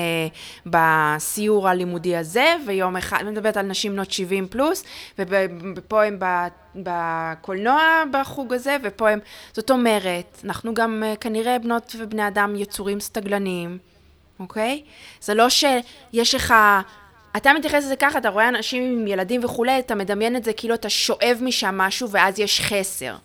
בסיור 0.66 1.70
הלימודי 1.70 2.16
הזה, 2.16 2.56
ויום 2.68 2.98
אחד, 2.98 3.18
אני 3.22 3.32
מדברת 3.32 3.58
על 3.58 3.66
נשים 3.66 3.94
בנות 3.94 4.12
70 4.12 4.48
פלוס, 4.48 4.84
ופה 5.20 6.04
הם 6.04 6.20
ב... 6.20 6.26
בקולנוע 6.76 8.04
בחוג 8.12 8.54
הזה, 8.54 8.78
ופה 8.84 9.10
הם... 9.10 9.20
זאת 9.54 9.72
אומרת, 9.72 10.42
אנחנו 10.44 10.74
גם 10.74 11.04
אה, 11.06 11.16
כנראה 11.16 11.60
בנות 11.60 11.96
ובני 12.00 12.28
אדם 12.28 12.56
יצורים 12.56 13.00
סטגלניים, 13.00 13.78
אוקיי? 14.40 14.84
זה 15.22 15.34
לא 15.34 15.50
שיש 15.50 16.36
לך... 16.36 16.54
אתה 17.38 17.54
מתייחס 17.54 17.84
לזה 17.84 17.96
ככה, 17.96 18.18
אתה 18.18 18.30
רואה 18.30 18.50
אנשים 18.50 18.84
עם 18.84 19.08
ילדים 19.08 19.44
וכולי, 19.44 19.80
אתה 19.80 19.96
מדמיין 19.96 20.36
את 20.36 20.44
זה 20.44 20.54
כאילו 20.54 20.76
אתה 20.76 20.90
שואב 20.90 21.38
משם 21.42 21.78
משהו 21.78 22.10
ואז 22.10 22.40
יש 22.40 22.62
חסר. 22.62 23.16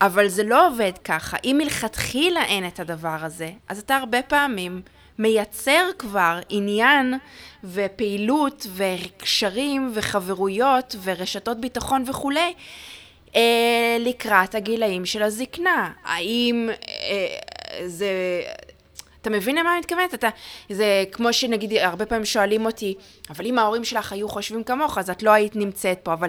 אבל 0.00 0.28
זה 0.28 0.44
לא 0.44 0.68
עובד 0.68 0.92
ככה. 1.04 1.36
אם 1.44 1.56
מלכתחילה 1.58 2.44
אין 2.44 2.66
את 2.66 2.80
הדבר 2.80 3.16
הזה, 3.20 3.50
אז 3.68 3.78
אתה 3.78 3.96
הרבה 3.96 4.22
פעמים 4.22 4.82
מייצר 5.18 5.90
כבר 5.98 6.38
עניין 6.48 7.14
ופעילות 7.64 8.66
וקשרים 8.74 9.92
וחברויות 9.94 10.96
ורשתות 11.02 11.60
ביטחון 11.60 12.04
וכולי 12.06 12.54
אה, 13.36 13.96
לקראת 14.00 14.54
הגילאים 14.54 15.06
של 15.06 15.22
הזקנה. 15.22 15.90
האם 16.04 16.68
אה, 16.70 17.86
זה... 17.86 18.08
אתה 19.20 19.30
מבין 19.30 19.56
למה 19.56 19.70
אני 19.72 19.78
מתכוונת? 19.78 20.14
אתה, 20.14 20.28
זה 20.70 21.04
כמו 21.12 21.32
שנגיד, 21.32 21.72
הרבה 21.72 22.06
פעמים 22.06 22.24
שואלים 22.24 22.66
אותי, 22.66 22.94
אבל 23.30 23.46
אם 23.46 23.58
ההורים 23.58 23.84
שלך 23.84 24.12
היו 24.12 24.28
חושבים 24.28 24.64
כמוך, 24.64 24.98
אז 24.98 25.10
את 25.10 25.22
לא 25.22 25.30
היית 25.30 25.56
נמצאת 25.56 25.98
פה, 26.02 26.12
אבל 26.12 26.28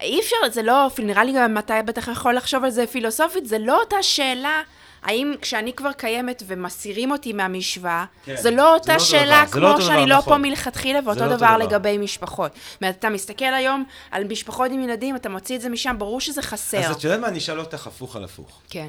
אי 0.00 0.20
אפשר, 0.20 0.36
זה 0.50 0.62
לא, 0.62 0.88
נראה 0.98 1.24
לי 1.24 1.32
גם 1.32 1.58
אתה 1.58 1.82
בטח 1.82 2.08
יכול 2.08 2.34
לחשוב 2.34 2.64
על 2.64 2.70
זה 2.70 2.86
פילוסופית, 2.86 3.46
זה 3.46 3.58
לא 3.58 3.80
אותה 3.80 4.02
שאלה. 4.02 4.62
האם 5.02 5.34
כשאני 5.40 5.72
כבר 5.72 5.92
קיימת 5.92 6.42
ומסירים 6.46 7.10
אותי 7.10 7.32
מהמשוואה, 7.32 8.04
כן, 8.24 8.36
זה 8.36 8.42
זה 8.42 8.50
לא 8.50 8.56
לא 8.56 8.74
אותה 8.74 8.94
אותו 8.94 9.04
שאלה 9.04 9.44
דבר, 9.44 9.52
זה 9.52 9.60
לא 9.60 9.66
כמו 9.66 9.74
אותו 9.74 9.82
שאני 9.82 9.96
דבר, 9.96 10.06
לא 10.06 10.18
נכון. 10.18 10.32
פה 10.32 10.38
מלכתחילה, 10.38 10.98
ואותו 11.04 11.20
לא 11.20 11.26
דבר 11.26 11.36
דבר. 11.36 11.56
לגבי 11.56 11.98
משפחות. 11.98 12.52
זאת 12.52 12.82
אומרת, 12.82 12.98
אתה 12.98 13.10
מסתכל 13.10 13.44
היום 13.44 13.84
על 14.10 14.24
משפחות 14.24 14.70
עם 14.70 14.80
ילדים, 14.80 15.16
אתה 15.16 15.28
מוציא 15.28 15.56
את 15.56 15.60
זה 15.60 15.68
משם, 15.68 15.96
ברור 15.98 16.20
שזה 16.20 16.42
חסר. 16.42 16.78
אז 16.78 16.96
את 16.96 17.04
יודעת 17.04 17.20
מה, 17.20 17.28
אני 17.28 17.38
אשאל 17.38 17.60
אותך 17.60 17.86
הפוך 17.86 18.16
על 18.16 18.24
הפוך. 18.24 18.60
כן. 18.70 18.88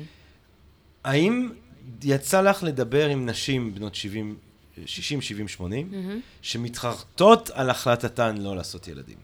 האם 1.03 1.49
יצא 2.03 2.41
לך 2.41 2.64
לדבר 2.64 3.07
עם 3.07 3.30
נשים 3.30 3.76
בנות 3.76 3.95
70, 3.95 4.36
60, 4.86 5.22
70, 5.22 5.47
80, 5.47 6.22
שמתחרטות 6.41 7.49
על 7.53 7.70
החלטתן 7.70 8.38
לא 8.38 8.55
לעשות 8.55 8.88
ילדים? 8.88 9.18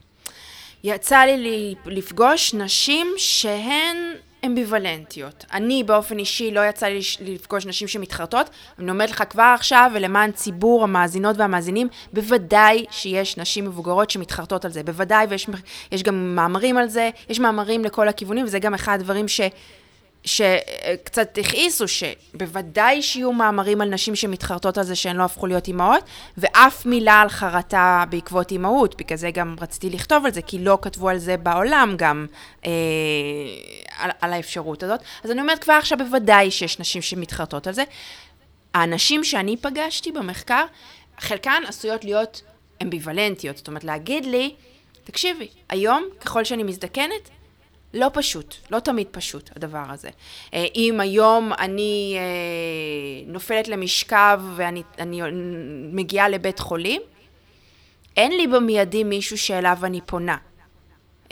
יצא 0.83 1.19
לי 1.19 1.75
לפגוש 1.85 2.53
נשים 2.53 3.07
שהן 3.17 3.97
אמביוולנטיות. 4.45 5.45
אני 5.53 5.83
באופן 5.83 6.19
אישי 6.19 6.51
לא 6.51 6.69
יצא 6.69 6.85
לי 6.85 6.99
לפגוש 7.21 7.65
נשים 7.65 7.87
שמתחרטות, 7.87 8.49
אני 8.79 8.91
אומרת 8.91 9.11
לך 9.11 9.23
כבר 9.29 9.51
עכשיו, 9.55 9.91
ולמען 9.93 10.31
ציבור 10.31 10.83
המאזינות 10.83 11.37
והמאזינים, 11.37 11.87
בוודאי 12.13 12.85
שיש 12.91 13.37
נשים 13.37 13.65
מבוגרות 13.65 14.09
שמתחרטות 14.09 14.65
על 14.65 14.71
זה. 14.71 14.83
בוודאי, 14.83 15.25
ויש 15.29 15.47
יש 15.91 16.03
גם 16.03 16.35
מאמרים 16.35 16.77
על 16.77 16.87
זה, 16.87 17.09
יש 17.29 17.39
מאמרים 17.39 17.85
לכל 17.85 18.07
הכיוונים, 18.07 18.45
וזה 18.45 18.59
גם 18.59 18.73
אחד 18.73 18.99
הדברים 18.99 19.27
ש... 19.27 19.41
שקצת 20.23 21.37
הכעיסו, 21.37 21.85
שבוודאי 21.87 23.01
שיהיו 23.01 23.33
מאמרים 23.33 23.81
על 23.81 23.89
נשים 23.89 24.15
שמתחרטות 24.15 24.77
על 24.77 24.83
זה 24.83 24.95
שהן 24.95 25.15
לא 25.15 25.23
הפכו 25.23 25.47
להיות 25.47 25.67
אימהות, 25.67 26.03
ואף 26.37 26.85
מילה 26.85 27.21
על 27.21 27.29
חרטה 27.29 28.03
בעקבות 28.09 28.51
אימהות, 28.51 28.95
בגלל 28.97 29.17
זה 29.17 29.31
גם 29.31 29.55
רציתי 29.61 29.89
לכתוב 29.89 30.25
על 30.25 30.31
זה, 30.31 30.41
כי 30.41 30.59
לא 30.59 30.77
כתבו 30.81 31.09
על 31.09 31.17
זה 31.17 31.37
בעולם 31.37 31.93
גם, 31.97 32.25
אה, 32.65 32.71
על, 33.97 34.11
על 34.21 34.33
האפשרות 34.33 34.83
הזאת. 34.83 34.99
אז 35.23 35.31
אני 35.31 35.41
אומרת 35.41 35.59
כבר 35.63 35.73
עכשיו 35.73 35.97
בוודאי 35.97 36.51
שיש 36.51 36.79
נשים 36.79 37.01
שמתחרטות 37.01 37.67
על 37.67 37.73
זה. 37.73 37.83
האנשים 38.73 39.23
שאני 39.23 39.57
פגשתי 39.57 40.11
במחקר, 40.11 40.65
חלקן 41.19 41.63
עשויות 41.67 42.03
להיות 42.03 42.41
אמביוולנטיות, 42.81 43.57
זאת 43.57 43.67
אומרת 43.67 43.83
להגיד 43.83 44.25
לי, 44.25 44.55
תקשיבי, 45.03 45.47
היום, 45.69 46.03
ככל 46.21 46.43
שאני 46.43 46.63
מזדקנת, 46.63 47.29
לא 47.93 48.09
פשוט, 48.13 48.55
לא 48.71 48.79
תמיד 48.79 49.07
פשוט 49.11 49.49
הדבר 49.55 49.83
הזה. 49.89 50.09
אה, 50.53 50.65
אם 50.75 50.99
היום 50.99 51.53
אני 51.53 52.15
אה, 52.17 53.31
נופלת 53.31 53.67
למשכב 53.67 54.41
ואני 54.55 54.83
מגיעה 55.93 56.29
לבית 56.29 56.59
חולים, 56.59 57.01
אין 58.17 58.31
לי 58.31 58.47
במיידי 58.47 59.03
מישהו 59.03 59.37
שאליו 59.37 59.77
אני 59.83 60.01
פונה. 60.05 60.37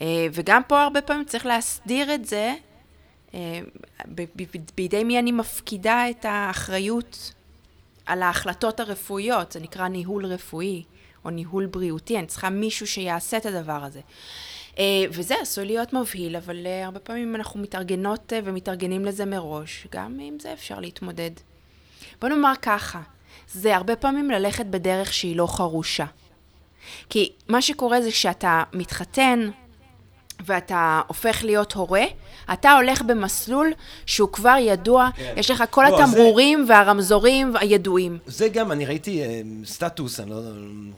אה, 0.01 0.27
וגם 0.33 0.61
פה 0.67 0.83
הרבה 0.83 1.01
פעמים 1.01 1.25
צריך 1.25 1.45
להסדיר 1.45 2.13
את 2.13 2.25
זה, 2.25 2.53
בידי 4.75 5.03
מי 5.03 5.19
אני 5.19 5.31
מפקידה 5.31 6.09
את 6.09 6.25
האחריות 6.25 7.33
על 8.05 8.23
ההחלטות 8.23 8.79
הרפואיות, 8.79 9.51
זה 9.51 9.59
נקרא 9.59 9.87
ניהול 9.87 10.25
רפואי 10.25 10.83
או 11.25 11.29
ניהול 11.29 11.65
בריאותי, 11.65 12.17
אני 12.17 12.27
צריכה 12.27 12.49
מישהו 12.49 12.87
שיעשה 12.87 13.37
את 13.37 13.45
הדבר 13.45 13.83
הזה. 13.83 13.99
אה, 14.79 14.83
וזה 15.09 15.35
עשוי 15.41 15.65
להיות 15.65 15.93
מבהיל, 15.93 16.35
אבל 16.35 16.67
אה, 16.67 16.85
הרבה 16.85 16.99
פעמים 16.99 17.35
אנחנו 17.35 17.59
מתארגנות 17.59 18.33
אה, 18.33 18.39
ומתארגנים 18.43 19.05
לזה 19.05 19.25
מראש, 19.25 19.87
גם 19.91 20.17
עם 20.21 20.39
זה 20.39 20.53
אפשר 20.53 20.79
להתמודד. 20.79 21.31
בוא 22.21 22.29
נאמר 22.29 22.53
ככה, 22.61 23.01
זה 23.47 23.75
הרבה 23.75 23.95
פעמים 23.95 24.31
ללכת 24.31 24.65
בדרך 24.65 25.13
שהיא 25.13 25.35
לא 25.35 25.47
חרושה. 25.47 26.05
כי 27.09 27.31
מה 27.47 27.61
שקורה 27.61 28.01
זה 28.01 28.11
כשאתה 28.11 28.63
מתחתן, 28.73 29.49
ואתה 30.45 31.01
הופך 31.07 31.43
להיות 31.43 31.73
הורה, 31.73 32.03
אתה 32.53 32.71
הולך 32.73 33.01
במסלול 33.01 33.71
שהוא 34.05 34.29
כבר 34.29 34.55
ידוע, 34.59 35.09
כן. 35.15 35.33
יש 35.37 35.51
לך 35.51 35.63
כל 35.69 35.85
לא, 35.89 36.01
התמרורים 36.01 36.65
זה... 36.65 36.73
והרמזורים 36.73 37.55
הידועים. 37.55 38.17
זה 38.27 38.49
גם, 38.49 38.71
אני 38.71 38.85
ראיתי 38.85 39.23
uh, 39.23 39.67
סטטוס, 39.67 40.19
אני 40.19 40.29
לא 40.29 40.41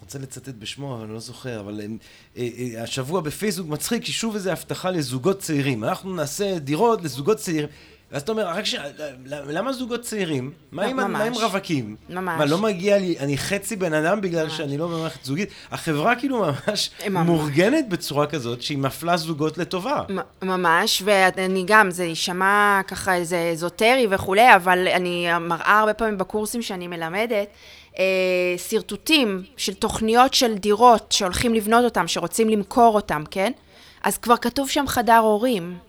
רוצה 0.01 0.19
לצטט 0.19 0.53
בשמו, 0.59 0.95
אבל 0.95 1.03
אני 1.03 1.13
לא 1.13 1.19
זוכר, 1.19 1.59
אבל 1.59 1.81
uh, 1.81 2.37
uh, 2.37 2.39
השבוע 2.79 3.21
בפייסבוק 3.21 3.67
מצחיק, 3.67 4.03
כי 4.03 4.11
שוב 4.11 4.35
איזו 4.35 4.51
הבטחה 4.51 4.89
לזוגות 4.89 5.39
צעירים. 5.39 5.83
אנחנו 5.83 6.15
נעשה 6.15 6.59
דירות 6.59 7.01
לזוגות 7.03 7.37
צעירים. 7.37 7.69
ואז 8.11 8.21
אתה 8.21 8.31
אומר, 8.31 8.47
רק 8.47 8.65
ש... 8.65 8.75
למה 9.25 9.73
זוגות 9.73 10.01
צעירים? 10.01 10.51
מה 10.71 10.83
עם, 10.83 11.11
מה 11.11 11.23
עם 11.23 11.33
רווקים? 11.33 11.95
ממש. 12.09 12.37
מה, 12.39 12.45
לא 12.45 12.57
מגיע 12.57 12.97
לי, 12.97 13.19
אני 13.19 13.37
חצי 13.37 13.75
בן 13.75 13.93
אדם 13.93 14.21
בגלל 14.21 14.43
ממש. 14.43 14.57
שאני 14.57 14.77
לא 14.77 14.87
במערכת 14.87 15.25
זוגית? 15.25 15.49
החברה 15.71 16.15
כאילו 16.15 16.45
ממש 16.67 16.91
מאורגנת 17.09 17.89
בצורה 17.89 18.27
כזאת 18.27 18.61
שהיא 18.61 18.77
מפלה 18.77 19.17
זוגות 19.17 19.57
לטובה. 19.57 20.01
ממש, 20.41 21.01
ואני 21.05 21.63
גם, 21.67 21.91
זה 21.91 22.03
יישמע 22.03 22.81
ככה 22.87 23.15
איזה 23.15 23.49
אזוטרי 23.53 24.07
וכולי, 24.09 24.55
אבל 24.55 24.87
אני 24.87 25.27
מראה 25.41 25.79
הרבה 25.79 25.93
פעמים 25.93 26.17
בקורסים 26.17 26.61
שאני 26.61 26.87
מלמדת, 26.87 27.47
אה, 27.99 28.03
שרטוטים 28.57 29.43
של 29.57 29.73
תוכניות 29.73 30.33
של 30.33 30.55
דירות 30.55 31.11
שהולכים 31.11 31.53
לבנות 31.53 31.83
אותם, 31.83 32.07
שרוצים 32.07 32.49
למכור 32.49 32.95
אותם, 32.95 33.23
כן? 33.31 33.51
אז 34.03 34.17
כבר 34.17 34.37
כתוב 34.37 34.69
שם 34.69 34.87
חדר 34.87 35.17
הורים. 35.17 35.88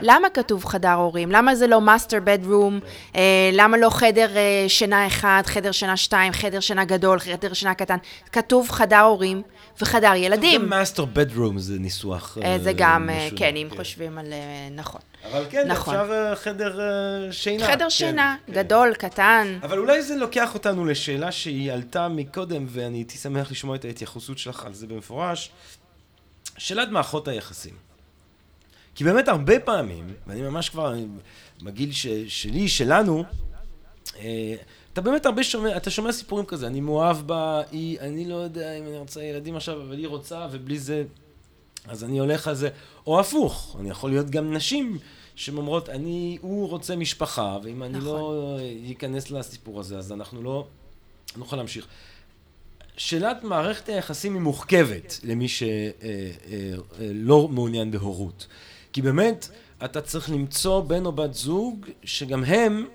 למה 0.00 0.30
כתוב 0.30 0.64
חדר 0.64 0.92
הורים? 0.92 1.32
למה 1.32 1.54
זה 1.54 1.66
לא 1.66 1.80
master 1.80 2.18
bedroom? 2.24 2.80
אה, 3.16 3.50
למה 3.52 3.76
לא 3.76 3.90
חדר 3.90 4.36
אה, 4.36 4.64
שינה 4.68 5.06
אחד, 5.06 5.42
חדר 5.46 5.72
שינה 5.72 5.96
שתיים, 5.96 6.32
חדר 6.32 6.60
שינה 6.60 6.84
גדול, 6.84 7.18
חדר 7.18 7.52
שינה 7.52 7.74
קטן? 7.74 7.96
כתוב 8.32 8.70
חדר 8.70 9.00
הורים 9.00 9.42
וחדר 9.80 10.14
ילדים. 10.16 10.60
גם 10.62 10.68
master 10.68 11.04
bedroom 11.04 11.58
זה 11.58 11.78
ניסוח 11.78 12.38
אה, 12.44 12.58
זה 12.62 12.72
גם, 12.76 13.10
כן, 13.36 13.56
אם 13.56 13.68
כן. 13.70 13.76
חושבים 13.76 14.18
על... 14.18 14.26
נכון. 14.74 15.00
אבל 15.30 15.44
כן, 15.50 15.68
נכון. 15.68 15.94
אפשר 15.96 16.34
חדר 16.34 16.80
שינה. 17.30 17.66
חדר 17.66 17.84
כן, 17.84 17.90
שינה, 17.90 18.36
כן. 18.46 18.52
גדול, 18.52 18.94
קטן. 18.94 19.58
אבל 19.62 19.78
אולי 19.78 20.02
זה 20.02 20.16
לוקח 20.16 20.54
אותנו 20.54 20.84
לשאלה 20.84 21.32
שהיא 21.32 21.72
עלתה 21.72 22.08
מקודם, 22.08 22.66
ואני 22.68 22.98
הייתי 22.98 23.18
שמח 23.18 23.50
לשמוע 23.50 23.76
את 23.76 23.84
ההתייחסות 23.84 24.38
שלך 24.38 24.66
על 24.66 24.74
זה 24.74 24.86
במפורש. 24.86 25.50
שאלת 26.58 26.88
מערכות 26.88 27.28
היחסים. 27.28 27.91
כי 28.94 29.04
באמת 29.04 29.28
הרבה 29.28 29.60
פעמים, 29.60 30.14
ואני 30.26 30.42
ממש 30.42 30.68
כבר 30.68 30.94
בגיל 31.62 31.92
ש, 31.92 32.06
שלי, 32.28 32.68
שלנו, 32.68 33.24
אה, 34.18 34.54
אתה 34.92 35.00
באמת 35.00 35.26
הרבה 35.26 35.44
שומע, 35.44 35.76
אתה 35.76 35.90
שומע 35.90 36.12
סיפורים 36.12 36.46
כזה, 36.46 36.66
אני 36.66 36.80
מאוהב 36.80 37.26
בה, 37.26 37.62
היא, 37.70 38.00
אני 38.00 38.24
לא 38.28 38.34
יודע 38.34 38.78
אם 38.78 38.82
אני 38.82 38.98
רוצה 38.98 39.22
ילדים 39.22 39.56
עכשיו, 39.56 39.82
אבל 39.82 39.98
היא 39.98 40.08
רוצה, 40.08 40.46
ובלי 40.52 40.78
זה, 40.78 41.04
אז 41.88 42.04
אני 42.04 42.18
הולך 42.18 42.48
על 42.48 42.54
זה. 42.54 42.68
או 43.06 43.20
הפוך, 43.20 43.76
אני 43.80 43.90
יכול 43.90 44.10
להיות 44.10 44.30
גם 44.30 44.54
נשים 44.54 44.98
שאומרות, 45.34 45.88
אני, 45.88 46.38
הוא 46.40 46.68
רוצה 46.68 46.96
משפחה, 46.96 47.58
ואם 47.62 47.82
אני 47.82 47.92
לא 47.92 48.00
נכון. 48.00 48.34
לא 48.34 48.58
אכנס 48.92 49.30
לסיפור 49.30 49.80
הזה, 49.80 49.98
אז 49.98 50.12
אנחנו 50.12 50.42
לא 50.42 50.66
נוכל 51.36 51.56
להמשיך. 51.56 51.86
שאלת 52.96 53.44
מערכת 53.44 53.88
היחסים 53.88 54.34
היא 54.34 54.42
מורכבת 54.42 55.20
למי 55.24 55.48
שלא 55.48 55.68
אה, 57.38 57.42
אה, 57.42 57.48
מעוניין 57.50 57.90
בהורות. 57.90 58.46
כי 58.92 59.02
באמת, 59.02 59.48
אתה 59.84 60.00
צריך 60.00 60.30
למצוא 60.30 60.80
בן 60.80 61.06
או 61.06 61.12
בת 61.12 61.34
זוג 61.34 61.86
שגם 62.04 62.44
הם 62.44 62.86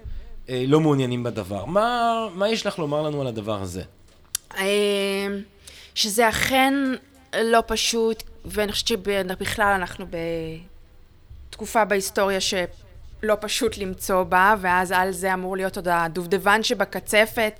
אה, 0.49 0.63
לא 0.67 0.79
מעוניינים 0.79 1.23
בדבר. 1.23 1.65
מה, 1.65 2.13
מה 2.33 2.49
יש 2.49 2.65
לך 2.65 2.79
לומר 2.79 3.01
לנו 3.01 3.21
על 3.21 3.27
הדבר 3.27 3.61
הזה? 3.61 3.83
אה, 4.57 5.27
שזה 5.95 6.29
אכן 6.29 6.73
לא 7.35 7.63
פשוט, 7.67 8.23
ואני 8.45 8.71
חושבת 8.71 8.87
שבכלל 8.87 9.73
אנחנו 9.75 10.05
בתקופה 11.49 11.85
בהיסטוריה 11.85 12.41
שלא 12.41 13.37
פשוט 13.39 13.77
למצוא 13.77 14.23
בה, 14.23 14.55
ואז 14.61 14.91
על 14.91 15.11
זה 15.11 15.33
אמור 15.33 15.57
להיות 15.57 15.75
עוד 15.75 15.87
הדובדבן 15.87 16.63
שבקצפת. 16.63 17.53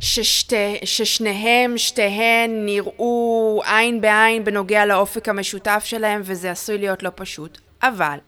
ששתי, 0.00 0.78
ששניהם, 0.84 1.78
שתיהן, 1.78 2.64
נראו 2.64 3.62
עין 3.64 4.00
בעין 4.00 4.44
בנוגע 4.44 4.86
לאופק 4.86 5.28
המשותף 5.28 5.82
שלהם, 5.84 6.20
וזה 6.24 6.50
עשוי 6.50 6.78
להיות 6.78 7.02
לא 7.02 7.10
פשוט. 7.14 7.58
אבל, 7.82 8.18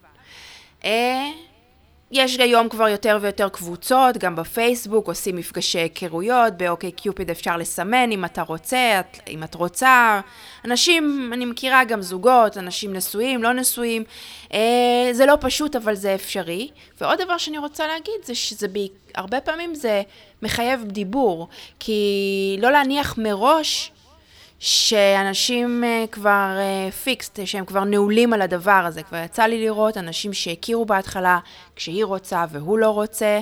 אה, 0.85 1.29
יש 2.13 2.39
היום 2.39 2.69
כבר 2.69 2.89
יותר 2.89 3.19
ויותר 3.21 3.49
קבוצות, 3.49 4.17
גם 4.17 4.37
בפייסבוק 4.37 5.09
עושים 5.09 5.37
מפגשי 5.37 5.79
היכרויות, 5.79 6.57
באוקיי 6.57 6.93
קיופיד 6.93 7.31
אפשר 7.31 7.57
לסמן 7.57 8.11
אם 8.13 8.25
אתה 8.25 8.43
רוצה, 8.43 9.01
אם 9.29 9.43
את 9.43 9.55
רוצה. 9.55 10.21
אנשים, 10.65 11.31
אני 11.33 11.45
מכירה 11.45 11.85
גם 11.85 12.03
זוגות, 12.03 12.59
אנשים 12.59 12.93
נשואים, 12.93 13.43
לא 13.43 13.53
נשואים. 13.53 14.05
אה, 14.53 15.09
זה 15.13 15.27
לא 15.27 15.35
פשוט, 15.41 15.77
אבל 15.77 15.95
זה 15.95 16.15
אפשרי. 16.15 16.71
ועוד 17.01 17.21
דבר 17.21 17.39
שאני 17.39 17.59
רוצה 17.59 17.87
להגיד 17.87 18.15
זה 18.25 18.35
שזה. 18.35 18.67
הרבה 19.15 19.41
פעמים 19.41 19.75
זה 19.75 20.03
מחייב 20.43 20.83
דיבור, 20.85 21.49
כי 21.81 22.57
לא 22.61 22.71
להניח 22.71 23.19
מראש 23.19 23.92
שאנשים 24.65 25.85
uh, 25.85 26.11
כבר 26.11 26.59
פיקסט, 27.05 27.39
uh, 27.39 27.47
שהם 27.47 27.65
כבר 27.65 27.85
נעולים 27.85 28.33
על 28.33 28.43
הדבר 28.43 28.85
הזה. 28.87 29.03
כבר 29.03 29.19
יצא 29.25 29.43
לי 29.43 29.65
לראות 29.65 29.97
אנשים 29.97 30.33
שהכירו 30.33 30.85
בהתחלה 30.85 31.39
כשהיא 31.77 32.05
רוצה 32.05 32.45
והוא 32.51 32.79
לא 32.79 32.91
רוצה, 32.91 33.41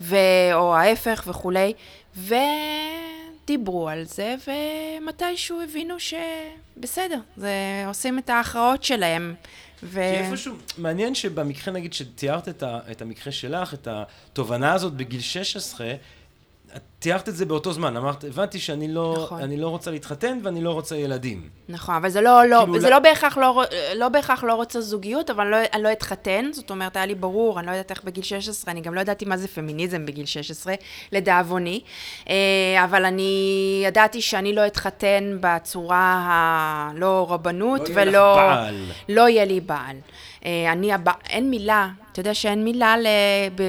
ו... 0.00 0.16
או 0.54 0.76
ההפך 0.76 1.24
וכולי, 1.26 1.72
ודיברו 2.16 3.88
על 3.88 4.04
זה, 4.04 4.34
ומתישהו 4.46 5.60
הבינו 5.60 5.94
שבסדר, 6.00 7.18
זה 7.36 7.84
עושים 7.86 8.18
את 8.18 8.30
ההכרעות 8.30 8.84
שלהם. 8.84 9.34
ו... 9.82 10.00
כי 10.14 10.18
איפשהו, 10.18 10.54
מעניין 10.78 11.14
שבמקרה, 11.14 11.74
נגיד, 11.74 11.92
שתיארת 11.92 12.48
את, 12.48 12.62
ה, 12.62 12.78
את 12.90 13.02
המקרה 13.02 13.32
שלך, 13.32 13.74
את 13.74 13.88
התובנה 13.90 14.72
הזאת 14.72 14.92
בגיל 14.92 15.20
16, 15.20 15.94
את 16.76 16.82
תיארת 17.02 17.28
את 17.28 17.36
זה 17.36 17.46
באותו 17.46 17.72
זמן, 17.72 17.96
אמרת, 17.96 18.24
הבנתי 18.24 18.58
שאני 18.58 18.88
לא, 18.88 19.14
נכון. 19.24 19.50
לא 19.50 19.68
רוצה 19.68 19.90
להתחתן 19.90 20.38
ואני 20.42 20.60
לא 20.60 20.70
רוצה 20.70 20.96
ילדים. 20.96 21.48
נכון, 21.68 21.94
אבל 21.94 22.08
זה 22.08 22.20
לא, 22.20 22.46
לא, 22.46 22.58
כאילו 22.58 22.80
זה 22.80 22.90
לא, 22.90 22.96
לא 22.96 22.98
בהכרח 22.98 23.38
לא, 23.38 23.64
לא 23.94 24.08
בהכרח 24.08 24.44
לא 24.44 24.54
רוצה 24.54 24.80
זוגיות, 24.80 25.30
אבל 25.30 25.46
לא, 25.46 25.56
אני 25.72 25.82
לא 25.82 25.92
אתחתן, 25.92 26.50
זאת 26.52 26.70
אומרת, 26.70 26.96
היה 26.96 27.06
לי 27.06 27.14
ברור, 27.14 27.58
אני 27.58 27.66
לא 27.66 27.70
יודעת 27.70 27.90
איך 27.90 28.04
בגיל 28.04 28.24
16, 28.24 28.72
אני 28.72 28.80
גם 28.80 28.94
לא 28.94 29.00
ידעתי 29.00 29.24
מה 29.24 29.36
זה 29.36 29.48
פמיניזם 29.48 30.06
בגיל 30.06 30.26
16, 30.26 30.74
לדאבוני, 31.12 31.80
אה, 32.28 32.34
אבל 32.84 33.04
אני 33.04 33.82
ידעתי 33.86 34.20
שאני 34.20 34.54
לא 34.54 34.66
אתחתן 34.66 35.38
בצורה 35.40 36.22
הלא 36.26 37.26
רבנות, 37.30 37.88
לא 37.88 37.94
ולא... 37.94 38.18
יהיה 38.18 38.46
לך 38.46 38.58
בעל. 38.58 38.84
לא 39.08 39.28
יהיה 39.28 39.44
לי 39.44 39.60
בעל. 39.60 39.96
אה, 40.44 40.72
אני, 40.72 40.92
הבע... 40.92 41.12
אין 41.30 41.50
מילה, 41.50 41.88
אתה 42.12 42.20
יודע 42.20 42.34
שאין 42.34 42.64
מילה 42.64 42.94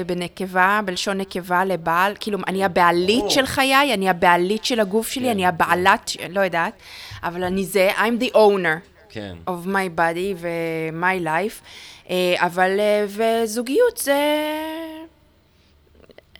בנקבה, 0.06 0.80
בלשון 0.84 1.18
נקבה 1.18 1.64
לבעל, 1.64 2.14
כאילו, 2.20 2.38
אני 2.46 2.64
הבעלית 2.64 3.23
של 3.30 3.46
חיי, 3.46 3.94
אני 3.94 4.08
הבעלית 4.08 4.64
של 4.64 4.80
הגוף 4.80 5.08
שלי, 5.08 5.24
כן. 5.24 5.30
אני 5.30 5.46
הבעלת, 5.46 6.10
לא 6.30 6.40
יודעת, 6.40 6.72
אבל 7.22 7.44
אני 7.44 7.64
זה, 7.64 7.90
I'm 7.96 8.22
the 8.22 8.34
owner. 8.34 8.94
כן. 9.14 9.36
of 9.46 9.66
my 9.66 9.98
body 9.98 10.34
ו-my 10.36 11.24
life, 11.24 11.62
אה, 12.10 12.34
אבל, 12.38 12.80
אה, 12.80 13.04
וזוגיות 13.08 13.96
זה... 13.96 14.44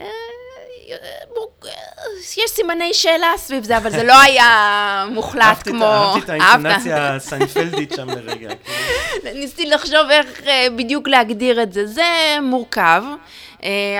אה, 0.00 0.06
יש 2.36 2.50
סימני 2.50 2.94
שאלה 2.94 3.32
סביב 3.36 3.64
זה, 3.64 3.76
אבל 3.76 3.90
זה 3.90 4.02
לא 4.02 4.20
היה 4.20 5.06
מוחלט 5.10 5.68
כמו... 5.68 5.84
אהבתי 5.84 6.24
את? 6.24 6.28
האינטונציה 6.30 7.14
הסיינפלדית 7.14 7.92
שם 7.96 8.08
לרגע. 8.08 8.48
כן. 9.22 9.28
ניסיתי 9.34 9.66
לחשוב 9.66 10.10
איך 10.10 10.42
בדיוק 10.76 11.08
להגדיר 11.08 11.62
את 11.62 11.72
זה. 11.72 11.86
זה 11.86 12.36
מורכב, 12.42 13.02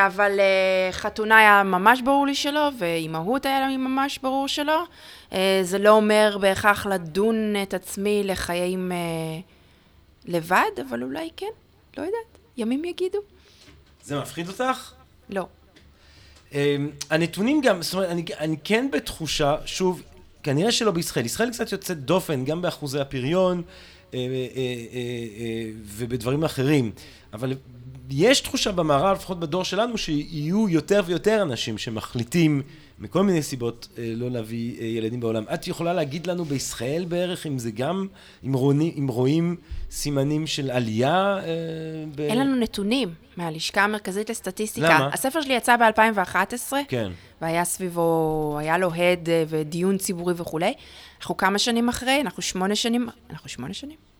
אבל 0.06 0.40
אה, 0.40 0.92
חתונה 0.92 1.38
היה 1.38 1.62
ממש 1.62 2.00
ברור 2.00 2.26
לי 2.26 2.34
שלא, 2.34 2.70
ואימהות 2.78 3.46
היה 3.46 3.68
לי 3.68 3.76
ממש 3.76 4.18
ברור 4.18 4.48
שלא. 4.48 4.84
אה, 5.32 5.60
זה 5.62 5.78
לא 5.78 5.90
אומר 5.90 6.38
בהכרח 6.40 6.86
לדון 6.86 7.54
את 7.62 7.74
עצמי 7.74 8.22
לחיים 8.24 8.92
אה, 8.92 8.96
לבד, 10.24 10.70
אבל 10.88 11.02
אולי 11.02 11.30
כן, 11.36 11.46
לא 11.96 12.02
יודעת. 12.02 12.38
ימים 12.56 12.84
יגידו. 12.84 13.18
זה 14.04 14.20
מפחיד 14.20 14.48
אותך? 14.48 14.92
לא. 15.30 15.46
הנתונים 17.10 17.60
גם, 17.60 17.82
זאת 17.82 17.94
אומרת, 17.94 18.10
אני, 18.10 18.24
אני 18.38 18.56
כן 18.64 18.88
בתחושה, 18.92 19.56
שוב, 19.66 20.02
כנראה 20.42 20.72
שלא 20.72 20.90
בישראל. 20.90 21.26
ישראל 21.26 21.50
קצת 21.50 21.72
יוצאת 21.72 21.98
דופן, 21.98 22.44
גם 22.44 22.62
באחוזי 22.62 23.00
הפריון 23.00 23.62
אה, 24.14 24.18
אה, 24.18 24.24
אה, 24.56 24.62
אה, 25.40 25.70
ובדברים 25.84 26.44
אחרים. 26.44 26.92
אבל 27.32 27.54
יש 28.10 28.40
תחושה 28.40 28.72
במערב, 28.72 29.16
לפחות 29.16 29.40
בדור 29.40 29.64
שלנו, 29.64 29.98
שיהיו 29.98 30.68
יותר 30.68 31.02
ויותר 31.06 31.42
אנשים 31.42 31.78
שמחליטים 31.78 32.62
מכל 32.98 33.22
מיני 33.22 33.42
סיבות 33.42 33.88
אה, 33.98 34.12
לא 34.16 34.30
להביא 34.30 34.80
אה, 34.80 34.86
ילדים 34.86 35.20
בעולם. 35.20 35.44
את 35.54 35.66
יכולה 35.66 35.92
להגיד 35.92 36.26
לנו 36.26 36.44
בישראל 36.44 37.04
בערך, 37.08 37.46
אם 37.46 37.58
זה 37.58 37.70
גם, 37.70 38.06
אם 38.46 38.52
רואים, 38.52 38.92
אם 38.98 39.06
רואים 39.08 39.56
סימנים 39.90 40.46
של 40.46 40.70
עלייה? 40.70 41.38
אה, 41.38 41.42
ב... 42.14 42.20
אין 42.20 42.38
לנו 42.38 42.56
נתונים 42.56 43.14
מהלשכה 43.36 43.84
המרכזית 43.84 44.30
לסטטיסטיקה. 44.30 44.86
למה? 44.86 45.10
הספר 45.12 45.40
שלי 45.40 45.54
יצא 45.54 45.76
ב-2011. 45.76 46.72
כן. 46.88 47.12
והיה 47.42 47.64
סביבו, 47.64 48.56
היה 48.58 48.78
לו 48.78 48.94
הד 48.94 49.28
ודיון 49.48 49.98
ציבורי 49.98 50.34
וכולי. 50.36 50.74
אנחנו 51.20 51.36
כמה 51.36 51.58
שנים 51.58 51.88
אחרי? 51.88 52.20
אנחנו 52.20 52.42
שמונה 52.42 52.76
שנים, 52.76 53.08
אנחנו 53.30 53.48
שמונה 53.48 53.74
שנים? 53.74 54.13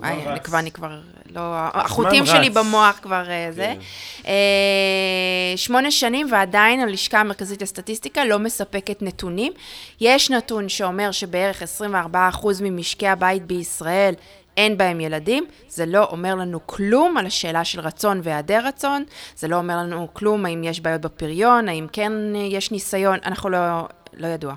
וואי, 0.00 0.12
אני 0.12 0.26
רץ. 0.26 0.42
כבר, 0.42 0.58
אני 0.58 0.70
כבר, 0.70 1.00
לא, 1.34 1.40
החוטים 1.74 2.26
שלי. 2.26 2.50
במוח 2.50 2.98
כבר 3.02 3.30
אה, 3.30 3.48
זה. 3.50 3.74
כן. 3.74 4.26
אה, 4.26 5.56
שמונה 5.56 5.90
שנים 5.90 6.26
ועדיין 6.30 6.80
הלשכה 6.80 7.20
המרכזית 7.20 7.62
לסטטיסטיקה 7.62 8.24
לא 8.24 8.38
מספקת 8.38 9.02
נתונים. 9.02 9.52
יש 10.00 10.30
נתון 10.30 10.68
שאומר 10.68 11.10
שבערך 11.10 11.62
24% 11.62 12.46
ממשקי 12.62 13.08
הבית 13.08 13.46
בישראל 13.46 14.14
אין 14.56 14.78
בהם 14.78 15.00
ילדים, 15.00 15.46
זה 15.68 15.86
לא 15.86 16.04
אומר 16.04 16.34
לנו 16.34 16.66
כלום 16.66 17.16
על 17.16 17.26
השאלה 17.26 17.64
של 17.64 17.80
רצון 17.80 18.20
והיעדר 18.22 18.66
רצון, 18.66 19.04
זה 19.36 19.48
לא 19.48 19.56
אומר 19.56 19.76
לנו 19.76 20.08
כלום 20.12 20.46
האם 20.46 20.64
יש 20.64 20.80
בעיות 20.80 21.00
בפריון, 21.00 21.68
האם 21.68 21.86
כן 21.92 22.12
אה, 22.34 22.40
יש 22.40 22.70
ניסיון, 22.70 23.18
אנחנו 23.24 23.50
לא, 23.50 23.88
לא 24.14 24.26
ידוע. 24.26 24.54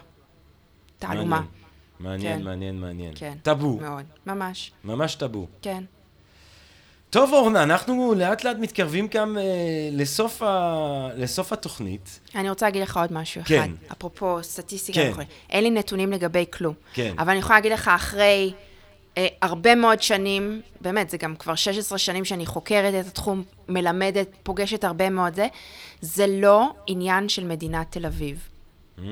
תעלומה. 1.00 1.36
מעניין, 1.36 1.62
כן. 2.22 2.41
מעניין, 2.43 2.80
מעניין. 2.80 3.14
כן. 3.16 3.34
טאבו, 3.43 3.78
מאוד, 3.82 4.04
ממש, 4.26 4.72
ממש 4.84 5.16
טאבו. 5.16 5.47
כן. 5.62 5.84
טוב, 7.14 7.34
אורנה, 7.34 7.64
אנחנו 7.64 8.14
לאט 8.18 8.43
לאט 8.43 8.58
מתקרבים 8.58 9.08
גם 9.14 9.38
אה, 9.38 9.43
לסוף, 9.91 10.41
ה... 10.41 11.08
לסוף 11.16 11.54
התוכנית. 11.54 12.20
אני 12.36 12.49
רוצה 12.49 12.66
להגיד 12.66 12.82
לך 12.82 12.97
עוד 12.97 13.14
משהו 13.14 13.41
כן. 13.45 13.60
אחד, 13.60 13.91
אפרופו 13.91 14.43
סטטיסטיקה 14.43 14.99
כן. 14.99 15.10
וכו'. 15.12 15.22
אין 15.49 15.64
לי 15.64 15.70
נתונים 15.70 16.12
לגבי 16.12 16.45
כלום. 16.54 16.74
כן. 16.93 17.14
אבל 17.18 17.30
אני 17.30 17.39
יכולה 17.39 17.58
להגיד 17.58 17.72
לך, 17.72 17.91
אחרי 17.95 18.54
אה, 19.18 19.28
הרבה 19.41 19.76
מאוד 19.76 20.01
שנים, 20.01 20.62
באמת, 20.82 21.10
זה 21.10 21.18
גם 21.18 21.36
כבר 21.36 21.56
16 21.56 21.97
שנים 21.97 22.26
שאני 22.26 22.45
חוקרת 22.45 22.93
את 22.93 23.08
התחום, 23.08 23.43
מלמדת, 23.70 24.28
פוגשת 24.43 24.84
הרבה 24.84 25.10
מאוד 25.10 25.36
זה, 25.36 25.47
זה 26.01 26.26
לא 26.28 26.74
עניין 26.88 27.30
של 27.30 27.47
מדינת 27.47 27.88
תל 27.89 28.06
אביב. 28.06 28.47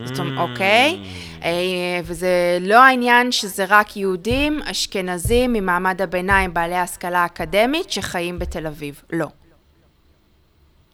זאת 0.06 0.20
אומרת, 0.20 0.50
אוקיי? 0.50 1.04
אה, 1.44 2.00
וזה 2.04 2.58
לא 2.62 2.84
העניין 2.84 3.32
שזה 3.32 3.66
רק 3.68 3.98
יהודים, 3.98 4.62
אשכנזים, 4.62 5.54
ממעמד 5.54 6.02
הביניים, 6.02 6.54
בעלי 6.54 6.76
השכלה 6.76 7.26
אקדמית, 7.26 7.92
שחיים 7.92 8.40
בתל 8.40 8.68
אביב. 8.68 9.02
לא. 9.12 9.28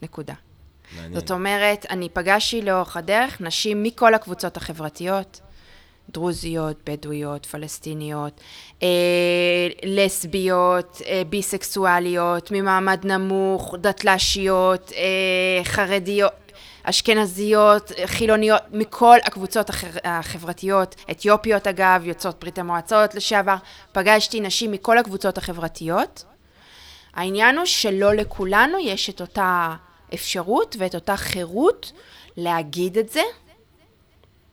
נקודה. 0.02 0.34
מעניין. 0.96 1.20
זאת 1.20 1.32
אומרת, 1.32 1.86
אני 1.90 2.10
פגשתי 2.10 2.62
לאורך 2.62 2.98
הדרך 2.98 3.42
נשים 3.42 3.84
מכל 3.84 4.14
הקבוצות 4.14 4.58
החברתיות, 4.58 5.42
דרוזיות, 6.10 6.90
בדואיות, 6.90 7.46
פלסטיניות, 7.46 8.42
אה, 8.84 8.88
לסביות, 9.84 11.02
אה, 11.06 11.22
ביסקסואליות, 11.30 12.52
ממעמד 12.52 13.06
נמוך, 13.06 13.76
דתל"שיות, 13.82 14.92
אה, 14.96 15.64
חרדיות, 15.64 16.32
אשכנזיות, 16.90 17.92
חילוניות, 18.06 18.62
מכל 18.72 19.18
הקבוצות 19.24 19.70
החברתיות, 20.04 20.96
אתיופיות 21.12 21.68
אגב, 21.68 22.02
יוצאות 22.06 22.40
ברית 22.40 22.60
המועצות 22.60 23.16
לשעבר, 23.16 23.56
פגשתי 23.92 24.40
נשים 24.40 24.72
מכל 24.72 24.98
הקבוצות 24.98 25.38
החברתיות. 25.38 26.24
העניין 27.14 27.58
הוא 27.58 27.66
שלא 27.66 28.14
לכולנו 28.14 28.80
יש 28.80 29.10
את 29.10 29.22
אותה 29.22 29.76
אפשרות 30.14 30.76
ואת 30.80 30.96
אותה 30.96 31.18
חירות 31.18 31.92
להגיד 32.38 32.98
את 32.98 33.10
זה, 33.10 33.22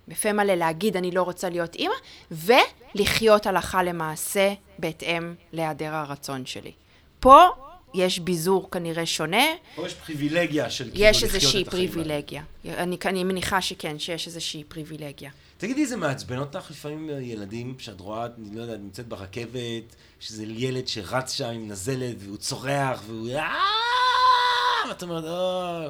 בפה 0.09 0.32
מלא 0.32 0.55
להגיד 0.55 0.97
אני 0.97 1.11
לא 1.11 1.22
רוצה 1.22 1.49
להיות 1.49 1.74
אימא, 1.74 1.95
ולחיות 2.30 3.47
הלכה 3.47 3.82
למעשה 3.82 4.53
בהתאם 4.78 5.35
להיעדר 5.53 5.95
הרצון 5.95 6.47
שלי. 6.47 6.72
פה 7.20 7.49
יש 7.95 8.18
ביזור 8.18 8.70
כנראה 8.70 9.07
שונה, 9.07 9.45
פה 9.74 9.86
יש 9.86 9.95
פריבילגיה 9.95 10.70
של 10.70 10.90
כאילו 10.90 11.05
יש 11.05 11.16
לחיות 11.16 11.34
איזושהי 11.34 11.62
את 11.62 11.68
החיים 11.68 11.90
האלה. 11.90 11.92
פריבילגיה. 12.03 12.42
אני, 12.64 12.97
אני 13.05 13.24
מניחה 13.24 13.61
שכן, 13.61 13.99
שיש 13.99 14.26
איזושהי 14.26 14.64
פריבילגיה. 14.64 15.30
תגידי, 15.59 15.86
זה 15.86 15.97
מעצבן 15.97 16.38
אותך 16.38 16.70
לפעמים 16.70 17.11
אה, 17.11 17.20
ילדים 17.20 17.74
שאת 17.78 18.01
רואה, 18.01 18.26
אני 18.26 18.57
לא 18.57 18.62
יודע, 18.62 18.76
נמצאת 18.76 19.09
ברכבת, 19.09 19.97
שזה 20.20 20.45
ילד 20.49 20.88
שרץ 20.88 21.32
שם 21.32 21.45
עם 21.45 21.68
נזלת 21.68 22.16
והוא 22.18 22.36
צורח 22.36 23.03
והוא... 23.07 23.28
"אה!" 23.30 24.88
ואת 24.88 25.03
אומרת, 25.03 25.24
אה, 25.24 25.88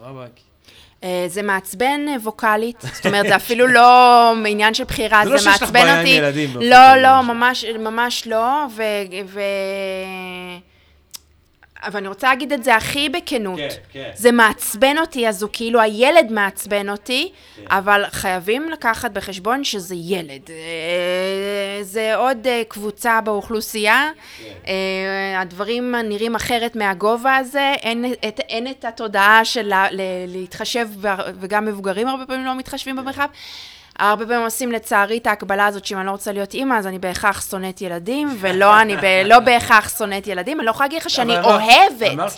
רבאק. 0.00 0.40
אה, 1.04 1.24
זה 1.28 1.42
מעצבן 1.42 2.00
ווקאלית, 2.22 2.84
זאת 2.94 3.06
אומרת, 3.06 3.26
זה 3.26 3.36
אפילו 3.42 3.66
לא 3.66 4.30
עניין 4.46 4.74
של 4.74 4.84
בחירה, 4.84 5.20
זה 5.24 5.28
זה 5.28 5.34
לא 5.34 5.38
שיש 5.38 5.46
לך 5.46 5.62
מעצבן 5.62 5.72
בעיה 5.72 5.94
עם 5.94 5.98
אותי. 5.98 6.10
ילדים 6.10 6.56
לא, 6.56 6.96
לא. 6.96 7.22
ממש, 7.22 7.64
ממש 7.64 8.26
לא, 8.26 8.66
ו... 8.76 8.82
ו... 9.26 9.40
אבל 11.82 11.96
אני 12.00 12.08
רוצה 12.08 12.28
להגיד 12.28 12.52
את 12.52 12.64
זה 12.64 12.76
הכי 12.76 13.08
בכנות. 13.08 13.58
כן, 13.58 13.68
כן. 13.92 14.10
זה 14.14 14.32
מעצבן 14.32 14.98
אותי, 14.98 15.28
אז 15.28 15.42
הוא 15.42 15.50
כאילו 15.52 15.80
הילד 15.80 16.32
מעצבן 16.32 16.88
אותי, 16.90 17.32
אבל 17.70 18.04
חייבים 18.10 18.70
לקחת 18.70 19.10
בחשבון 19.10 19.64
שזה 19.64 19.94
ילד. 19.98 20.50
אה, 20.50 21.82
זה 21.82 22.14
עוד 22.16 22.46
אה, 22.46 22.62
קבוצה 22.68 23.20
באוכלוסייה, 23.20 24.10
אה, 24.68 24.72
הדברים 25.40 25.94
נראים 26.04 26.34
אחרת 26.34 26.76
מהגובה 26.76 27.36
הזה, 27.36 27.72
אין 27.82 28.04
את, 28.28 28.40
אין 28.40 28.66
את 28.70 28.84
התודעה 28.84 29.44
של 29.44 29.62
לה- 29.66 29.88
להתחשב, 30.26 30.88
וגם 31.40 31.64
מבוגרים 31.64 32.08
הרבה 32.08 32.26
פעמים 32.26 32.44
לא 32.46 32.54
מתחשבים 32.54 32.96
במרחב. 32.96 33.28
הרבה 33.98 34.26
פעמים 34.26 34.42
עושים 34.44 34.72
לצערי 34.72 35.18
את 35.18 35.26
ההקבלה 35.26 35.66
הזאת 35.66 35.84
שאם 35.84 35.98
אני 35.98 36.06
לא 36.06 36.10
רוצה 36.10 36.32
להיות 36.32 36.54
אימא, 36.54 36.74
אז 36.74 36.86
אני 36.86 36.98
בהכרח 36.98 37.50
שונאת 37.50 37.80
ילדים, 37.82 38.36
ולא, 38.40 38.80
אני 38.80 38.96
ב- 38.96 39.22
לא 39.24 39.38
בהכרח 39.38 39.98
שונאת 39.98 40.26
ילדים. 40.26 40.58
אני 40.60 40.66
לא 40.66 40.70
יכולה 40.70 40.86
להגיד 40.86 41.00
לך 41.02 41.10
שאני 41.10 41.36
אוהבת. 41.40 42.32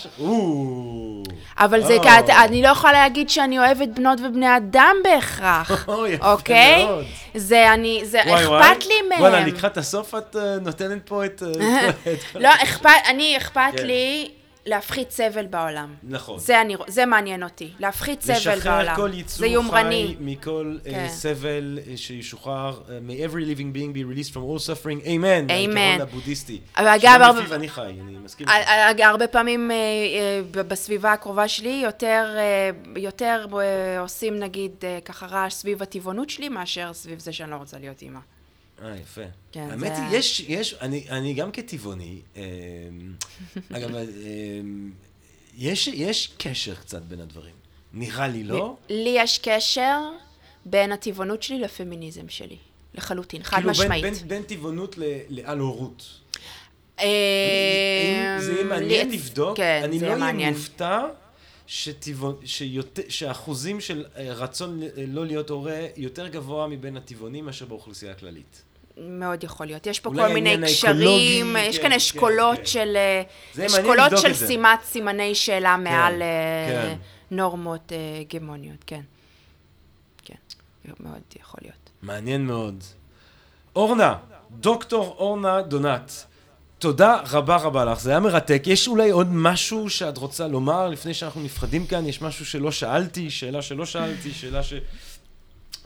אבל 1.59 1.83
זה, 1.83 1.95
או. 1.97 2.03
כעת- 2.03 2.31
אני 2.31 2.63
לא 2.63 2.69
יכולה 2.69 2.93
להגיד 2.93 3.31
שאני 3.31 3.59
אוהבת 3.59 3.89
בנות 3.89 4.19
ובני 4.21 4.57
אדם 4.57 4.97
בהכרח, 5.05 5.89
אוקיי? 6.33 6.87
זה 7.35 7.73
אני, 7.75 8.01
זה. 8.05 8.21
אכפת 8.23 8.87
לי 8.87 8.95
מהם. 9.09 9.21
וואלה, 9.21 9.41
לקראת 9.47 9.77
הסוף 9.77 10.15
את 10.15 10.37
אה, 10.37 10.57
נותנת 10.61 10.99
פה 11.09 11.25
את... 11.25 11.43
אה, 11.61 11.91
לא, 12.41 12.49
אכפת, 12.63 12.89
אני, 13.09 13.37
אכפת 13.37 13.61
כן. 13.77 13.87
לי 13.87 14.31
להפחית 14.67 15.11
סבל 15.11 15.47
בעולם. 15.47 15.95
נכון. 16.03 16.39
זה, 16.39 16.61
אני, 16.61 16.77
זה 16.87 17.07
מעניין 17.07 17.43
אותי, 17.43 17.71
להפחית 17.79 18.23
סבל 18.23 18.35
לשחרר 18.35 18.77
בעולם. 18.77 18.97
כל 18.97 19.11
זה 19.13 19.17
יצור 19.17 19.47
יומרני. 19.47 20.07
חי 20.09 20.25
מכל 20.25 20.77
אה, 20.87 20.93
כן. 20.93 21.09
סבל 21.09 21.79
אה, 21.91 21.97
שישוחרר. 21.97 22.81
אה, 22.89 22.99
May 23.09 23.31
every 23.31 23.59
living 23.59 23.77
being 23.77 23.97
be 23.97 24.29
released 24.29 24.33
from 24.33 24.41
all 24.41 24.59
suffering. 24.67 25.09
אמן. 25.09 25.51
העיקרון 25.51 26.01
הבודהיסטי. 26.01 26.61
אגב, 26.75 27.21
הרבה- 27.23 27.41
לפיו 27.41 27.55
אני 27.55 27.69
חי, 27.69 27.83
אני 28.01 28.17
מסכים. 28.25 28.49
ה- 28.49 29.07
הרבה 29.09 29.27
פעמים 29.27 29.71
אה, 29.71 29.77
ב- 30.51 30.61
בסביבה 30.61 31.13
הקרובה 31.13 31.49
שלי 31.49 31.81
יותר, 31.85 32.35
אה, 32.37 32.71
יותר 32.97 33.47
אה, 33.61 34.01
עושים 34.01 34.39
נגיד 34.39 34.71
אה, 34.85 34.99
ככה 35.05 35.27
רעש 35.27 35.55
סביב 35.55 35.83
הטבעונות 35.83 36.31
שלי 36.31 36.49
מאשר 36.49 36.93
סביב 36.93 37.19
זה 37.19 37.33
שאני 37.33 37.51
לא 37.51 37.57
רוצה 37.57 37.79
להיות 37.79 38.03
אימא. 38.03 38.19
אה, 38.85 38.97
יפה. 38.97 39.21
כן, 39.53 39.69
האמת 39.71 39.97
זה- 39.97 40.09
היא, 40.09 40.17
יש, 40.19 40.41
יש, 40.41 40.75
אני, 40.81 41.05
אני 41.11 41.35
גם 41.35 41.53
כטבעוני, 41.53 42.21
אה, 42.37 42.43
אגב, 43.77 43.95
אה, 43.95 44.05
יש, 45.59 45.89
יש 45.89 46.33
קשר 46.39 46.75
קצת 46.75 47.03
בין 47.03 47.21
הדברים. 47.21 47.55
נראה 47.93 48.29
לי, 48.29 48.45
לא? 48.45 48.77
לי 48.89 49.15
יש 49.19 49.39
קשר 49.39 50.01
בין 50.65 50.93
הטבעונות 50.93 51.43
שלי 51.43 51.59
לפמיניזם 51.59 52.29
שלי. 52.29 52.57
לחלוטין, 52.95 53.43
חד 53.43 53.57
כאילו 53.57 53.71
משמעית. 53.71 54.03
בין, 54.05 54.15
בין, 54.15 54.29
בין 54.29 54.43
טבעונות 54.43 54.97
לעל 55.29 55.59
הורות. 55.59 56.05
אה, 57.01 58.37
זה 58.41 58.53
יהיה 58.53 58.65
מעניין 58.65 59.11
לבדוק, 59.11 59.57
כן, 59.57 59.81
אני 59.85 60.01
לא 60.01 60.07
אהיה. 60.07 60.51
מופתע 60.51 61.01
שטבעון- 61.67 62.37
שיותר- 62.45 63.03
שהאחוזים 63.09 63.81
של 63.81 64.05
אה, 64.17 64.33
רצון 64.35 64.81
לא 65.09 65.27
להיות 65.27 65.51
הורה 65.51 65.87
יותר 65.97 66.29
גבוה 66.29 66.67
מבין 66.69 66.97
הטבעונים 66.97 67.45
מאשר 67.45 67.67
באוכלוסייה 67.67 68.13
הכללית. 68.13 68.63
מאוד 68.97 69.45
יכול 69.45 69.67
להיות. 69.67 69.87
יש 69.87 70.01
פה 70.01 70.11
כל 70.15 70.29
מיני 70.29 70.57
קשרים, 70.65 71.47
האקולוגי, 71.47 71.69
יש 71.69 71.77
כן, 71.77 71.83
כאן 71.83 71.91
כן, 71.91 71.97
אשכולות 71.97 72.59
כן. 72.59 72.67
של... 72.67 72.97
אה, 72.97 73.67
אשכולות 73.67 74.13
של. 74.17 74.35
שימת 74.35 74.83
סימני 74.83 75.35
שאלה 75.35 75.77
מעל 75.77 76.23
אה, 76.23 76.27
כן. 76.69 76.97
נורמות 77.31 77.93
אה, 77.93 77.99
הגמוניות, 78.21 78.85
כן. 78.87 79.01
כן, 80.25 80.35
מאוד 81.01 81.21
יכול 81.41 81.61
להיות. 81.63 81.91
מעניין 82.03 82.47
מאוד. 82.47 82.85
אורנה, 83.77 84.15
דוקטור 84.51 85.17
אורנה 85.19 85.63
דונת, 85.63 86.25
תודה 86.79 87.21
רבה 87.31 87.57
רבה 87.57 87.85
לך, 87.85 88.01
זה 88.01 88.11
היה 88.11 88.21
מרתק. 88.21 88.63
יש 88.67 88.89
אולי 88.89 89.11
עוד 89.11 89.29
משהו 89.31 89.91
שאת 89.91 90.19
רוצה 90.19 90.49
לומר 90.49 90.89
לפני 90.89 91.15
שאנחנו 91.15 91.43
נפרדים 91.43 91.87
כאן? 91.87 92.07
יש 92.07 92.23
משהו 92.23 92.47
שלא 92.47 92.73
שאלתי, 92.73 93.31
שאלה 93.31 93.63
שלא 93.63 93.87
שאלתי, 93.87 94.33
שאלה 94.33 94.63
ש... 94.63 94.75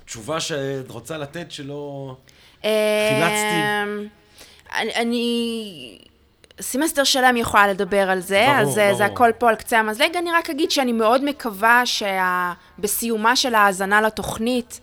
תשובה 0.05 0.41
שאת 0.41 0.91
רוצה 0.91 1.19
לתת 1.19 1.53
שלא... 1.53 2.17
חילצתי. 2.63 3.61
אמ, 3.85 4.07
אני- 4.79 4.95
אני... 4.95 5.99
סמסטר 6.61 7.05
שלם 7.05 7.37
יכולה 7.37 7.69
לדבר 7.69 8.11
על 8.11 8.21
זה, 8.21 8.45
ברור, 8.49 8.61
אז 8.61 8.79
אה, 8.79 8.95
זה 8.95 9.05
ברור. 9.05 9.13
הכל 9.15 9.31
פה 9.39 9.49
על 9.49 9.55
קצה 9.55 9.79
המזלג. 9.79 10.17
אני 10.17 10.31
רק 10.33 10.51
אגיד 10.51 10.71
שאני 10.71 10.93
מאוד 10.93 11.25
מקווה 11.25 11.83
שבסיומה 11.87 13.37
של 13.37 13.55
ההאזנה 13.55 14.01
לתוכנית, 14.01 14.81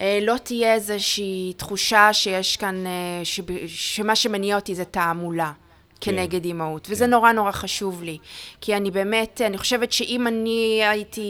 אה, 0.00 0.18
לא 0.22 0.34
תהיה 0.42 0.74
איזושהי 0.74 1.52
תחושה 1.56 2.12
שיש 2.12 2.56
כאן, 2.56 2.86
אה, 2.86 2.92
שב- 3.24 3.66
שמה 3.66 4.16
שמניע 4.16 4.56
אותי 4.56 4.74
זה 4.74 4.84
תעמולה. 4.84 5.52
כן. 6.00 6.12
כנגד 6.12 6.44
אימהות, 6.44 6.86
וזה 6.90 7.06
נורא 7.06 7.32
נורא 7.32 7.50
חשוב 7.52 8.02
לי. 8.02 8.18
כי 8.60 8.76
אני 8.76 8.90
באמת, 8.90 9.40
אני 9.46 9.58
חושבת 9.58 9.92
שאם 9.92 10.26
אני 10.26 10.80
הייתי 10.84 11.22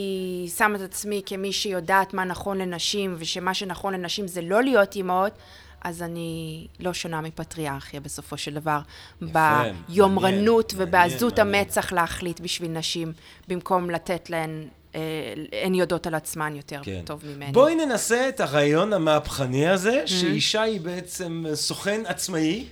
שמה 0.57 0.75
את 0.75 0.81
עצמי 0.81 1.21
כמי 1.25 1.51
שיודעת 1.51 2.13
מה 2.13 2.23
נכון 2.23 2.57
לנשים, 2.57 3.15
ושמה 3.19 3.53
שנכון 3.53 3.93
לנשים 3.93 4.27
זה 4.27 4.41
לא 4.41 4.61
להיות 4.63 4.95
אימהות, 4.95 5.33
אז 5.81 6.01
אני 6.01 6.67
לא 6.79 6.93
שונה 6.93 7.21
מפטריארכיה 7.21 7.99
בסופו 7.99 8.37
של 8.37 8.53
דבר. 8.53 8.79
ביומרנות 9.21 10.73
מעניין, 10.73 10.89
ובעזות 10.89 11.39
מעניין. 11.39 11.55
המצח 11.55 11.91
להחליט 11.91 12.39
בשביל 12.39 12.71
נשים, 12.71 13.13
במקום 13.47 13.89
לתת 13.89 14.29
להן, 14.29 14.67
אה, 14.95 15.01
הן 15.63 15.75
יודעות 15.75 16.07
על 16.07 16.15
עצמן 16.15 16.55
יותר 16.55 16.79
כן. 16.83 17.01
טוב 17.05 17.25
ממני. 17.25 17.51
בואי 17.51 17.75
ננסה 17.75 18.29
את 18.29 18.39
הרעיון 18.39 18.93
המהפכני 18.93 19.67
הזה, 19.67 20.03
שאישה 20.05 20.61
היא 20.61 20.81
בעצם 20.81 21.45
סוכן 21.53 22.01
עצמאי. 22.05 22.65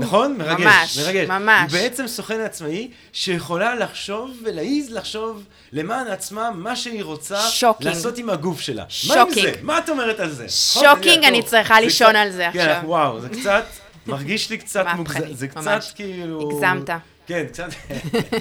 נכון? 0.00 0.36
מרגש, 0.38 0.60
ממש, 0.60 0.98
מרגש. 0.98 1.28
ממש. 1.28 1.72
היא 1.72 1.82
בעצם 1.82 2.06
סוכן 2.06 2.40
עצמאי 2.40 2.90
שיכולה 3.12 3.74
לחשוב 3.74 4.30
ולהעיז 4.44 4.92
לחשוב 4.92 5.44
למען 5.72 6.06
עצמה 6.06 6.50
מה 6.50 6.76
שהיא 6.76 7.04
רוצה 7.04 7.40
shocking. 7.40 7.88
לעשות 7.94 8.18
עם 8.18 8.30
הגוף 8.30 8.60
שלה. 8.60 8.84
מה 9.08 9.14
עם 9.14 9.28
shocking. 9.28 9.54
זה? 9.54 9.62
מה 9.62 9.78
את 9.78 9.88
אומרת 9.88 10.20
על 10.20 10.30
זה? 10.30 10.48
shocking, 10.48 11.24
אני. 11.24 11.42
צריכה 11.42 11.80
לישון 11.80 12.16
על 12.16 12.30
זה 12.30 12.48
כן, 12.52 12.58
עכשיו. 12.58 12.82
וואו, 12.84 13.20
זה 13.20 13.28
קצת, 13.28 13.64
מרגיש 14.06 14.50
לי 14.50 14.58
קצת 14.58 14.84
מוגזם. 14.96 15.32
זה 15.32 15.48
קצת. 15.48 15.80
כאילו... 15.94 16.50
הגזמת. 16.50 16.90
כן, 17.28 17.46
קצת. 17.46 17.68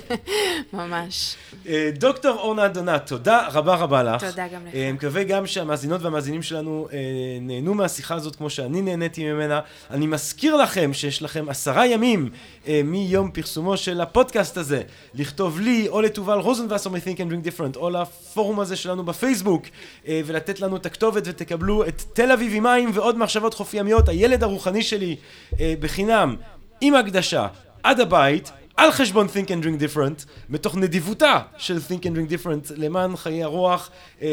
ממש. 0.73 1.35
אה, 1.67 1.89
דוקטור 1.93 2.37
אורנה 2.39 2.67
דונת, 2.67 3.07
תודה 3.07 3.47
רבה 3.51 3.75
רבה 3.75 4.03
לך. 4.03 4.23
תודה 4.23 4.47
גם 4.47 4.67
לך. 4.67 4.75
אה, 4.75 4.91
מקווה 4.93 5.23
גם 5.23 5.47
שהמאזינות 5.47 6.01
והמאזינים 6.01 6.41
שלנו 6.41 6.87
אה, 6.93 6.97
נהנו 7.41 7.73
מהשיחה 7.73 8.15
הזאת 8.15 8.35
כמו 8.35 8.49
שאני 8.49 8.81
נהניתי 8.81 9.23
ממנה. 9.23 9.59
אני 9.91 10.07
מזכיר 10.07 10.55
לכם 10.55 10.93
שיש 10.93 11.21
לכם 11.21 11.49
עשרה 11.49 11.87
ימים 11.87 12.29
מיום 12.83 13.31
פרסומו 13.31 13.77
של 13.77 14.01
הפודקאסט 14.01 14.57
הזה, 14.57 14.81
לכתוב 15.13 15.59
לי 15.59 15.87
או 15.87 16.01
לתובל 16.01 16.37
רוזנבסר 16.37 16.89
מ-Think 16.89 17.17
and 17.17 17.31
Drink 17.31 17.47
Different 17.47 17.77
או 17.77 17.89
לפורום 17.89 18.59
הזה 18.59 18.75
שלנו 18.75 19.03
בפייסבוק 19.05 19.65
ולתת 20.07 20.59
לנו 20.59 20.75
את 20.77 20.85
הכתובת 20.85 21.23
ותקבלו 21.25 21.87
את 21.87 22.03
תל 22.13 22.31
אביב 22.31 22.53
עם 22.55 22.63
מים 22.63 22.91
ועוד 22.93 23.17
מחשבות 23.17 23.53
חוף 23.53 23.73
ימיות, 23.73 24.09
הילד 24.09 24.43
הרוחני 24.43 24.83
שלי 24.83 25.15
בחינם, 25.59 26.35
עם 26.81 26.95
הקדשה, 26.95 27.47
עד 27.83 27.99
הבית. 27.99 28.51
על 28.77 28.91
חשבון 28.91 29.27
Think 29.27 29.47
and 29.47 29.63
Drink 29.63 29.81
Different, 29.81 30.25
מתוך 30.49 30.75
נדיבותה 30.75 31.39
של 31.57 31.77
Think 31.77 32.01
and 32.01 32.05
Drink 32.17 32.31
Different 32.31 32.73
למען 32.75 33.15
חיי 33.15 33.43
הרוח, 33.43 33.89
אה, 34.21 34.27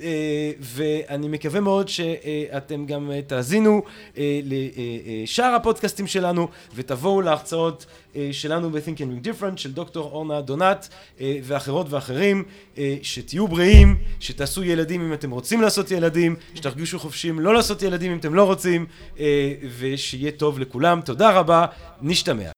אה, 0.00 0.52
ואני 0.60 1.28
מקווה 1.28 1.60
מאוד 1.60 1.88
שאתם 1.88 2.86
גם 2.86 3.10
אה, 3.10 3.22
תאזינו 3.22 3.82
אה, 4.18 4.40
לשאר 4.44 5.54
הפודקאסטים 5.54 6.06
שלנו, 6.06 6.48
ותבואו 6.74 7.20
להרצאות 7.20 7.86
אה, 8.16 8.28
שלנו 8.32 8.70
ב-Think 8.70 8.98
and 8.98 9.26
Drink 9.26 9.26
Different 9.26 9.56
של 9.56 9.72
דוקטור 9.72 10.10
אורנה 10.12 10.40
דונת 10.40 10.88
אה, 11.20 11.38
ואחרות 11.42 11.86
ואחרים, 11.90 12.44
אה, 12.78 12.96
שתהיו 13.02 13.48
בריאים, 13.48 13.96
שתעשו 14.20 14.64
ילדים 14.64 15.00
אם 15.00 15.12
אתם 15.12 15.30
רוצים 15.30 15.60
לעשות 15.62 15.90
ילדים, 15.90 16.36
שתרגישו 16.54 16.98
חופשיים 16.98 17.40
לא 17.40 17.54
לעשות 17.54 17.82
ילדים 17.82 18.12
אם 18.12 18.18
אתם 18.18 18.34
לא 18.34 18.44
רוצים, 18.44 18.86
אה, 19.18 19.54
ושיהיה 19.78 20.30
טוב 20.30 20.58
לכולם. 20.58 21.00
תודה 21.00 21.30
רבה, 21.30 21.66
נשתמע. 22.02 22.57